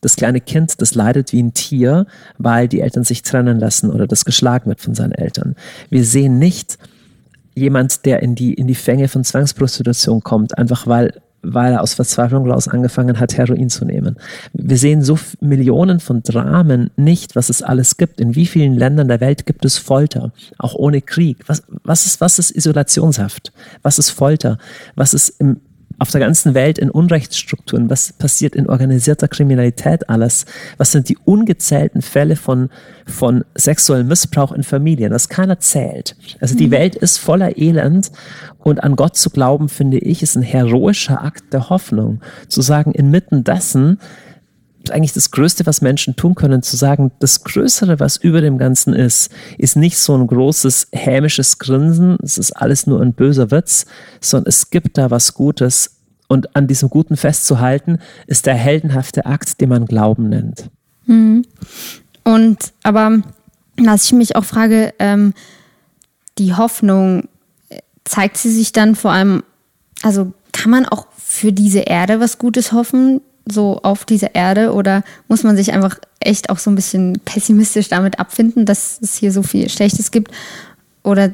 das 0.03 0.17
kleine 0.17 0.41
Kind, 0.41 0.83
das 0.83 0.95
leidet 0.95 1.33
wie 1.33 1.43
ein 1.43 1.55
Tier, 1.55 2.07
weil 2.37 2.69
die 2.69 2.81
Eltern 2.81 3.05
sich 3.05 3.23
trennen 3.23 3.59
lassen 3.59 3.91
oder 3.91 4.07
das 4.07 4.27
geschlagen 4.27 4.69
wird 4.69 4.81
von 4.81 4.95
seinen 4.95 5.13
Eltern. 5.13 5.57
Wir 5.89 6.05
sehen 6.05 6.39
nicht 6.39 6.77
jemand, 7.55 8.05
der 8.05 8.23
in 8.23 8.35
die, 8.35 8.53
in 8.53 8.67
die 8.67 8.75
Fänge 8.75 9.09
von 9.09 9.25
Zwangsprostitution 9.25 10.23
kommt, 10.23 10.59
einfach 10.59 10.87
weil 10.87 11.23
weil 11.45 11.73
er 11.73 11.83
aus 11.83 11.95
Verzweiflung 11.95 12.49
raus 12.49 12.69
angefangen 12.69 13.19
hat, 13.19 13.37
Heroin 13.37 13.69
zu 13.69 13.85
nehmen. 13.85 14.17
Wir 14.53 14.79
sehen 14.79 15.03
so 15.03 15.19
Millionen 15.41 15.99
von 15.99 16.23
Dramen 16.23 16.91
nicht, 16.97 17.35
was 17.35 17.49
es 17.49 17.63
alles 17.63 17.97
gibt. 17.97 18.21
In 18.21 18.37
wie 18.37 18.47
vielen 18.47 18.75
Ländern 18.75 19.09
der 19.09 19.21
Welt 19.21 19.45
gibt 19.45 19.65
es 19.65 19.77
Folter, 19.77 20.33
auch 20.59 20.75
ohne 20.75 21.03
Krieg? 21.03 21.39
Was, 21.49 21.65
was, 21.83 22.07
ist, 22.07 22.21
was 22.21 22.39
ist 22.39 22.53
Isolationshaft? 22.53 23.53
Was 23.83 23.99
ist 23.99 24.11
Folter? 24.11 24.59
Was 24.95 25.15
ist 25.15 25.41
im, 25.41 25.61
auf 25.99 26.11
der 26.11 26.21
ganzen 26.21 26.55
Welt 26.55 26.79
in 26.79 26.91
Unrechtsstrukturen, 26.91 27.91
was 27.91 28.13
passiert 28.13 28.55
in 28.55 28.69
organisierter 28.69 29.29
Kriminalität 29.29 30.09
alles, 30.09 30.47
was 30.77 30.93
sind 30.93 31.09
die 31.09 31.19
ungezählten 31.25 32.03
Fälle 32.03 32.37
von, 32.37 32.71
von 33.07 33.45
sexuellem 33.55 34.09
Missbrauch 34.09 34.53
in 34.53 34.63
Familien, 34.63 35.13
was 35.13 35.29
keiner 35.29 35.59
zählt. 35.59 36.17
Also 36.41 36.57
die 36.57 36.69
mhm. 36.69 36.73
Welt 36.73 36.95
ist 36.97 37.19
voller 37.19 37.59
Elend 37.59 38.13
und 38.59 38.83
an 38.83 38.97
Gott 38.97 39.17
zu 39.17 39.31
glauben, 39.31 39.69
finde 39.69 39.99
ich, 39.99 40.23
ist 40.23 40.37
ein 40.37 40.43
heroischer 40.43 41.23
Akt 41.23 41.53
der 41.53 41.69
Hoffnung. 41.69 42.21
Zu 42.49 42.63
sagen, 42.63 42.93
inmitten 42.93 43.45
dessen, 43.45 43.99
eigentlich 44.91 45.13
das 45.13 45.31
Größte, 45.31 45.67
was 45.67 45.81
Menschen 45.81 46.17
tun 46.17 46.35
können, 46.35 46.63
zu 46.63 46.77
sagen, 46.77 47.13
das 47.21 47.45
Größere, 47.45 48.01
was 48.01 48.17
über 48.17 48.41
dem 48.41 48.59
Ganzen 48.59 48.95
ist, 48.95 49.31
ist 49.59 49.77
nicht 49.77 49.99
so 49.99 50.17
ein 50.17 50.27
großes 50.27 50.89
hämisches 50.93 51.59
Grinsen, 51.59 52.17
es 52.23 52.39
ist 52.39 52.53
alles 52.53 52.87
nur 52.87 53.01
ein 53.01 53.13
böser 53.13 53.51
Witz, 53.51 53.87
sondern 54.21 54.49
es 54.49 54.71
gibt 54.71 54.99
da 54.99 55.11
was 55.11 55.35
Gutes 55.35 55.97
und 56.29 56.57
an 56.57 56.67
diesem 56.67 56.91
Guten 56.91 57.17
festzuhalten, 57.17 57.99
ist 58.27 58.47
der 58.47 58.55
heldenhafte 58.55 59.27
Akt, 59.27 59.61
den 59.61 59.69
man 59.69 59.87
Glauben 59.87 60.29
nennt. 60.29 60.71
Mhm. 61.07 61.45
Und 62.25 62.73
aber, 62.83 63.23
was 63.77 64.05
ich 64.05 64.13
mich 64.13 64.37
auch 64.37 64.45
frage, 64.45 64.95
ähm, 64.99 65.35
die 66.39 66.55
Hoffnung, 66.55 67.29
zeigt 68.05 68.37
sie 68.37 68.51
sich 68.51 68.73
dann 68.73 68.95
vor 68.95 69.13
allem, 69.13 69.43
also 70.03 70.33
kann 70.53 70.71
man 70.71 70.87
auch 70.87 71.07
für 71.17 71.53
diese 71.53 71.81
Erde 71.81 72.21
was 72.21 72.39
Gutes 72.39 72.73
hoffen? 72.73 73.21
So 73.51 73.81
auf 73.83 74.05
dieser 74.05 74.35
Erde 74.35 74.73
oder 74.73 75.03
muss 75.29 75.43
man 75.43 75.57
sich 75.57 75.73
einfach 75.73 75.99
echt 76.21 76.51
auch 76.51 76.59
so 76.59 76.71
ein 76.71 76.75
bisschen 76.75 77.21
pessimistisch 77.25 77.89
damit 77.89 78.19
abfinden, 78.19 78.67
dass 78.67 79.01
es 79.01 79.17
hier 79.17 79.33
so 79.33 79.43
viel 79.43 79.69
Schlechtes 79.69 80.11
gibt? 80.11 80.33
Oder 81.03 81.33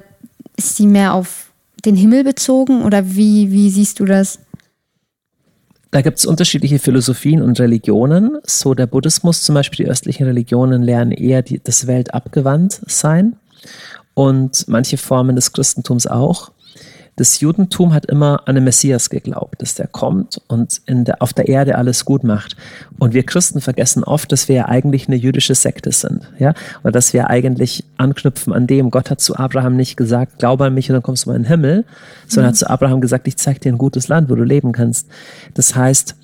ist 0.57 0.77
sie 0.77 0.87
mehr 0.87 1.15
auf 1.15 1.51
den 1.85 1.97
Himmel 1.97 2.25
bezogen 2.25 2.83
oder 2.83 3.15
wie, 3.15 3.53
wie 3.53 3.71
siehst 3.71 4.01
du 4.01 4.05
das? 4.05 4.39
Da 5.91 6.03
gibt 6.03 6.19
es 6.19 6.27
unterschiedliche 6.27 6.79
Philosophien 6.79 7.41
und 7.41 7.59
Religionen. 7.61 8.39
So 8.45 8.75
der 8.75 8.87
Buddhismus 8.87 9.43
zum 9.43 9.55
Beispiel, 9.55 9.87
die 9.87 9.91
östlichen 9.91 10.27
Religionen 10.27 10.83
lernen 10.83 11.13
eher 11.13 11.43
die, 11.43 11.63
das 11.63 11.87
Weltabgewandt 11.87 12.83
sein 12.87 13.37
und 14.15 14.67
manche 14.69 14.99
Formen 14.99 15.37
des 15.37 15.53
Christentums 15.53 16.07
auch 16.07 16.51
das 17.19 17.41
Judentum 17.41 17.93
hat 17.95 18.07
immer 18.07 18.43
an 18.47 18.55
den 18.55 18.63
Messias 18.63 19.11
geglaubt, 19.11 19.61
dass 19.61 19.75
der 19.75 19.89
kommt 19.89 20.41
und 20.47 20.81
der, 20.89 21.21
auf 21.21 21.33
der 21.33 21.49
Erde 21.49 21.77
alles 21.77 22.05
gut 22.05 22.23
macht. 22.23 22.57
Und 22.99 23.13
wir 23.13 23.25
Christen 23.25 23.61
vergessen 23.61 24.05
oft, 24.05 24.31
dass 24.31 24.49
wir 24.49 24.55
ja 24.55 24.69
eigentlich 24.69 25.09
eine 25.09 25.17
jüdische 25.17 25.57
Sekte 25.57 25.91
sind, 25.91 26.31
ja, 26.39 26.55
oder 26.83 26.93
dass 26.93 27.13
wir 27.13 27.29
eigentlich 27.29 27.85
anknüpfen 27.97 28.53
an 28.53 28.69
dem. 28.69 28.91
Gott 28.91 29.11
hat 29.11 29.21
zu 29.21 29.37
Abraham 29.37 29.75
nicht 29.75 29.97
gesagt, 29.97 30.39
glaube 30.39 30.67
an 30.67 30.75
mich 30.75 30.89
und 30.89 30.95
dann 30.95 31.03
kommst 31.03 31.27
du 31.27 31.31
mal 31.31 31.37
in 31.37 31.43
den 31.43 31.49
Himmel, 31.49 31.85
sondern 32.29 32.51
mhm. 32.51 32.53
hat 32.53 32.57
zu 32.57 32.71
Abraham 32.71 33.01
gesagt, 33.01 33.27
ich 33.27 33.37
zeige 33.37 33.59
dir 33.59 33.73
ein 33.73 33.79
gutes 33.79 34.07
Land, 34.07 34.31
wo 34.31 34.37
du 34.37 34.45
leben 34.45 34.71
kannst. 34.71 35.09
Das 35.55 35.75
heißt, 35.75 36.15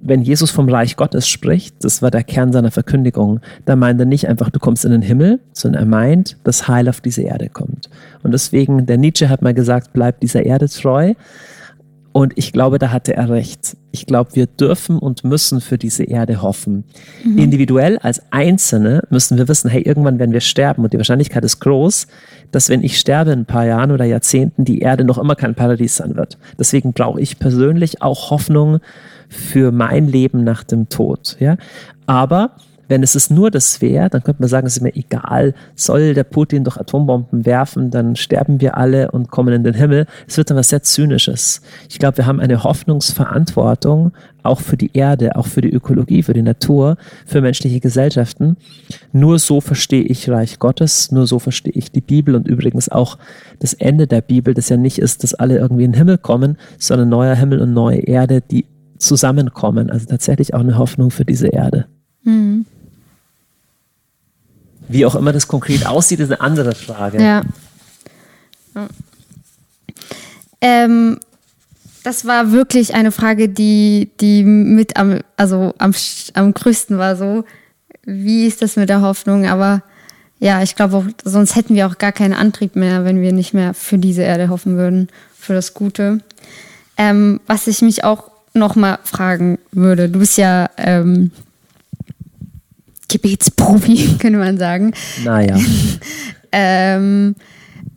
wenn 0.00 0.22
Jesus 0.22 0.50
vom 0.50 0.68
Reich 0.68 0.96
Gottes 0.96 1.26
spricht, 1.28 1.84
das 1.84 2.02
war 2.02 2.10
der 2.10 2.22
Kern 2.22 2.52
seiner 2.52 2.70
Verkündigung, 2.70 3.40
da 3.64 3.76
meint 3.76 3.98
er 4.00 4.06
nicht 4.06 4.28
einfach, 4.28 4.50
du 4.50 4.58
kommst 4.58 4.84
in 4.84 4.92
den 4.92 5.02
Himmel, 5.02 5.40
sondern 5.52 5.82
er 5.82 5.86
meint, 5.86 6.36
dass 6.44 6.68
Heil 6.68 6.88
auf 6.88 7.00
diese 7.00 7.22
Erde 7.22 7.48
kommt. 7.48 7.88
Und 8.22 8.32
deswegen, 8.32 8.86
der 8.86 8.98
Nietzsche 8.98 9.28
hat 9.28 9.42
mal 9.42 9.54
gesagt, 9.54 9.90
bleib 9.92 10.20
dieser 10.20 10.44
Erde 10.44 10.68
treu. 10.68 11.14
Und 12.12 12.32
ich 12.36 12.52
glaube, 12.52 12.78
da 12.78 12.92
hatte 12.92 13.14
er 13.14 13.28
recht. 13.28 13.76
Ich 13.92 14.06
glaube, 14.06 14.30
wir 14.34 14.46
dürfen 14.46 14.98
und 14.98 15.22
müssen 15.22 15.60
für 15.60 15.76
diese 15.76 16.04
Erde 16.04 16.40
hoffen. 16.40 16.84
Mhm. 17.22 17.36
Individuell 17.36 17.98
als 17.98 18.22
Einzelne 18.30 19.02
müssen 19.10 19.36
wir 19.36 19.48
wissen, 19.48 19.70
hey, 19.70 19.82
irgendwann 19.82 20.18
werden 20.18 20.32
wir 20.32 20.40
sterben 20.40 20.82
und 20.82 20.94
die 20.94 20.96
Wahrscheinlichkeit 20.96 21.44
ist 21.44 21.60
groß, 21.60 22.06
dass 22.52 22.70
wenn 22.70 22.82
ich 22.82 22.98
sterbe 22.98 23.32
in 23.32 23.40
ein 23.40 23.46
paar 23.46 23.66
Jahren 23.66 23.90
oder 23.90 24.06
Jahrzehnten, 24.06 24.64
die 24.64 24.78
Erde 24.78 25.04
noch 25.04 25.18
immer 25.18 25.34
kein 25.34 25.54
Paradies 25.54 25.96
sein 25.96 26.16
wird. 26.16 26.38
Deswegen 26.58 26.94
brauche 26.94 27.20
ich 27.20 27.38
persönlich 27.38 28.00
auch 28.00 28.30
Hoffnung 28.30 28.80
für 29.28 29.72
mein 29.72 30.08
Leben 30.08 30.44
nach 30.44 30.64
dem 30.64 30.88
Tod. 30.88 31.36
Ja? 31.40 31.56
Aber 32.06 32.52
wenn 32.88 33.02
es 33.02 33.14
ist 33.14 33.30
nur 33.30 33.50
das 33.50 33.80
wäre, 33.80 34.08
dann 34.08 34.22
könnte 34.22 34.42
man 34.42 34.48
sagen, 34.48 34.66
es 34.66 34.76
ist 34.76 34.82
mir 34.82 34.94
egal, 34.94 35.54
soll 35.74 36.14
der 36.14 36.24
Putin 36.24 36.64
doch 36.64 36.76
Atombomben 36.76 37.44
werfen, 37.44 37.90
dann 37.90 38.16
sterben 38.16 38.60
wir 38.60 38.76
alle 38.76 39.10
und 39.10 39.30
kommen 39.30 39.52
in 39.52 39.64
den 39.64 39.74
Himmel. 39.74 40.06
Es 40.26 40.36
wird 40.36 40.50
dann 40.50 40.56
was 40.56 40.68
sehr 40.68 40.82
Zynisches. 40.82 41.62
Ich 41.88 41.98
glaube, 41.98 42.18
wir 42.18 42.26
haben 42.26 42.40
eine 42.40 42.62
Hoffnungsverantwortung, 42.62 44.12
auch 44.42 44.60
für 44.60 44.76
die 44.76 44.90
Erde, 44.92 45.34
auch 45.34 45.46
für 45.46 45.60
die 45.60 45.72
Ökologie, 45.72 46.22
für 46.22 46.32
die 46.32 46.42
Natur, 46.42 46.96
für 47.26 47.40
menschliche 47.40 47.80
Gesellschaften. 47.80 48.56
Nur 49.12 49.40
so 49.40 49.60
verstehe 49.60 50.02
ich 50.02 50.30
Reich 50.30 50.60
Gottes, 50.60 51.10
nur 51.10 51.26
so 51.26 51.40
verstehe 51.40 51.72
ich 51.74 51.90
die 51.90 52.00
Bibel 52.00 52.36
und 52.36 52.46
übrigens 52.46 52.88
auch 52.88 53.18
das 53.58 53.74
Ende 53.74 54.06
der 54.06 54.20
Bibel, 54.20 54.54
das 54.54 54.68
ja 54.68 54.76
nicht 54.76 54.98
ist, 54.98 55.24
dass 55.24 55.34
alle 55.34 55.58
irgendwie 55.58 55.84
in 55.84 55.92
den 55.92 55.98
Himmel 55.98 56.18
kommen, 56.18 56.56
sondern 56.78 57.08
neuer 57.08 57.34
Himmel 57.34 57.60
und 57.60 57.72
neue 57.72 57.98
Erde, 57.98 58.40
die 58.40 58.66
zusammenkommen. 58.98 59.90
Also 59.90 60.06
tatsächlich 60.06 60.54
auch 60.54 60.60
eine 60.60 60.78
Hoffnung 60.78 61.10
für 61.10 61.24
diese 61.24 61.48
Erde. 61.48 61.86
Mhm. 62.22 62.66
Wie 64.88 65.04
auch 65.04 65.14
immer 65.14 65.32
das 65.32 65.48
konkret 65.48 65.86
aussieht, 65.86 66.20
ist 66.20 66.30
eine 66.30 66.40
andere 66.40 66.74
Frage. 66.74 67.22
Ja. 67.22 67.42
Ähm, 70.60 71.18
das 72.04 72.24
war 72.24 72.52
wirklich 72.52 72.94
eine 72.94 73.10
Frage, 73.10 73.48
die, 73.48 74.10
die 74.20 74.44
mit 74.44 74.96
am, 74.96 75.20
also 75.36 75.74
am, 75.78 75.92
am 76.34 76.54
größten 76.54 76.98
war 76.98 77.16
so. 77.16 77.44
Wie 78.04 78.46
ist 78.46 78.62
das 78.62 78.76
mit 78.76 78.88
der 78.88 79.00
Hoffnung? 79.00 79.46
Aber 79.46 79.82
ja, 80.38 80.62
ich 80.62 80.76
glaube, 80.76 81.08
sonst 81.24 81.56
hätten 81.56 81.74
wir 81.74 81.86
auch 81.88 81.98
gar 81.98 82.12
keinen 82.12 82.34
Antrieb 82.34 82.76
mehr, 82.76 83.04
wenn 83.04 83.20
wir 83.20 83.32
nicht 83.32 83.54
mehr 83.54 83.74
für 83.74 83.98
diese 83.98 84.22
Erde 84.22 84.50
hoffen 84.50 84.76
würden, 84.76 85.08
für 85.36 85.54
das 85.54 85.74
Gute. 85.74 86.20
Ähm, 86.96 87.40
was 87.46 87.66
ich 87.66 87.82
mich 87.82 88.04
auch 88.04 88.30
noch 88.56 88.76
mal 88.76 88.98
fragen 89.04 89.58
würde, 89.72 90.08
du 90.08 90.18
bist 90.18 90.38
ja 90.38 90.68
ähm, 90.76 91.30
Gebetsprofi, 93.08 94.16
könnte 94.18 94.38
man 94.38 94.58
sagen. 94.58 94.92
Naja. 95.24 95.58
ähm, 96.52 97.34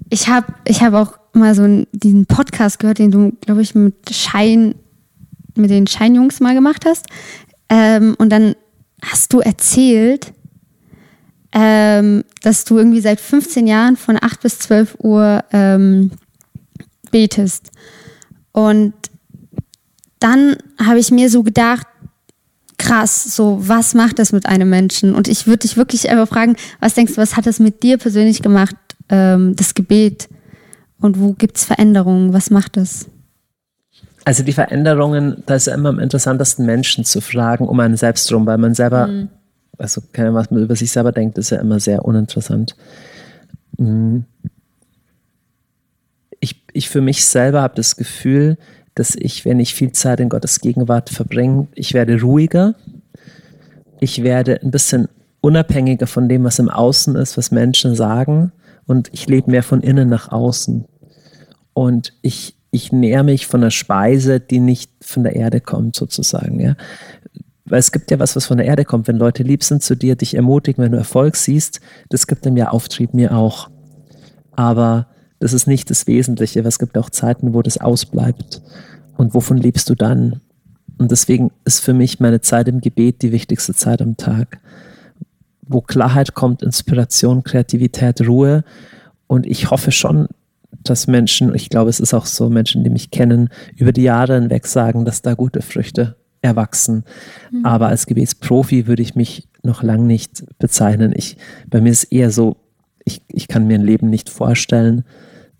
ich 0.09 0.27
habe 0.27 0.53
ich 0.65 0.81
hab 0.81 0.93
auch 0.93 1.19
mal 1.33 1.55
so 1.55 1.63
einen, 1.63 1.87
diesen 1.91 2.25
Podcast 2.25 2.79
gehört, 2.79 2.99
den 2.99 3.11
du, 3.11 3.31
glaube 3.41 3.61
ich, 3.61 3.75
mit 3.75 4.13
Schein, 4.13 4.75
mit 5.55 5.69
den 5.69 5.87
Scheinjungs 5.87 6.39
mal 6.39 6.53
gemacht 6.53 6.85
hast. 6.85 7.05
Ähm, 7.69 8.15
und 8.17 8.29
dann 8.29 8.55
hast 9.03 9.33
du 9.33 9.39
erzählt, 9.39 10.33
ähm, 11.51 12.23
dass 12.41 12.65
du 12.65 12.77
irgendwie 12.77 13.01
seit 13.01 13.19
15 13.19 13.67
Jahren 13.67 13.97
von 13.97 14.17
8 14.21 14.41
bis 14.41 14.59
12 14.59 14.97
Uhr 14.99 15.43
ähm, 15.51 16.11
betest. 17.11 17.71
Und 18.51 18.93
dann 20.19 20.57
habe 20.77 20.99
ich 20.99 21.11
mir 21.11 21.29
so 21.29 21.43
gedacht, 21.43 21.87
krass, 22.77 23.35
so 23.35 23.57
was 23.67 23.93
macht 23.93 24.19
das 24.19 24.31
mit 24.31 24.45
einem 24.45 24.69
Menschen? 24.69 25.13
Und 25.13 25.27
ich 25.27 25.47
würde 25.47 25.59
dich 25.59 25.77
wirklich 25.77 26.09
einfach 26.09 26.27
fragen, 26.27 26.55
was 26.79 26.93
denkst 26.93 27.15
du, 27.15 27.21
was 27.21 27.35
hat 27.37 27.45
das 27.45 27.59
mit 27.59 27.83
dir 27.83 27.97
persönlich 27.97 28.41
gemacht, 28.41 28.75
ähm, 29.09 29.55
das 29.55 29.73
Gebet? 29.73 30.29
Und 30.99 31.19
wo 31.19 31.33
gibt 31.33 31.57
es 31.57 31.65
Veränderungen? 31.65 32.33
Was 32.33 32.49
macht 32.49 32.77
das? 32.77 33.07
Also 34.25 34.43
die 34.43 34.53
Veränderungen, 34.53 35.43
da 35.45 35.55
ist 35.55 35.67
ja 35.67 35.73
immer 35.73 35.89
am 35.89 35.99
interessantesten 35.99 36.65
Menschen 36.65 37.05
zu 37.05 37.21
fragen, 37.21 37.67
um 37.67 37.79
einen 37.79 37.97
selbst 37.97 38.31
rum, 38.31 38.45
weil 38.45 38.57
man 38.57 38.73
selber, 38.73 39.07
mhm. 39.07 39.29
also 39.77 40.01
was 40.13 40.51
man 40.51 40.63
über 40.63 40.75
sich 40.75 40.91
selber 40.91 41.11
denkt, 41.11 41.37
ist 41.37 41.51
ja 41.51 41.59
immer 41.59 41.79
sehr 41.79 42.03
uninteressant. 42.05 42.75
Mhm. 43.77 44.25
Ich, 46.41 46.63
ich 46.73 46.89
für 46.89 47.01
mich 47.01 47.25
selber 47.25 47.61
habe 47.61 47.75
das 47.75 47.95
Gefühl, 47.95 48.57
dass 48.99 49.15
ich, 49.15 49.45
wenn 49.45 49.61
ich 49.61 49.73
viel 49.73 49.93
Zeit 49.93 50.19
in 50.19 50.27
Gottes 50.27 50.59
Gegenwart 50.59 51.09
verbringe, 51.09 51.69
ich 51.73 51.93
werde 51.93 52.19
ruhiger, 52.19 52.75
ich 54.01 54.23
werde 54.23 54.59
ein 54.61 54.71
bisschen 54.71 55.07
unabhängiger 55.39 56.05
von 56.05 56.27
dem, 56.27 56.43
was 56.43 56.59
im 56.59 56.69
Außen 56.69 57.15
ist, 57.15 57.37
was 57.37 57.49
Menschen 57.49 57.95
sagen 57.95 58.51
und 58.87 59.09
ich 59.13 59.25
lebe 59.27 59.51
mehr 59.51 59.63
von 59.63 59.79
innen 59.79 60.09
nach 60.09 60.33
außen. 60.33 60.83
Und 61.73 62.11
ich, 62.21 62.57
ich 62.71 62.91
nähere 62.91 63.23
mich 63.23 63.47
von 63.47 63.61
einer 63.61 63.71
Speise, 63.71 64.41
die 64.41 64.59
nicht 64.59 64.91
von 65.01 65.23
der 65.23 65.37
Erde 65.37 65.61
kommt, 65.61 65.95
sozusagen. 65.95 66.59
Ja? 66.59 66.75
Weil 67.63 67.79
es 67.79 67.93
gibt 67.93 68.11
ja 68.11 68.19
was, 68.19 68.35
was 68.35 68.47
von 68.47 68.57
der 68.57 68.67
Erde 68.67 68.83
kommt. 68.83 69.07
Wenn 69.07 69.15
Leute 69.15 69.43
lieb 69.43 69.63
sind 69.63 69.81
zu 69.81 69.95
dir, 69.95 70.17
dich 70.17 70.35
ermutigen, 70.35 70.83
wenn 70.83 70.91
du 70.91 70.97
Erfolg 70.97 71.37
siehst, 71.37 71.79
das 72.09 72.27
gibt 72.27 72.43
dem 72.43 72.57
ja 72.57 72.71
Auftrieb, 72.71 73.13
mir 73.13 73.33
auch. 73.33 73.69
Aber 74.51 75.07
das 75.39 75.53
ist 75.53 75.67
nicht 75.67 75.89
das 75.89 76.05
Wesentliche, 76.05 76.59
es 76.59 76.79
gibt 76.79 76.97
auch 76.97 77.09
Zeiten, 77.09 77.53
wo 77.53 77.61
das 77.61 77.77
ausbleibt. 77.77 78.61
Und 79.19 79.33
wovon 79.33 79.57
lebst 79.57 79.89
du 79.89 79.95
dann? 79.95 80.39
Und 80.97 81.11
deswegen 81.11 81.51
ist 81.65 81.81
für 81.81 81.93
mich 81.93 82.21
meine 82.21 82.39
Zeit 82.39 82.69
im 82.69 82.79
Gebet 82.79 83.21
die 83.21 83.33
wichtigste 83.33 83.73
Zeit 83.73 84.01
am 84.01 84.15
Tag, 84.15 84.59
wo 85.67 85.81
Klarheit 85.81 86.35
kommt, 86.35 86.63
Inspiration, 86.63 87.43
Kreativität, 87.43 88.21
Ruhe. 88.21 88.63
Und 89.27 89.45
ich 89.45 89.71
hoffe 89.71 89.91
schon, 89.91 90.29
dass 90.71 91.07
Menschen, 91.07 91.53
ich 91.53 91.69
glaube, 91.69 91.89
es 91.89 91.99
ist 91.99 92.13
auch 92.13 92.25
so, 92.25 92.49
Menschen, 92.49 92.85
die 92.85 92.89
mich 92.89 93.11
kennen, 93.11 93.49
über 93.75 93.91
die 93.91 94.03
Jahre 94.03 94.35
hinweg 94.35 94.65
sagen, 94.65 95.03
dass 95.03 95.21
da 95.21 95.33
gute 95.33 95.61
Früchte 95.61 96.15
erwachsen. 96.41 97.03
Mhm. 97.51 97.65
Aber 97.65 97.89
als 97.89 98.05
Gebetsprofi 98.05 98.87
würde 98.87 99.01
ich 99.01 99.15
mich 99.15 99.49
noch 99.63 99.83
lang 99.83 100.07
nicht 100.07 100.45
bezeichnen. 100.59 101.11
Ich, 101.13 101.35
bei 101.69 101.81
mir 101.81 101.91
ist 101.91 102.05
eher 102.05 102.31
so, 102.31 102.55
ich, 103.03 103.21
ich 103.27 103.49
kann 103.49 103.67
mir 103.67 103.79
ein 103.79 103.85
Leben 103.85 104.09
nicht 104.09 104.29
vorstellen, 104.29 105.03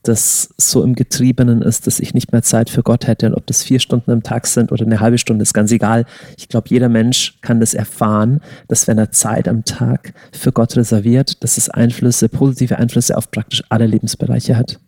das 0.04 0.50
so 0.58 0.84
im 0.84 0.96
Getriebenen 0.96 1.62
ist, 1.62 1.86
dass 1.86 2.00
ich 2.00 2.14
nicht 2.14 2.32
mehr 2.32 2.42
Zeit 2.42 2.70
für 2.70 2.84
Gott 2.84 3.08
hätte. 3.08 3.28
Und 3.28 3.34
ob 3.34 3.46
das 3.48 3.64
vier 3.64 3.80
Stunden 3.80 4.12
am 4.12 4.24
Tag 4.24 4.48
sind 4.48 4.72
oder 4.72 4.86
eine 4.86 5.00
halbe 5.00 5.18
Stunde, 5.18 5.44
ist 5.44 5.54
ganz 5.54 5.72
egal. 5.72 6.06
Ich 6.38 6.48
glaube, 6.48 6.68
jeder 6.70 6.90
Mensch 6.90 7.38
kann 7.42 7.60
das 7.60 7.74
erfahren, 7.74 8.40
dass 8.68 8.88
wenn 8.88 8.98
er 8.98 9.12
Zeit 9.12 9.48
am 9.48 9.66
Tag 9.66 10.14
für 10.32 10.52
Gott 10.52 10.78
reserviert, 10.78 11.44
dass 11.44 11.58
es 11.58 11.70
Einflüsse, 11.70 12.30
positive 12.30 12.78
Einflüsse 12.78 13.18
auf 13.18 13.30
praktisch 13.30 13.64
alle 13.70 13.88
Lebensbereiche 13.88 14.56
hat. 14.56 14.80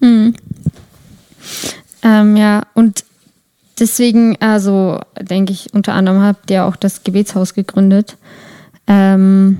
Mhm. 0.00 0.34
Ähm, 2.04 2.36
ja, 2.36 2.62
und 2.74 3.04
deswegen, 3.78 4.36
also 4.40 5.00
denke 5.20 5.52
ich, 5.52 5.74
unter 5.74 5.94
anderem 5.94 6.22
habt 6.22 6.50
ihr 6.50 6.64
auch 6.64 6.76
das 6.76 7.02
Gebetshaus 7.02 7.54
gegründet. 7.54 8.16
Ähm, 8.86 9.58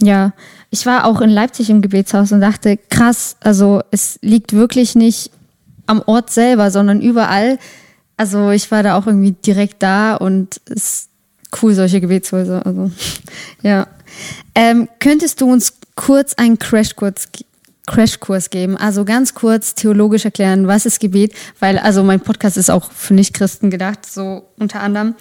ja, 0.00 0.32
ich 0.74 0.86
war 0.86 1.04
auch 1.04 1.20
in 1.20 1.30
Leipzig 1.30 1.70
im 1.70 1.82
Gebetshaus 1.82 2.32
und 2.32 2.40
dachte, 2.40 2.76
krass, 2.76 3.36
also 3.38 3.80
es 3.92 4.18
liegt 4.22 4.54
wirklich 4.54 4.96
nicht 4.96 5.30
am 5.86 6.02
Ort 6.04 6.30
selber, 6.30 6.72
sondern 6.72 7.00
überall. 7.00 7.60
Also 8.16 8.50
ich 8.50 8.72
war 8.72 8.82
da 8.82 8.96
auch 8.96 9.06
irgendwie 9.06 9.30
direkt 9.30 9.84
da 9.84 10.16
und 10.16 10.60
es 10.66 10.74
ist 10.74 11.08
cool, 11.62 11.74
solche 11.74 12.00
Gebetshäuser. 12.00 12.66
Also 12.66 12.90
ja. 13.62 13.86
Ähm, 14.56 14.88
könntest 14.98 15.40
du 15.40 15.52
uns 15.52 15.74
kurz 15.94 16.34
einen 16.34 16.58
Crashkurs 16.58 17.28
Crashkurs 17.86 18.50
geben. 18.50 18.76
Also 18.76 19.04
ganz 19.04 19.34
kurz 19.34 19.76
theologisch 19.76 20.24
erklären, 20.24 20.66
was 20.66 20.86
ist 20.86 20.98
Gebet, 20.98 21.34
weil 21.60 21.78
also 21.78 22.02
mein 22.02 22.18
Podcast 22.18 22.56
ist 22.56 22.70
auch 22.70 22.90
für 22.90 23.14
Nichtchristen 23.14 23.70
gedacht, 23.70 24.10
so 24.10 24.48
unter 24.58 24.80
anderem. 24.80 25.14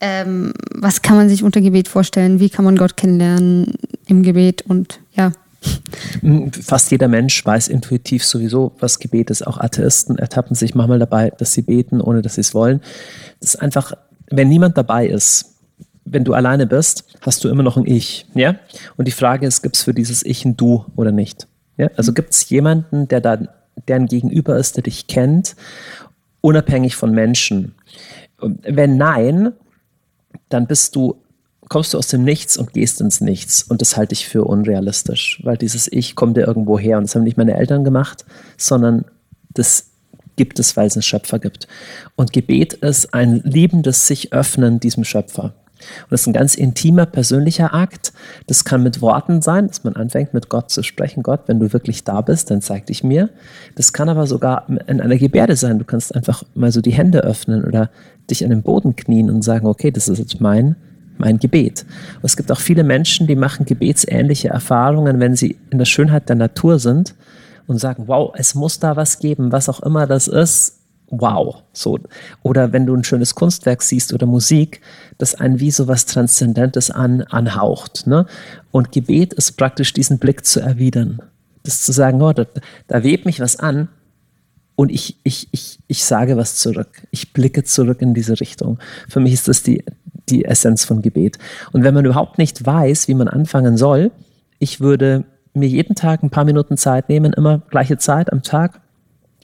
Ähm, 0.00 0.54
was 0.70 1.02
kann 1.02 1.16
man 1.16 1.28
sich 1.28 1.42
unter 1.42 1.60
Gebet 1.60 1.88
vorstellen? 1.88 2.40
Wie 2.40 2.48
kann 2.48 2.64
man 2.64 2.76
Gott 2.76 2.96
kennenlernen 2.96 3.74
im 4.06 4.22
Gebet 4.22 4.62
und 4.62 5.00
ja. 5.14 5.32
Fast 6.62 6.90
jeder 6.90 7.08
Mensch 7.08 7.44
weiß 7.44 7.68
intuitiv 7.68 8.24
sowieso, 8.24 8.72
was 8.80 8.98
Gebet 8.98 9.30
ist. 9.30 9.46
Auch 9.46 9.58
Atheisten 9.58 10.18
ertappen 10.18 10.54
sich 10.54 10.74
manchmal 10.74 10.98
dabei, 10.98 11.32
dass 11.38 11.54
sie 11.54 11.62
beten, 11.62 12.00
ohne 12.00 12.20
dass 12.20 12.34
sie 12.34 12.42
es 12.42 12.54
wollen. 12.54 12.80
Das 13.40 13.54
ist 13.54 13.62
einfach, 13.62 13.94
wenn 14.30 14.48
niemand 14.48 14.76
dabei 14.76 15.06
ist, 15.06 15.54
wenn 16.04 16.24
du 16.24 16.34
alleine 16.34 16.66
bist, 16.66 17.04
hast 17.22 17.42
du 17.44 17.48
immer 17.48 17.62
noch 17.62 17.76
ein 17.76 17.86
Ich. 17.86 18.26
Ja? 18.34 18.56
Und 18.96 19.08
die 19.08 19.12
Frage 19.12 19.46
ist, 19.46 19.62
gibt 19.62 19.76
es 19.76 19.82
für 19.82 19.94
dieses 19.94 20.24
Ich 20.24 20.44
ein 20.44 20.56
Du 20.56 20.84
oder 20.96 21.12
nicht? 21.12 21.46
Ja? 21.76 21.90
Also 21.96 22.12
gibt 22.12 22.30
es 22.30 22.48
jemanden, 22.50 23.08
der 23.08 23.20
da, 23.20 23.38
der 23.88 23.96
ein 23.96 24.06
Gegenüber 24.06 24.56
ist, 24.58 24.76
der 24.76 24.82
dich 24.82 25.06
kennt, 25.06 25.56
unabhängig 26.40 26.96
von 26.96 27.12
Menschen? 27.12 27.74
Wenn 28.38 28.96
nein, 28.96 29.52
dann 30.50 30.66
bist 30.66 30.94
du, 30.94 31.16
kommst 31.74 31.92
du 31.92 31.98
aus 31.98 32.06
dem 32.06 32.22
Nichts 32.22 32.56
und 32.56 32.72
gehst 32.72 33.00
ins 33.00 33.20
Nichts. 33.20 33.64
Und 33.64 33.80
das 33.80 33.96
halte 33.96 34.12
ich 34.12 34.28
für 34.28 34.44
unrealistisch, 34.44 35.40
weil 35.42 35.56
dieses 35.56 35.90
Ich 35.90 36.14
kommt 36.14 36.36
ja 36.36 36.46
irgendwo 36.46 36.78
her. 36.78 36.98
Und 36.98 37.02
das 37.02 37.16
haben 37.16 37.24
nicht 37.24 37.36
meine 37.36 37.56
Eltern 37.56 37.82
gemacht, 37.82 38.24
sondern 38.56 39.06
das, 39.54 39.86
gibt 40.36 40.60
es, 40.60 40.76
weil 40.76 40.86
es 40.86 40.94
einen 40.94 41.02
Schöpfer 41.02 41.40
gibt. 41.40 41.66
Und 42.14 42.32
Gebet 42.32 42.74
ist 42.74 43.12
ein 43.12 43.40
liebendes 43.42 44.06
sich 44.06 44.32
öffnen 44.32 44.78
diesem 44.78 45.02
Schöpfer. 45.02 45.46
Und 45.46 46.10
das 46.10 46.20
ist 46.20 46.26
ein 46.28 46.32
ganz 46.32 46.54
intimer, 46.54 47.06
persönlicher 47.06 47.74
Akt. 47.74 48.12
Das 48.46 48.64
kann 48.64 48.84
mit 48.84 49.00
Worten 49.00 49.42
sein, 49.42 49.66
dass 49.66 49.82
man 49.82 49.96
anfängt, 49.96 50.32
mit 50.32 50.48
Gott 50.50 50.70
zu 50.70 50.84
sprechen. 50.84 51.24
Gott, 51.24 51.40
wenn 51.48 51.58
du 51.58 51.72
wirklich 51.72 52.04
da 52.04 52.20
bist, 52.20 52.52
dann 52.52 52.62
zeig 52.62 52.86
dich 52.86 53.02
mir. 53.02 53.30
Das 53.74 53.92
kann 53.92 54.08
aber 54.08 54.28
sogar 54.28 54.68
in 54.86 55.00
einer 55.00 55.16
Gebärde 55.16 55.56
sein. 55.56 55.80
Du 55.80 55.84
kannst 55.84 56.14
einfach 56.14 56.44
mal 56.54 56.70
so 56.70 56.80
die 56.80 56.92
Hände 56.92 57.24
öffnen 57.24 57.64
oder 57.64 57.90
dich 58.30 58.44
an 58.44 58.50
den 58.50 58.62
Boden 58.62 58.94
knien 58.94 59.28
und 59.28 59.42
sagen, 59.42 59.66
okay, 59.66 59.90
das 59.90 60.06
ist 60.06 60.20
jetzt 60.20 60.40
mein, 60.40 60.76
mein 61.18 61.38
Gebet. 61.38 61.84
Und 62.16 62.24
es 62.24 62.36
gibt 62.36 62.50
auch 62.50 62.60
viele 62.60 62.84
Menschen, 62.84 63.26
die 63.26 63.36
machen 63.36 63.66
gebetsähnliche 63.66 64.48
Erfahrungen, 64.48 65.20
wenn 65.20 65.36
sie 65.36 65.56
in 65.70 65.78
der 65.78 65.84
Schönheit 65.84 66.28
der 66.28 66.36
Natur 66.36 66.78
sind 66.78 67.14
und 67.66 67.78
sagen, 67.78 68.04
wow, 68.06 68.32
es 68.36 68.54
muss 68.54 68.78
da 68.78 68.96
was 68.96 69.18
geben, 69.18 69.52
was 69.52 69.68
auch 69.68 69.80
immer 69.80 70.06
das 70.06 70.28
ist 70.28 70.80
wow. 71.20 71.62
So. 71.72 71.98
Oder 72.42 72.72
wenn 72.72 72.86
du 72.86 72.94
ein 72.94 73.04
schönes 73.04 73.34
Kunstwerk 73.34 73.82
siehst 73.82 74.12
oder 74.12 74.26
Musik, 74.26 74.80
das 75.18 75.34
einen 75.34 75.60
wie 75.60 75.70
so 75.70 75.88
was 75.88 76.06
Transzendentes 76.06 76.90
an, 76.90 77.22
anhaucht. 77.22 78.06
Ne? 78.06 78.26
Und 78.70 78.92
Gebet 78.92 79.32
ist 79.34 79.52
praktisch 79.52 79.92
diesen 79.92 80.18
Blick 80.18 80.44
zu 80.44 80.60
erwidern. 80.60 81.20
Das 81.62 81.82
zu 81.82 81.92
sagen, 81.92 82.20
oh, 82.22 82.32
da, 82.32 82.46
da 82.88 83.02
webt 83.02 83.26
mich 83.26 83.40
was 83.40 83.56
an 83.56 83.88
und 84.76 84.90
ich, 84.90 85.18
ich, 85.22 85.48
ich, 85.52 85.78
ich 85.86 86.04
sage 86.04 86.36
was 86.36 86.56
zurück. 86.56 87.06
Ich 87.10 87.32
blicke 87.32 87.64
zurück 87.64 88.02
in 88.02 88.12
diese 88.12 88.40
Richtung. 88.40 88.78
Für 89.08 89.20
mich 89.20 89.32
ist 89.32 89.48
das 89.48 89.62
die, 89.62 89.84
die 90.28 90.44
Essenz 90.44 90.84
von 90.84 91.02
Gebet. 91.02 91.38
Und 91.72 91.84
wenn 91.84 91.94
man 91.94 92.04
überhaupt 92.04 92.38
nicht 92.38 92.64
weiß, 92.64 93.08
wie 93.08 93.14
man 93.14 93.28
anfangen 93.28 93.76
soll, 93.76 94.10
ich 94.58 94.80
würde 94.80 95.24
mir 95.52 95.68
jeden 95.68 95.94
Tag 95.94 96.22
ein 96.22 96.30
paar 96.30 96.44
Minuten 96.44 96.76
Zeit 96.76 97.08
nehmen, 97.08 97.32
immer 97.32 97.62
gleiche 97.70 97.98
Zeit 97.98 98.32
am 98.32 98.42
Tag 98.42 98.80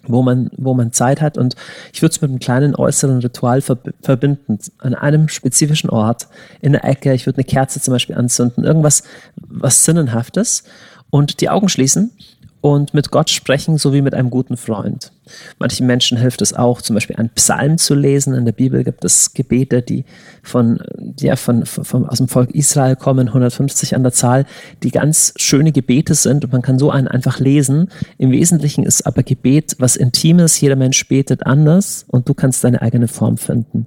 wo 0.06 0.22
man, 0.22 0.50
wo 0.56 0.74
man 0.74 0.92
Zeit 0.92 1.20
hat. 1.20 1.36
Und 1.38 1.56
ich 1.92 2.02
würde 2.02 2.12
es 2.12 2.20
mit 2.20 2.30
einem 2.30 2.40
kleinen 2.40 2.74
äußeren 2.74 3.18
Ritual 3.18 3.60
verbinden. 3.60 4.58
An 4.78 4.94
einem 4.94 5.28
spezifischen 5.28 5.90
Ort, 5.90 6.28
in 6.60 6.72
der 6.72 6.84
Ecke. 6.84 7.12
Ich 7.12 7.26
würde 7.26 7.38
eine 7.38 7.44
Kerze 7.44 7.80
zum 7.80 7.92
Beispiel 7.92 8.16
anzünden. 8.16 8.64
Irgendwas, 8.64 9.02
was 9.36 9.84
Sinnenhaftes. 9.84 10.64
Und 11.10 11.40
die 11.40 11.50
Augen 11.50 11.68
schließen 11.68 12.12
und 12.60 12.92
mit 12.92 13.10
Gott 13.10 13.30
sprechen, 13.30 13.78
so 13.78 13.92
wie 13.94 14.02
mit 14.02 14.14
einem 14.14 14.28
guten 14.28 14.56
Freund. 14.56 15.12
Manchen 15.58 15.86
Menschen 15.86 16.18
hilft 16.18 16.42
es 16.42 16.52
auch, 16.52 16.82
zum 16.82 16.94
Beispiel 16.94 17.16
einen 17.16 17.30
Psalm 17.30 17.78
zu 17.78 17.94
lesen. 17.94 18.34
In 18.34 18.44
der 18.44 18.52
Bibel 18.52 18.84
gibt 18.84 19.04
es 19.04 19.32
Gebete, 19.32 19.80
die 19.80 20.04
von, 20.42 20.80
ja, 21.18 21.36
von, 21.36 21.64
von, 21.64 22.06
aus 22.06 22.18
dem 22.18 22.28
Volk 22.28 22.50
Israel 22.50 22.96
kommen, 22.96 23.28
150 23.28 23.94
an 23.94 24.02
der 24.02 24.12
Zahl, 24.12 24.44
die 24.82 24.90
ganz 24.90 25.32
schöne 25.36 25.72
Gebete 25.72 26.14
sind 26.14 26.44
und 26.44 26.52
man 26.52 26.62
kann 26.62 26.78
so 26.78 26.90
einen 26.90 27.08
einfach 27.08 27.38
lesen. 27.38 27.88
Im 28.18 28.30
Wesentlichen 28.30 28.84
ist 28.84 29.06
aber 29.06 29.22
Gebet 29.22 29.76
was 29.78 29.96
Intimes. 29.96 30.60
Jeder 30.60 30.76
Mensch 30.76 31.08
betet 31.08 31.46
anders 31.46 32.04
und 32.08 32.28
du 32.28 32.34
kannst 32.34 32.62
deine 32.62 32.82
eigene 32.82 33.08
Form 33.08 33.38
finden. 33.38 33.86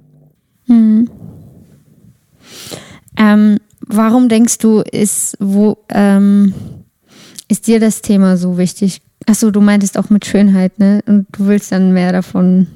Hm. 0.66 1.10
Ähm, 3.16 3.58
warum 3.86 4.28
denkst 4.28 4.58
du, 4.58 4.80
ist, 4.80 5.36
wo, 5.38 5.78
ähm 5.90 6.54
ist 7.48 7.66
dir 7.66 7.80
das 7.80 8.02
Thema 8.02 8.36
so 8.36 8.58
wichtig? 8.58 9.02
Achso, 9.26 9.50
du 9.50 9.60
meintest 9.60 9.98
auch 9.98 10.10
mit 10.10 10.26
Schönheit, 10.26 10.78
ne? 10.78 11.00
Und 11.06 11.26
du 11.32 11.46
willst 11.46 11.72
dann 11.72 11.92
mehr 11.92 12.12
davon. 12.12 12.66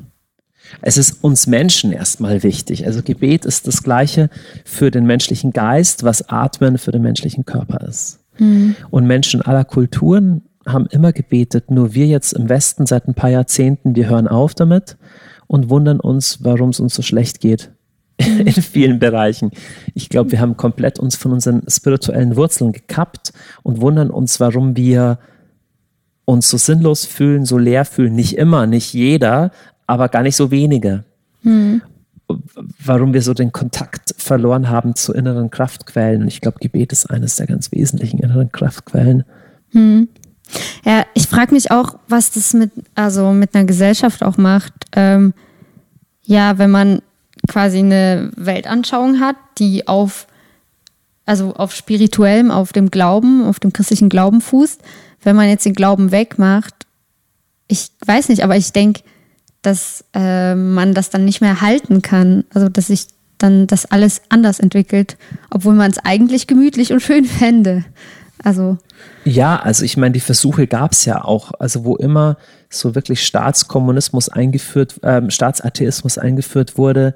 Es 0.82 0.96
ist 0.96 1.24
uns 1.24 1.46
Menschen 1.46 1.92
erstmal 1.92 2.42
wichtig. 2.42 2.86
Also 2.86 3.02
Gebet 3.02 3.44
ist 3.44 3.66
das 3.66 3.82
Gleiche 3.82 4.28
für 4.64 4.90
den 4.90 5.06
menschlichen 5.06 5.52
Geist, 5.52 6.04
was 6.04 6.28
Atmen 6.28 6.78
für 6.78 6.92
den 6.92 7.02
menschlichen 7.02 7.46
Körper 7.46 7.86
ist. 7.86 8.20
Mhm. 8.38 8.76
Und 8.90 9.06
Menschen 9.06 9.40
aller 9.40 9.64
Kulturen 9.64 10.42
haben 10.66 10.86
immer 10.90 11.12
gebetet, 11.12 11.70
nur 11.70 11.94
wir 11.94 12.06
jetzt 12.06 12.34
im 12.34 12.48
Westen 12.50 12.84
seit 12.84 13.08
ein 13.08 13.14
paar 13.14 13.30
Jahrzehnten, 13.30 13.96
wir 13.96 14.08
hören 14.08 14.28
auf 14.28 14.54
damit 14.54 14.98
und 15.46 15.70
wundern 15.70 16.00
uns, 16.00 16.40
warum 16.42 16.70
es 16.70 16.80
uns 16.80 16.94
so 16.94 17.02
schlecht 17.02 17.40
geht 17.40 17.70
in 18.44 18.50
vielen 18.52 18.98
Bereichen. 18.98 19.52
Ich 19.94 20.08
glaube, 20.08 20.32
wir 20.32 20.40
haben 20.40 20.56
komplett 20.56 20.98
uns 20.98 21.16
von 21.16 21.32
unseren 21.32 21.62
spirituellen 21.68 22.36
Wurzeln 22.36 22.72
gekappt 22.72 23.32
und 23.62 23.80
wundern 23.80 24.10
uns, 24.10 24.40
warum 24.40 24.76
wir 24.76 25.18
uns 26.24 26.50
so 26.50 26.56
sinnlos 26.56 27.06
fühlen, 27.06 27.44
so 27.44 27.58
leer 27.58 27.84
fühlen. 27.84 28.14
Nicht 28.14 28.36
immer, 28.36 28.66
nicht 28.66 28.92
jeder, 28.92 29.52
aber 29.86 30.08
gar 30.08 30.22
nicht 30.22 30.36
so 30.36 30.50
wenige. 30.50 31.04
Hm. 31.42 31.80
Warum 32.84 33.14
wir 33.14 33.22
so 33.22 33.32
den 33.32 33.52
Kontakt 33.52 34.14
verloren 34.18 34.68
haben 34.68 34.94
zu 34.96 35.14
inneren 35.14 35.50
Kraftquellen. 35.50 36.22
Und 36.22 36.28
ich 36.28 36.40
glaube, 36.40 36.58
Gebet 36.60 36.92
ist 36.92 37.08
eines 37.08 37.36
der 37.36 37.46
ganz 37.46 37.72
wesentlichen 37.72 38.18
inneren 38.18 38.50
Kraftquellen. 38.50 39.24
Hm. 39.70 40.08
Ja, 40.84 41.06
ich 41.14 41.26
frage 41.28 41.54
mich 41.54 41.70
auch, 41.70 41.98
was 42.08 42.32
das 42.32 42.52
mit, 42.52 42.72
also 42.94 43.32
mit 43.32 43.54
einer 43.54 43.64
Gesellschaft 43.64 44.22
auch 44.22 44.36
macht. 44.36 44.72
Ähm, 44.92 45.34
ja, 46.24 46.58
wenn 46.58 46.70
man 46.70 47.00
quasi 47.46 47.78
eine 47.78 48.30
Weltanschauung 48.36 49.20
hat, 49.20 49.36
die 49.58 49.86
auf, 49.86 50.26
also 51.26 51.54
auf 51.54 51.74
spirituellem, 51.74 52.50
auf 52.50 52.72
dem 52.72 52.90
Glauben, 52.90 53.44
auf 53.44 53.60
dem 53.60 53.72
christlichen 53.72 54.08
Glauben 54.08 54.40
fußt. 54.40 54.80
Wenn 55.22 55.36
man 55.36 55.48
jetzt 55.48 55.66
den 55.66 55.74
Glauben 55.74 56.10
wegmacht, 56.10 56.74
ich 57.68 57.90
weiß 58.04 58.28
nicht, 58.30 58.42
aber 58.42 58.56
ich 58.56 58.72
denke, 58.72 59.02
dass 59.62 60.04
äh, 60.14 60.54
man 60.54 60.94
das 60.94 61.10
dann 61.10 61.24
nicht 61.24 61.40
mehr 61.40 61.60
halten 61.60 62.02
kann. 62.02 62.44
Also 62.54 62.68
dass 62.68 62.86
sich 62.86 63.08
dann 63.38 63.66
das 63.66 63.86
alles 63.86 64.22
anders 64.28 64.58
entwickelt, 64.58 65.16
obwohl 65.50 65.74
man 65.74 65.90
es 65.90 65.98
eigentlich 65.98 66.46
gemütlich 66.46 66.92
und 66.92 67.00
schön 67.00 67.24
fände. 67.26 67.84
Also. 68.42 68.78
Ja, 69.24 69.56
also 69.56 69.84
ich 69.84 69.96
meine, 69.96 70.12
die 70.12 70.20
Versuche 70.20 70.66
gab 70.66 70.92
es 70.92 71.04
ja 71.04 71.24
auch. 71.24 71.52
Also 71.58 71.84
wo 71.84 71.96
immer 71.96 72.36
so 72.70 72.94
wirklich 72.94 73.24
Staatskommunismus 73.26 74.28
eingeführt, 74.28 75.00
ähm, 75.02 75.30
Staatsatheismus 75.30 76.18
eingeführt 76.18 76.78
wurde, 76.78 77.14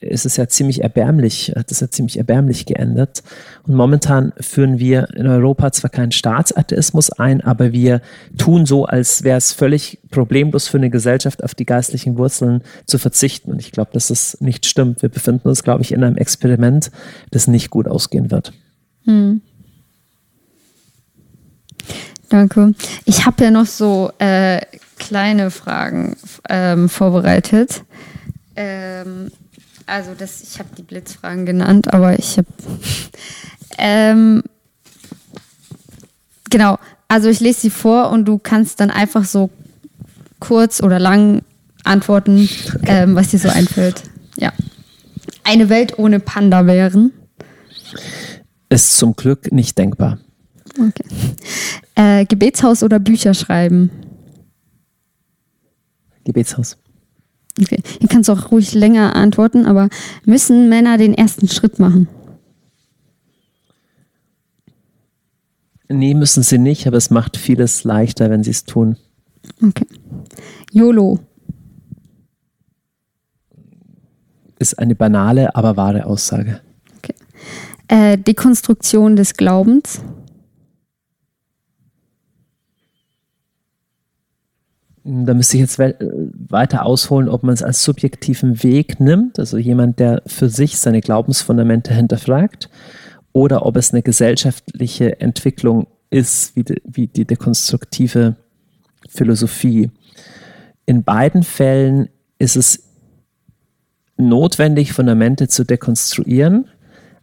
ist 0.00 0.24
es 0.24 0.38
ja 0.38 0.48
ziemlich 0.48 0.82
erbärmlich, 0.82 1.52
hat 1.54 1.70
es 1.70 1.80
ja 1.80 1.90
ziemlich 1.90 2.16
erbärmlich 2.16 2.64
geändert. 2.64 3.22
Und 3.66 3.74
momentan 3.74 4.32
führen 4.40 4.78
wir 4.78 5.08
in 5.14 5.26
Europa 5.26 5.72
zwar 5.72 5.90
keinen 5.90 6.10
Staatsatheismus 6.10 7.10
ein, 7.10 7.42
aber 7.42 7.72
wir 7.72 8.00
tun 8.38 8.64
so, 8.64 8.86
als 8.86 9.24
wäre 9.24 9.36
es 9.36 9.52
völlig 9.52 9.98
problemlos 10.10 10.68
für 10.68 10.78
eine 10.78 10.88
Gesellschaft 10.88 11.44
auf 11.44 11.54
die 11.54 11.66
geistlichen 11.66 12.16
Wurzeln 12.16 12.62
zu 12.86 12.98
verzichten. 12.98 13.50
Und 13.50 13.60
ich 13.60 13.72
glaube, 13.72 13.90
dass 13.92 14.08
das 14.08 14.38
nicht 14.40 14.64
stimmt. 14.64 15.02
Wir 15.02 15.10
befinden 15.10 15.48
uns, 15.48 15.62
glaube 15.62 15.82
ich, 15.82 15.92
in 15.92 16.02
einem 16.02 16.16
Experiment, 16.16 16.90
das 17.30 17.46
nicht 17.46 17.68
gut 17.68 17.86
ausgehen 17.86 18.30
wird. 18.30 18.54
Hm. 19.04 19.42
Danke. 22.30 22.74
Ich 23.04 23.26
habe 23.26 23.44
ja 23.44 23.50
noch 23.50 23.66
so 23.66 24.12
äh, 24.18 24.60
kleine 25.00 25.50
Fragen 25.50 26.16
ähm, 26.48 26.88
vorbereitet. 26.88 27.82
Ähm, 28.54 29.32
also 29.86 30.12
das, 30.16 30.42
ich 30.42 30.60
habe 30.60 30.68
die 30.78 30.82
Blitzfragen 30.82 31.46
genannt, 31.46 31.92
aber 31.92 32.16
ich 32.16 32.38
habe 32.38 32.46
ähm, 33.78 34.42
genau. 36.48 36.78
Also 37.08 37.28
ich 37.28 37.40
lese 37.40 37.62
sie 37.62 37.70
vor 37.70 38.10
und 38.10 38.26
du 38.26 38.38
kannst 38.38 38.78
dann 38.78 38.90
einfach 38.90 39.24
so 39.24 39.50
kurz 40.38 40.80
oder 40.80 41.00
lang 41.00 41.42
antworten, 41.82 42.48
okay. 42.76 43.02
ähm, 43.02 43.16
was 43.16 43.28
dir 43.28 43.40
so 43.40 43.48
einfällt. 43.48 44.02
Ja. 44.36 44.52
Eine 45.42 45.68
Welt 45.68 45.98
ohne 45.98 46.20
Panda-Bären? 46.20 47.12
Ist 48.68 48.96
zum 48.96 49.16
Glück 49.16 49.50
nicht 49.50 49.76
denkbar. 49.76 50.18
Okay. 50.78 51.04
Äh, 51.96 52.24
Gebetshaus 52.26 52.84
oder 52.84 53.00
Bücher 53.00 53.34
schreiben? 53.34 53.90
Gebetshaus. 56.24 56.78
Okay. 57.60 57.82
Hier 57.98 58.08
kannst 58.08 58.28
du 58.28 58.32
auch 58.32 58.50
ruhig 58.50 58.74
länger 58.74 59.16
antworten, 59.16 59.66
aber 59.66 59.88
müssen 60.24 60.68
Männer 60.68 60.98
den 60.98 61.14
ersten 61.14 61.48
Schritt 61.48 61.78
machen? 61.78 62.08
Nee, 65.88 66.14
müssen 66.14 66.44
sie 66.44 66.58
nicht, 66.58 66.86
aber 66.86 66.96
es 66.96 67.10
macht 67.10 67.36
vieles 67.36 67.82
leichter, 67.82 68.30
wenn 68.30 68.44
sie 68.44 68.50
es 68.50 68.64
tun. 68.64 68.96
Okay. 69.60 69.86
YOLO. 70.70 71.18
Ist 74.60 74.78
eine 74.78 74.94
banale, 74.94 75.54
aber 75.56 75.76
wahre 75.76 76.06
Aussage. 76.06 76.60
Okay. 76.98 77.14
Äh, 77.88 78.18
Dekonstruktion 78.18 79.16
des 79.16 79.34
Glaubens. 79.34 80.00
Da 85.02 85.32
müsste 85.32 85.56
ich 85.56 85.62
jetzt 85.62 85.78
weiter 85.78 86.84
ausholen, 86.84 87.28
ob 87.28 87.42
man 87.42 87.54
es 87.54 87.62
als 87.62 87.82
subjektiven 87.82 88.62
Weg 88.62 89.00
nimmt, 89.00 89.38
also 89.38 89.56
jemand, 89.56 89.98
der 89.98 90.22
für 90.26 90.50
sich 90.50 90.78
seine 90.78 91.00
Glaubensfundamente 91.00 91.94
hinterfragt, 91.94 92.68
oder 93.32 93.64
ob 93.64 93.76
es 93.76 93.92
eine 93.92 94.02
gesellschaftliche 94.02 95.20
Entwicklung 95.20 95.86
ist, 96.10 96.54
wie 96.56 96.64
die, 96.64 96.82
wie 96.84 97.06
die 97.06 97.24
dekonstruktive 97.24 98.36
Philosophie. 99.08 99.90
In 100.84 101.04
beiden 101.04 101.44
Fällen 101.44 102.08
ist 102.38 102.56
es 102.56 102.82
notwendig, 104.16 104.92
Fundamente 104.92 105.48
zu 105.48 105.64
dekonstruieren, 105.64 106.66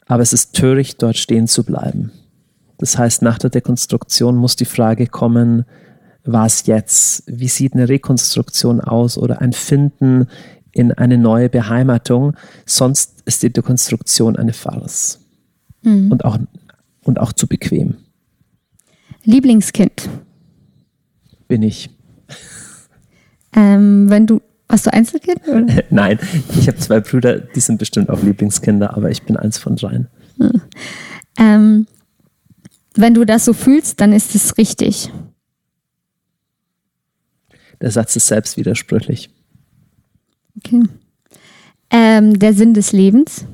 aber 0.07 0.23
es 0.23 0.33
ist 0.33 0.55
töricht, 0.55 1.03
dort 1.03 1.17
stehen 1.17 1.47
zu 1.47 1.63
bleiben. 1.63 2.11
Das 2.79 2.97
heißt, 2.97 3.21
nach 3.21 3.37
der 3.37 3.49
Dekonstruktion 3.49 4.35
muss 4.35 4.55
die 4.55 4.65
Frage 4.65 5.07
kommen, 5.07 5.65
was 6.27 6.67
jetzt? 6.67 7.23
Wie 7.25 7.47
sieht 7.47 7.73
eine 7.73 7.89
Rekonstruktion 7.89 8.81
aus 8.81 9.17
oder 9.17 9.41
ein 9.41 9.53
Finden 9.53 10.27
in 10.71 10.91
eine 10.91 11.17
neue 11.17 11.49
Beheimatung? 11.49 12.35
Sonst 12.65 13.23
ist 13.25 13.43
die 13.43 13.51
Dekonstruktion 13.51 14.35
eine 14.35 14.53
Farce. 14.53 15.19
Mhm. 15.83 16.11
Und, 16.11 16.25
auch, 16.25 16.37
und 17.03 17.19
auch 17.19 17.33
zu 17.33 17.47
bequem. 17.47 17.95
Lieblingskind? 19.23 20.09
Bin 21.47 21.63
ich. 21.63 21.89
Ähm, 23.55 24.09
wenn 24.09 24.27
du, 24.27 24.41
warst 24.67 24.85
du 24.85 24.93
Einzelkind? 24.93 25.41
Nein, 25.89 26.19
ich 26.59 26.67
habe 26.67 26.77
zwei 26.77 26.99
Brüder, 26.99 27.39
die 27.39 27.59
sind 27.59 27.79
bestimmt 27.79 28.09
auch 28.09 28.21
Lieblingskinder, 28.21 28.95
aber 28.95 29.09
ich 29.09 29.23
bin 29.23 29.37
eins 29.37 29.57
von 29.57 29.75
dreien. 29.75 30.07
Mhm. 30.37 30.61
Ähm, 31.39 31.87
wenn 32.95 33.13
du 33.13 33.25
das 33.25 33.45
so 33.45 33.53
fühlst, 33.53 34.01
dann 34.01 34.11
ist 34.11 34.35
es 34.35 34.57
richtig. 34.57 35.11
Der 37.81 37.91
Satz 37.91 38.15
ist 38.15 38.27
selbst 38.27 38.57
widersprüchlich. 38.57 39.29
Okay. 40.57 40.83
Ähm, 41.89 42.39
der 42.39 42.53
Sinn 42.53 42.73
des 42.73 42.91
Lebens. 42.91 43.45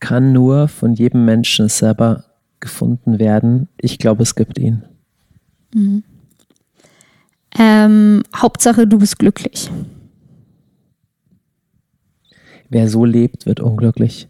Kann 0.00 0.32
nur 0.32 0.68
von 0.68 0.94
jedem 0.94 1.24
Menschen 1.24 1.68
selber 1.68 2.24
gefunden 2.60 3.18
werden. 3.18 3.68
Ich 3.80 3.98
glaube, 3.98 4.22
es 4.22 4.34
gibt 4.34 4.58
ihn. 4.58 4.82
Mhm. 5.74 6.04
Ähm, 7.58 8.22
Hauptsache, 8.34 8.86
du 8.86 8.98
bist 8.98 9.18
glücklich. 9.18 9.70
Wer 12.68 12.88
so 12.88 13.04
lebt, 13.04 13.46
wird 13.46 13.60
unglücklich. 13.60 14.28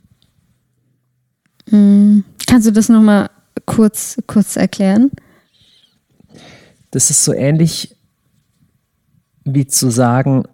Mhm. 1.71 2.25
Kannst 2.47 2.67
du 2.67 2.73
das 2.73 2.89
nochmal 2.89 3.31
kurz, 3.65 4.17
kurz 4.27 4.57
erklären? 4.57 5.11
Das 6.91 7.11
ist 7.11 7.25
so 7.25 7.33
ähnlich 7.33 7.97
wie 9.45 9.67
zu 9.67 9.91
sagen, 9.91 10.45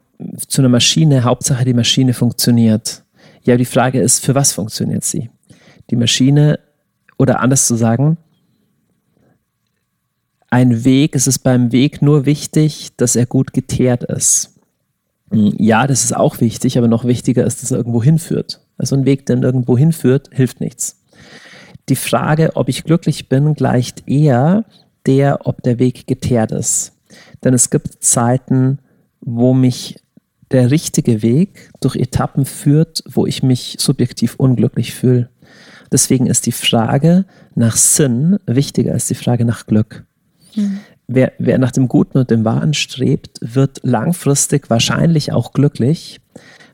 zu 0.47 0.63
einer 0.63 0.69
Maschine, 0.69 1.25
Hauptsache 1.25 1.65
die 1.65 1.75
Maschine 1.75 2.15
funktioniert. 2.15 3.03
Ja, 3.43 3.57
die 3.57 3.65
Frage 3.65 4.01
ist, 4.01 4.25
für 4.25 4.35
was 4.35 4.53
funktioniert 4.53 5.05
sie? 5.05 5.31
Die 5.91 5.97
Maschine, 5.97 6.61
oder 7.19 7.41
anders 7.41 7.67
zu 7.67 7.75
sagen, 7.75 8.19
ein 10.51 10.85
Weg, 10.85 11.17
es 11.17 11.27
ist 11.27 11.39
beim 11.39 11.73
Weg 11.73 12.03
nur 12.03 12.27
wichtig, 12.27 12.91
dass 12.97 13.17
er 13.17 13.27
gut 13.27 13.53
geteert 13.53 14.05
ist. 14.05 14.61
Hm, 15.31 15.55
ja, 15.59 15.87
das 15.87 16.05
ist 16.05 16.15
auch 16.15 16.41
wichtig, 16.41 16.77
aber 16.77 16.89
noch 16.89 17.05
wichtiger 17.05 17.47
ist, 17.47 17.63
dass 17.63 17.71
er 17.71 17.79
irgendwo 17.79 18.03
hinführt. 18.03 18.61
Also 18.77 18.95
ein 18.95 19.07
Weg, 19.07 19.25
der 19.27 19.43
irgendwo 19.43 19.79
hinführt, 19.79 20.29
hilft 20.33 20.61
nichts. 20.61 21.02
Die 21.89 21.97
Frage, 21.97 22.53
ob 22.55 22.69
ich 22.69 22.85
glücklich 22.85 23.29
bin, 23.29 23.55
gleicht 23.55 24.09
eher 24.09 24.65
der, 25.07 25.47
ob 25.47 25.63
der 25.63 25.79
Weg 25.79 26.07
geteert 26.07 26.53
ist. 26.53 26.93
Denn 27.45 27.55
es 27.55 27.71
gibt 27.71 28.03
Zeiten, 28.03 28.79
wo 29.21 29.53
mich 29.53 29.99
der 30.51 30.71
richtige 30.71 31.23
Weg 31.23 31.71
durch 31.81 31.97
Etappen 31.97 32.45
führt, 32.45 33.03
wo 33.09 33.27
ich 33.27 33.43
mich 33.43 33.77
subjektiv 33.79 34.35
unglücklich 34.37 34.95
fühle. 34.95 35.31
Deswegen 35.91 36.27
ist 36.27 36.47
die 36.47 36.53
Frage 36.53 37.25
nach 37.55 37.77
Sinn 37.77 38.39
wichtiger 38.47 38.93
als 38.93 39.07
die 39.07 39.15
Frage 39.15 39.45
nach 39.45 39.67
Glück. 39.67 40.05
Mhm. 40.55 40.81
Wer, 41.07 41.33
wer 41.39 41.59
nach 41.59 41.73
dem 41.73 41.89
Guten 41.89 42.19
und 42.19 42.31
dem 42.31 42.45
Wahren 42.45 42.75
strebt, 42.75 43.39
wird 43.43 43.81
langfristig 43.83 44.71
wahrscheinlich 44.71 45.33
auch 45.33 45.53
glücklich. 45.53 46.21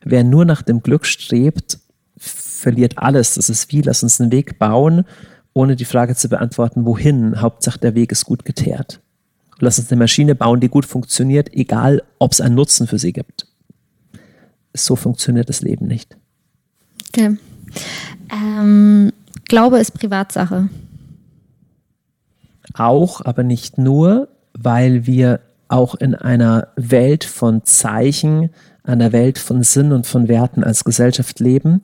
Wer 0.04 0.22
nur 0.22 0.44
nach 0.44 0.62
dem 0.62 0.82
Glück 0.82 1.06
strebt, 1.06 1.78
verliert 2.58 2.98
alles. 2.98 3.34
Das 3.34 3.48
ist 3.48 3.72
wie, 3.72 3.82
lass 3.82 4.02
uns 4.02 4.20
einen 4.20 4.32
Weg 4.32 4.58
bauen, 4.58 5.04
ohne 5.52 5.76
die 5.76 5.84
Frage 5.84 6.14
zu 6.14 6.28
beantworten, 6.28 6.84
wohin. 6.84 7.40
Hauptsache 7.40 7.78
der 7.78 7.94
Weg 7.94 8.12
ist 8.12 8.24
gut 8.24 8.44
geteert. 8.44 9.00
Lass 9.60 9.78
uns 9.78 9.90
eine 9.90 9.98
Maschine 9.98 10.34
bauen, 10.34 10.60
die 10.60 10.68
gut 10.68 10.86
funktioniert, 10.86 11.52
egal 11.52 12.02
ob 12.18 12.32
es 12.32 12.40
einen 12.40 12.54
Nutzen 12.54 12.86
für 12.86 12.98
sie 12.98 13.12
gibt. 13.12 13.46
So 14.74 14.94
funktioniert 14.94 15.48
das 15.48 15.62
Leben 15.62 15.86
nicht. 15.86 16.16
Okay. 17.08 17.36
Ähm, 18.30 19.12
Glaube 19.46 19.78
ist 19.78 19.92
Privatsache. 19.92 20.68
Auch, 22.74 23.24
aber 23.24 23.42
nicht 23.42 23.78
nur, 23.78 24.28
weil 24.52 25.06
wir 25.06 25.40
auch 25.68 25.94
in 25.96 26.14
einer 26.14 26.68
Welt 26.76 27.24
von 27.24 27.64
Zeichen, 27.64 28.50
einer 28.84 29.12
Welt 29.12 29.38
von 29.38 29.62
Sinn 29.62 29.92
und 29.92 30.06
von 30.06 30.28
Werten 30.28 30.62
als 30.62 30.84
Gesellschaft 30.84 31.40
leben 31.40 31.82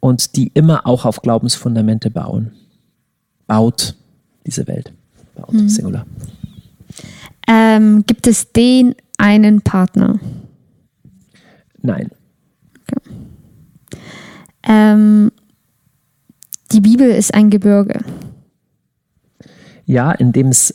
und 0.00 0.36
die 0.36 0.48
immer 0.48 0.86
auch 0.86 1.04
auf 1.04 1.22
Glaubensfundamente 1.22 2.10
bauen. 2.10 2.52
Baut 3.46 3.96
diese 4.46 4.66
Welt. 4.66 4.92
Baut, 5.34 5.52
mhm. 5.52 5.68
Singular. 5.68 6.06
Ähm, 7.46 8.04
gibt 8.06 8.26
es 8.26 8.52
den 8.52 8.94
einen 9.16 9.62
Partner? 9.62 10.20
Nein. 11.80 12.10
Okay. 12.82 13.10
Ähm, 14.64 15.32
die 16.72 16.80
Bibel 16.80 17.08
ist 17.08 17.32
ein 17.34 17.50
Gebirge. 17.50 18.00
Ja, 19.86 20.12
in 20.12 20.32
dem 20.32 20.48
es 20.48 20.74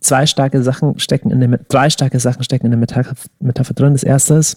zwei 0.00 0.26
starke 0.26 0.62
Sachen 0.62 0.98
stecken 0.98 1.30
in 1.30 1.40
der, 1.40 1.58
drei 1.68 1.90
starke 1.90 2.18
Sachen 2.18 2.42
stecken 2.42 2.66
in 2.66 2.72
der 2.72 2.78
Metapher, 2.78 3.14
Metapher 3.40 3.74
drin. 3.74 3.92
Das 3.92 4.02
erste 4.02 4.34
ist, 4.34 4.56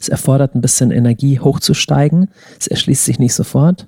es 0.00 0.08
erfordert 0.08 0.54
ein 0.54 0.62
bisschen 0.62 0.90
Energie 0.90 1.38
hochzusteigen. 1.38 2.30
Es 2.58 2.66
erschließt 2.66 3.04
sich 3.04 3.18
nicht 3.18 3.34
sofort. 3.34 3.86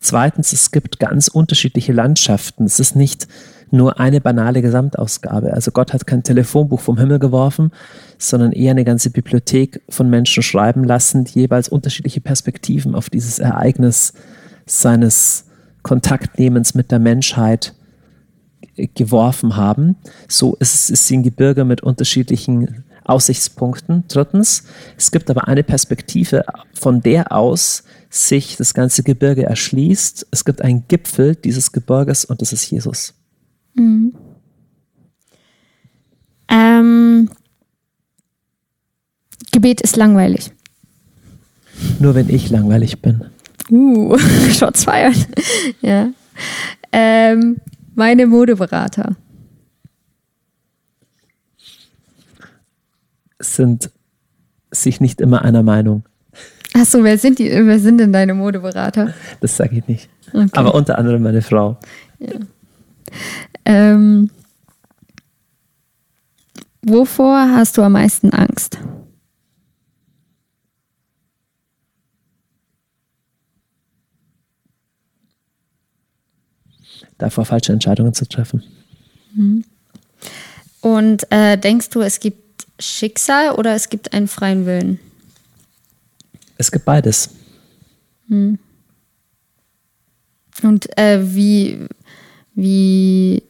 Zweitens, 0.00 0.52
es 0.52 0.70
gibt 0.70 0.98
ganz 0.98 1.28
unterschiedliche 1.28 1.94
Landschaften. 1.94 2.64
Es 2.64 2.78
ist 2.78 2.94
nicht 2.94 3.26
nur 3.70 3.98
eine 3.98 4.20
banale 4.20 4.60
Gesamtausgabe. 4.60 5.54
Also 5.54 5.70
Gott 5.70 5.94
hat 5.94 6.06
kein 6.06 6.22
Telefonbuch 6.22 6.80
vom 6.80 6.98
Himmel 6.98 7.18
geworfen, 7.18 7.72
sondern 8.18 8.52
eher 8.52 8.72
eine 8.72 8.84
ganze 8.84 9.10
Bibliothek 9.10 9.80
von 9.88 10.10
Menschen 10.10 10.42
schreiben 10.42 10.84
lassen, 10.84 11.24
die 11.24 11.40
jeweils 11.40 11.68
unterschiedliche 11.68 12.20
Perspektiven 12.20 12.94
auf 12.94 13.08
dieses 13.08 13.38
Ereignis 13.38 14.12
seines 14.66 15.46
Kontaktnehmens 15.82 16.74
mit 16.74 16.90
der 16.90 16.98
Menschheit 16.98 17.74
geworfen 18.94 19.56
haben. 19.56 19.96
So 20.28 20.54
ist 20.56 20.74
es 20.74 20.90
ist 20.90 21.10
ein 21.10 21.22
Gebirge 21.22 21.64
mit 21.64 21.82
unterschiedlichen 21.82 22.84
Aussichtspunkten. 23.06 24.04
Drittens, 24.08 24.64
es 24.96 25.10
gibt 25.10 25.30
aber 25.30 25.48
eine 25.48 25.62
Perspektive, 25.62 26.44
von 26.74 27.00
der 27.00 27.32
aus 27.32 27.84
sich 28.10 28.56
das 28.56 28.74
ganze 28.74 29.02
Gebirge 29.02 29.44
erschließt. 29.44 30.26
Es 30.30 30.44
gibt 30.44 30.62
einen 30.62 30.86
Gipfel 30.88 31.34
dieses 31.36 31.72
Gebirges 31.72 32.24
und 32.24 32.42
das 32.42 32.52
ist 32.52 32.70
Jesus. 32.70 33.14
Mhm. 33.74 34.14
Ähm, 36.48 37.30
Gebet 39.52 39.80
ist 39.80 39.96
langweilig. 39.96 40.50
Nur 41.98 42.14
wenn 42.14 42.28
ich 42.28 42.50
langweilig 42.50 43.02
bin. 43.02 43.24
Uh, 43.70 44.16
Shots 44.52 44.84
feiern. 44.84 45.14
ja. 45.80 46.10
Ähm, 46.92 47.56
meine 47.94 48.26
Modeberater. 48.26 49.16
Sind 53.38 53.90
sich 54.70 55.00
nicht 55.00 55.20
immer 55.20 55.42
einer 55.42 55.62
Meinung. 55.62 56.04
Achso, 56.74 57.02
wer 57.02 57.18
sind 57.18 57.38
die, 57.38 57.50
wer 57.50 57.78
sind 57.78 57.98
denn 57.98 58.12
deine 58.12 58.34
Modeberater? 58.34 59.14
Das 59.40 59.56
sage 59.56 59.78
ich 59.78 59.88
nicht. 59.88 60.10
Okay. 60.32 60.48
Aber 60.52 60.74
unter 60.74 60.98
anderem 60.98 61.22
meine 61.22 61.42
Frau. 61.42 61.78
Ja. 62.18 62.34
Ähm, 63.64 64.30
wovor 66.82 67.50
hast 67.52 67.78
du 67.78 67.82
am 67.82 67.92
meisten 67.92 68.30
Angst? 68.30 68.78
davor 77.18 77.44
falsche 77.44 77.72
Entscheidungen 77.72 78.14
zu 78.14 78.28
treffen. 78.28 78.62
Mhm. 79.34 79.64
Und 80.80 81.30
äh, 81.30 81.56
denkst 81.56 81.90
du, 81.90 82.00
es 82.00 82.20
gibt 82.20 82.45
Schicksal 82.78 83.52
oder 83.52 83.74
es 83.74 83.88
gibt 83.88 84.12
einen 84.12 84.28
freien 84.28 84.66
Willen? 84.66 85.00
Es 86.58 86.70
gibt 86.70 86.84
beides. 86.84 87.30
Mhm. 88.28 88.58
Und 90.62 90.96
äh, 90.98 91.34
wie, 91.34 91.86
wie, 92.54 93.42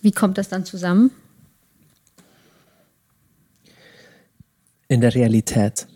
wie 0.00 0.12
kommt 0.12 0.38
das 0.38 0.48
dann 0.48 0.64
zusammen? 0.64 1.10
In 4.88 5.00
der 5.00 5.14
Realität. 5.14 5.86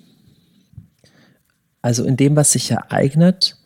Also 1.83 2.05
in 2.05 2.17
dem, 2.17 2.35
was 2.35 2.53
sich 2.53 2.71
ereignet, 2.71 3.57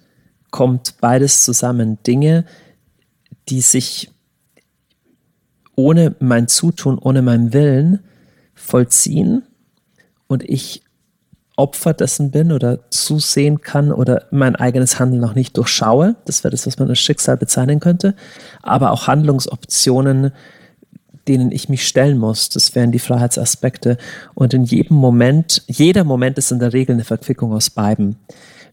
kommt 0.51 1.01
beides 1.01 1.45
zusammen. 1.45 2.03
Dinge, 2.03 2.45
die 3.49 3.61
sich 3.61 4.11
ohne 5.79 6.17
mein 6.19 6.49
Zutun, 6.49 6.99
ohne 6.99 7.23
meinen 7.23 7.53
Willen 7.53 8.01
vollziehen 8.53 9.45
und 10.27 10.43
ich 10.43 10.83
Opfer 11.55 11.95
dessen 11.95 12.33
bin 12.33 12.51
oder 12.51 12.81
zusehen 12.91 13.61
kann 13.61 13.93
oder 13.93 14.25
mein 14.33 14.57
eigenes 14.57 14.99
Handeln 14.99 15.21
noch 15.21 15.37
nicht 15.37 15.57
durchschaue. 15.57 16.17
Das 16.25 16.43
wäre 16.43 16.51
das, 16.51 16.67
was 16.67 16.81
man 16.81 16.89
als 16.89 16.99
Schicksal 16.99 17.37
bezeichnen 17.37 17.79
könnte. 17.79 18.15
Aber 18.61 18.91
auch 18.91 19.07
Handlungsoptionen, 19.07 20.33
denen 21.29 21.53
ich 21.53 21.69
mich 21.69 21.87
stellen 21.87 22.19
muss. 22.19 22.49
Das 22.49 22.75
wären 22.75 22.91
die 22.91 22.99
Freiheitsaspekte. 22.99 23.99
Und 24.35 24.55
in 24.55 24.65
jedem 24.65 24.97
Moment, 24.97 25.63
jeder 25.69 26.03
Moment 26.03 26.39
ist 26.39 26.51
in 26.51 26.59
der 26.59 26.73
Regel 26.73 26.95
eine 26.95 27.05
Verquickung 27.05 27.53
aus 27.53 27.71
beiden. 27.71 28.17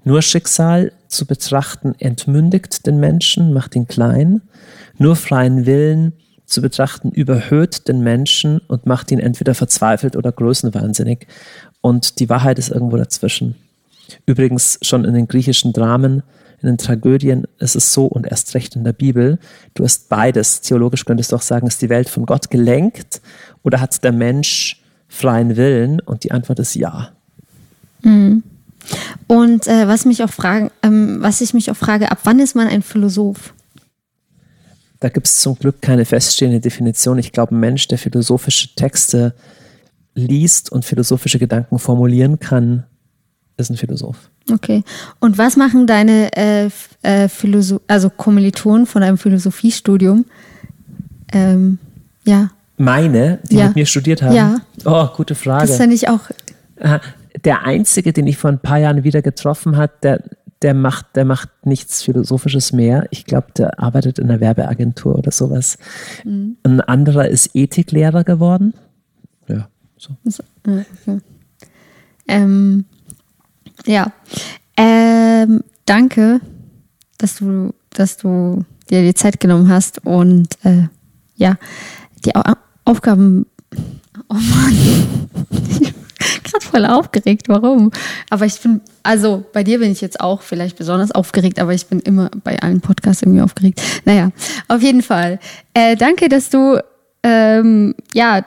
Nur 0.04 0.24
Schicksal 0.24 0.92
zu 1.08 1.26
betrachten 1.28 1.94
entmündigt 2.00 2.86
den 2.88 3.00
Menschen, 3.00 3.54
macht 3.54 3.76
ihn 3.76 3.88
klein. 3.88 4.42
Nur 4.98 5.16
freien 5.16 5.66
Willen 5.68 6.14
zu 6.46 6.62
betrachten 6.62 7.12
überhöht 7.12 7.88
den 7.88 8.02
Menschen 8.02 8.60
und 8.68 8.86
macht 8.86 9.12
ihn 9.12 9.20
entweder 9.20 9.56
verzweifelt 9.56 10.16
oder 10.16 10.32
größenwahnsinnig. 10.32 11.28
Und 11.82 12.20
die 12.20 12.30
Wahrheit 12.30 12.60
ist 12.60 12.70
irgendwo 12.70 12.98
dazwischen. 12.98 13.56
Übrigens 14.26 14.78
schon 14.82 15.06
in 15.06 15.14
den 15.14 15.28
griechischen 15.28 15.74
Dramen, 15.74 16.24
in 16.62 16.68
den 16.68 16.78
Tragödien 16.78 17.46
ist 17.60 17.76
es 17.76 17.92
so 17.92 18.06
und 18.06 18.28
erst 18.28 18.54
recht 18.56 18.76
in 18.76 18.84
der 18.84 18.94
Bibel. 18.94 19.40
Du 19.74 19.84
hast 19.84 20.10
beides. 20.10 20.62
Theologisch 20.62 21.06
könntest 21.06 21.32
du 21.32 21.36
auch 21.36 21.42
sagen, 21.42 21.68
ist 21.68 21.82
die 21.82 21.90
Welt 21.90 22.10
von 22.10 22.26
Gott 22.26 22.50
gelenkt 22.50 23.22
oder 23.64 23.82
hat 23.82 24.04
der 24.04 24.12
Mensch 24.12 24.82
freien 25.08 25.58
Willen? 25.58 26.00
Und 26.00 26.24
die 26.24 26.32
Antwort 26.32 26.60
ist 26.60 26.76
ja. 26.76 27.10
Mhm. 28.02 28.44
Und 29.28 29.68
äh, 29.68 29.88
was 29.88 30.06
mich 30.06 30.24
auch 30.24 30.30
fragen, 30.30 30.72
ähm, 30.84 31.18
was 31.20 31.42
ich 31.42 31.54
mich 31.54 31.72
auch 31.72 31.76
frage, 31.78 32.12
ab 32.12 32.20
wann 32.24 32.40
ist 32.40 32.56
man 32.56 32.68
ein 32.68 32.84
Philosoph? 32.84 33.54
Da 35.00 35.10
gibt 35.10 35.28
es 35.28 35.40
zum 35.40 35.58
Glück 35.58 35.82
keine 35.82 36.06
feststehende 36.06 36.60
Definition. 36.60 37.18
Ich 37.18 37.32
glaube, 37.32 37.56
ein 37.56 37.60
Mensch, 37.60 37.88
der 37.88 37.98
philosophische 37.98 38.74
Texte 38.76 39.36
liest 40.14 40.72
und 40.72 40.86
philosophische 40.86 41.40
Gedanken 41.40 41.80
formulieren 41.80 42.40
kann, 42.40 42.86
ist 43.58 43.70
ein 43.70 43.78
Philosoph. 43.78 44.30
Okay. 44.52 44.84
Und 45.20 45.38
was 45.38 45.58
machen 45.58 45.88
deine 45.88 46.32
äh, 46.36 46.70
äh, 47.02 47.28
Philosoph 47.28 47.82
also 47.88 48.10
Kommilitonen 48.10 48.86
von 48.86 49.04
einem 49.04 49.18
Philosophiestudium? 49.18 50.26
Ähm, 51.34 51.80
ja. 52.26 52.52
Meine, 52.78 53.40
die 53.50 53.58
ja. 53.58 53.68
mit 53.68 53.76
mir 53.76 53.86
studiert 53.86 54.22
haben? 54.22 54.36
Ja. 54.36 54.58
Oh, 54.86 55.08
gute 55.16 55.36
Frage. 55.36 55.68
Das 55.68 55.78
fände 55.78 55.96
ich 55.96 56.10
auch. 56.10 56.22
Der 57.44 57.64
einzige, 57.64 58.14
den 58.14 58.28
ich 58.28 58.38
vor 58.38 58.52
ein 58.52 58.60
paar 58.60 58.78
Jahren 58.78 59.04
wieder 59.04 59.22
getroffen 59.22 59.78
habe, 59.78 59.94
der, 60.04 60.24
der, 60.62 60.74
macht, 60.74 61.16
der 61.16 61.26
macht 61.26 61.50
nichts 61.66 62.02
Philosophisches 62.04 62.72
mehr. 62.72 63.08
Ich 63.12 63.26
glaube, 63.26 63.48
der 63.58 63.80
arbeitet 63.80 64.20
in 64.20 64.30
einer 64.30 64.40
Werbeagentur 64.40 65.16
oder 65.16 65.32
sowas. 65.32 65.78
Mhm. 66.24 66.58
Ein 66.64 66.82
anderer 66.82 67.28
ist 67.28 67.52
Ethiklehrer 67.54 68.24
geworden. 68.24 68.74
Ja, 69.48 69.68
so. 69.98 70.16
so 70.24 70.44
okay. 70.64 71.20
ähm, 72.28 72.86
ja. 73.86 74.12
Ähm, 74.78 75.64
danke, 75.86 76.42
dass 77.18 77.38
du, 77.38 77.74
dass 77.92 78.18
du 78.18 78.66
dir 78.90 79.02
die 79.02 79.14
Zeit 79.14 79.40
genommen 79.40 79.70
hast 79.70 80.06
und 80.06 80.58
äh, 80.64 80.88
ja, 81.36 81.58
die 82.26 82.34
Aufgaben. 82.86 83.46
Oh 84.30 84.34
Mann. 84.34 84.78
gerade 86.46 86.66
voll 86.66 86.86
aufgeregt. 86.86 87.50
Warum? 87.50 87.92
Aber 88.30 88.46
ich 88.46 88.60
bin, 88.60 88.82
also 89.04 89.44
bei 89.54 89.64
dir 89.64 89.80
bin 89.80 89.92
ich 89.92 90.02
jetzt 90.02 90.20
auch 90.20 90.42
vielleicht 90.42 90.78
besonders 90.78 91.12
aufgeregt, 91.12 91.60
aber 91.60 91.74
ich 91.74 91.88
bin 91.88 92.00
immer 92.00 92.30
bei 92.44 92.60
allen 92.60 92.82
Podcasts 92.82 93.22
irgendwie 93.22 93.42
aufgeregt. 93.42 93.82
Naja, 94.06 94.32
auf 94.68 94.82
jeden 94.82 95.02
Fall. 95.02 95.40
Äh, 95.74 95.96
danke, 95.96 96.30
dass 96.30 96.50
du 96.50 96.80
ähm, 97.24 97.96
ja 98.14 98.46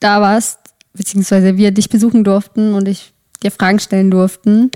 da 0.00 0.20
warst, 0.20 0.58
beziehungsweise 0.92 1.56
wir 1.56 1.70
dich 1.70 1.88
besuchen 1.88 2.24
durften 2.24 2.74
und 2.74 2.88
ich 2.88 3.12
dir 3.42 3.50
Fragen 3.50 3.78
stellen 3.78 4.10
durften. 4.10 4.70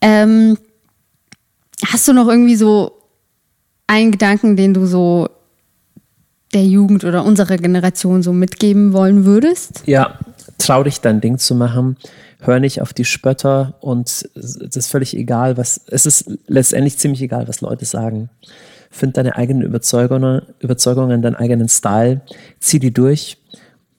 Ähm, 0.00 0.58
hast 1.86 2.08
du 2.08 2.12
noch 2.12 2.28
irgendwie 2.28 2.56
so 2.56 2.92
einen 3.86 4.12
Gedanken, 4.12 4.56
den 4.56 4.74
du 4.74 4.86
so 4.86 5.28
der 6.54 6.64
Jugend 6.64 7.04
oder 7.04 7.24
unserer 7.24 7.56
Generation 7.56 8.22
so 8.22 8.32
mitgeben 8.32 8.92
wollen 8.92 9.24
würdest? 9.24 9.82
Ja, 9.86 10.18
trau 10.58 10.82
dich 10.82 11.00
dein 11.00 11.20
Ding 11.20 11.38
zu 11.38 11.54
machen, 11.54 11.96
hör 12.40 12.60
nicht 12.60 12.80
auf 12.82 12.92
die 12.92 13.04
Spötter 13.04 13.74
und 13.80 14.08
es 14.34 14.56
ist 14.56 14.90
völlig 14.90 15.16
egal, 15.16 15.56
was, 15.56 15.80
es 15.86 16.06
ist 16.06 16.30
letztendlich 16.46 16.98
ziemlich 16.98 17.22
egal, 17.22 17.48
was 17.48 17.60
Leute 17.60 17.84
sagen. 17.84 18.30
Find 18.90 19.16
deine 19.16 19.36
eigenen 19.36 19.62
Überzeugungen, 19.62 20.42
Überzeugungen, 20.60 21.22
deinen 21.22 21.34
eigenen 21.34 21.68
Style, 21.68 22.20
zieh 22.60 22.78
die 22.78 22.92
durch 22.92 23.38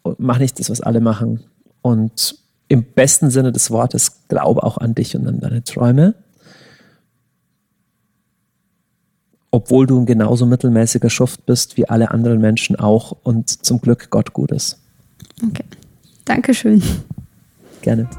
und 0.04 0.20
mach 0.20 0.40
nicht 0.40 0.60
das, 0.60 0.70
was 0.70 0.82
alle 0.82 1.02
machen. 1.02 1.44
Und 1.82 2.38
im 2.68 2.84
besten 2.84 3.30
Sinne 3.30 3.52
des 3.52 3.72
Wortes, 3.72 4.28
glaube 4.28 4.64
auch 4.64 4.78
an 4.78 4.96
dich 4.96 5.16
und 5.16 5.28
an 5.28 5.40
deine 5.40 5.64
Träume. 5.64 6.16
Obwohl 9.52 9.88
du 9.88 10.00
ein 10.00 10.06
genauso 10.06 10.46
mittelmäßiger 10.46 11.10
Schuft 11.10 11.46
bist 11.46 11.78
wie 11.78 11.88
alle 11.88 12.12
anderen 12.12 12.40
Menschen 12.40 12.76
auch 12.76 13.16
und 13.24 13.50
zum 13.50 13.80
Glück 13.80 14.10
Gott 14.10 14.34
gut 14.34 14.52
ist. 14.52 14.80
Okay. 15.46 15.64
Dankeschön. 16.26 16.82
Gerne. 17.82 18.10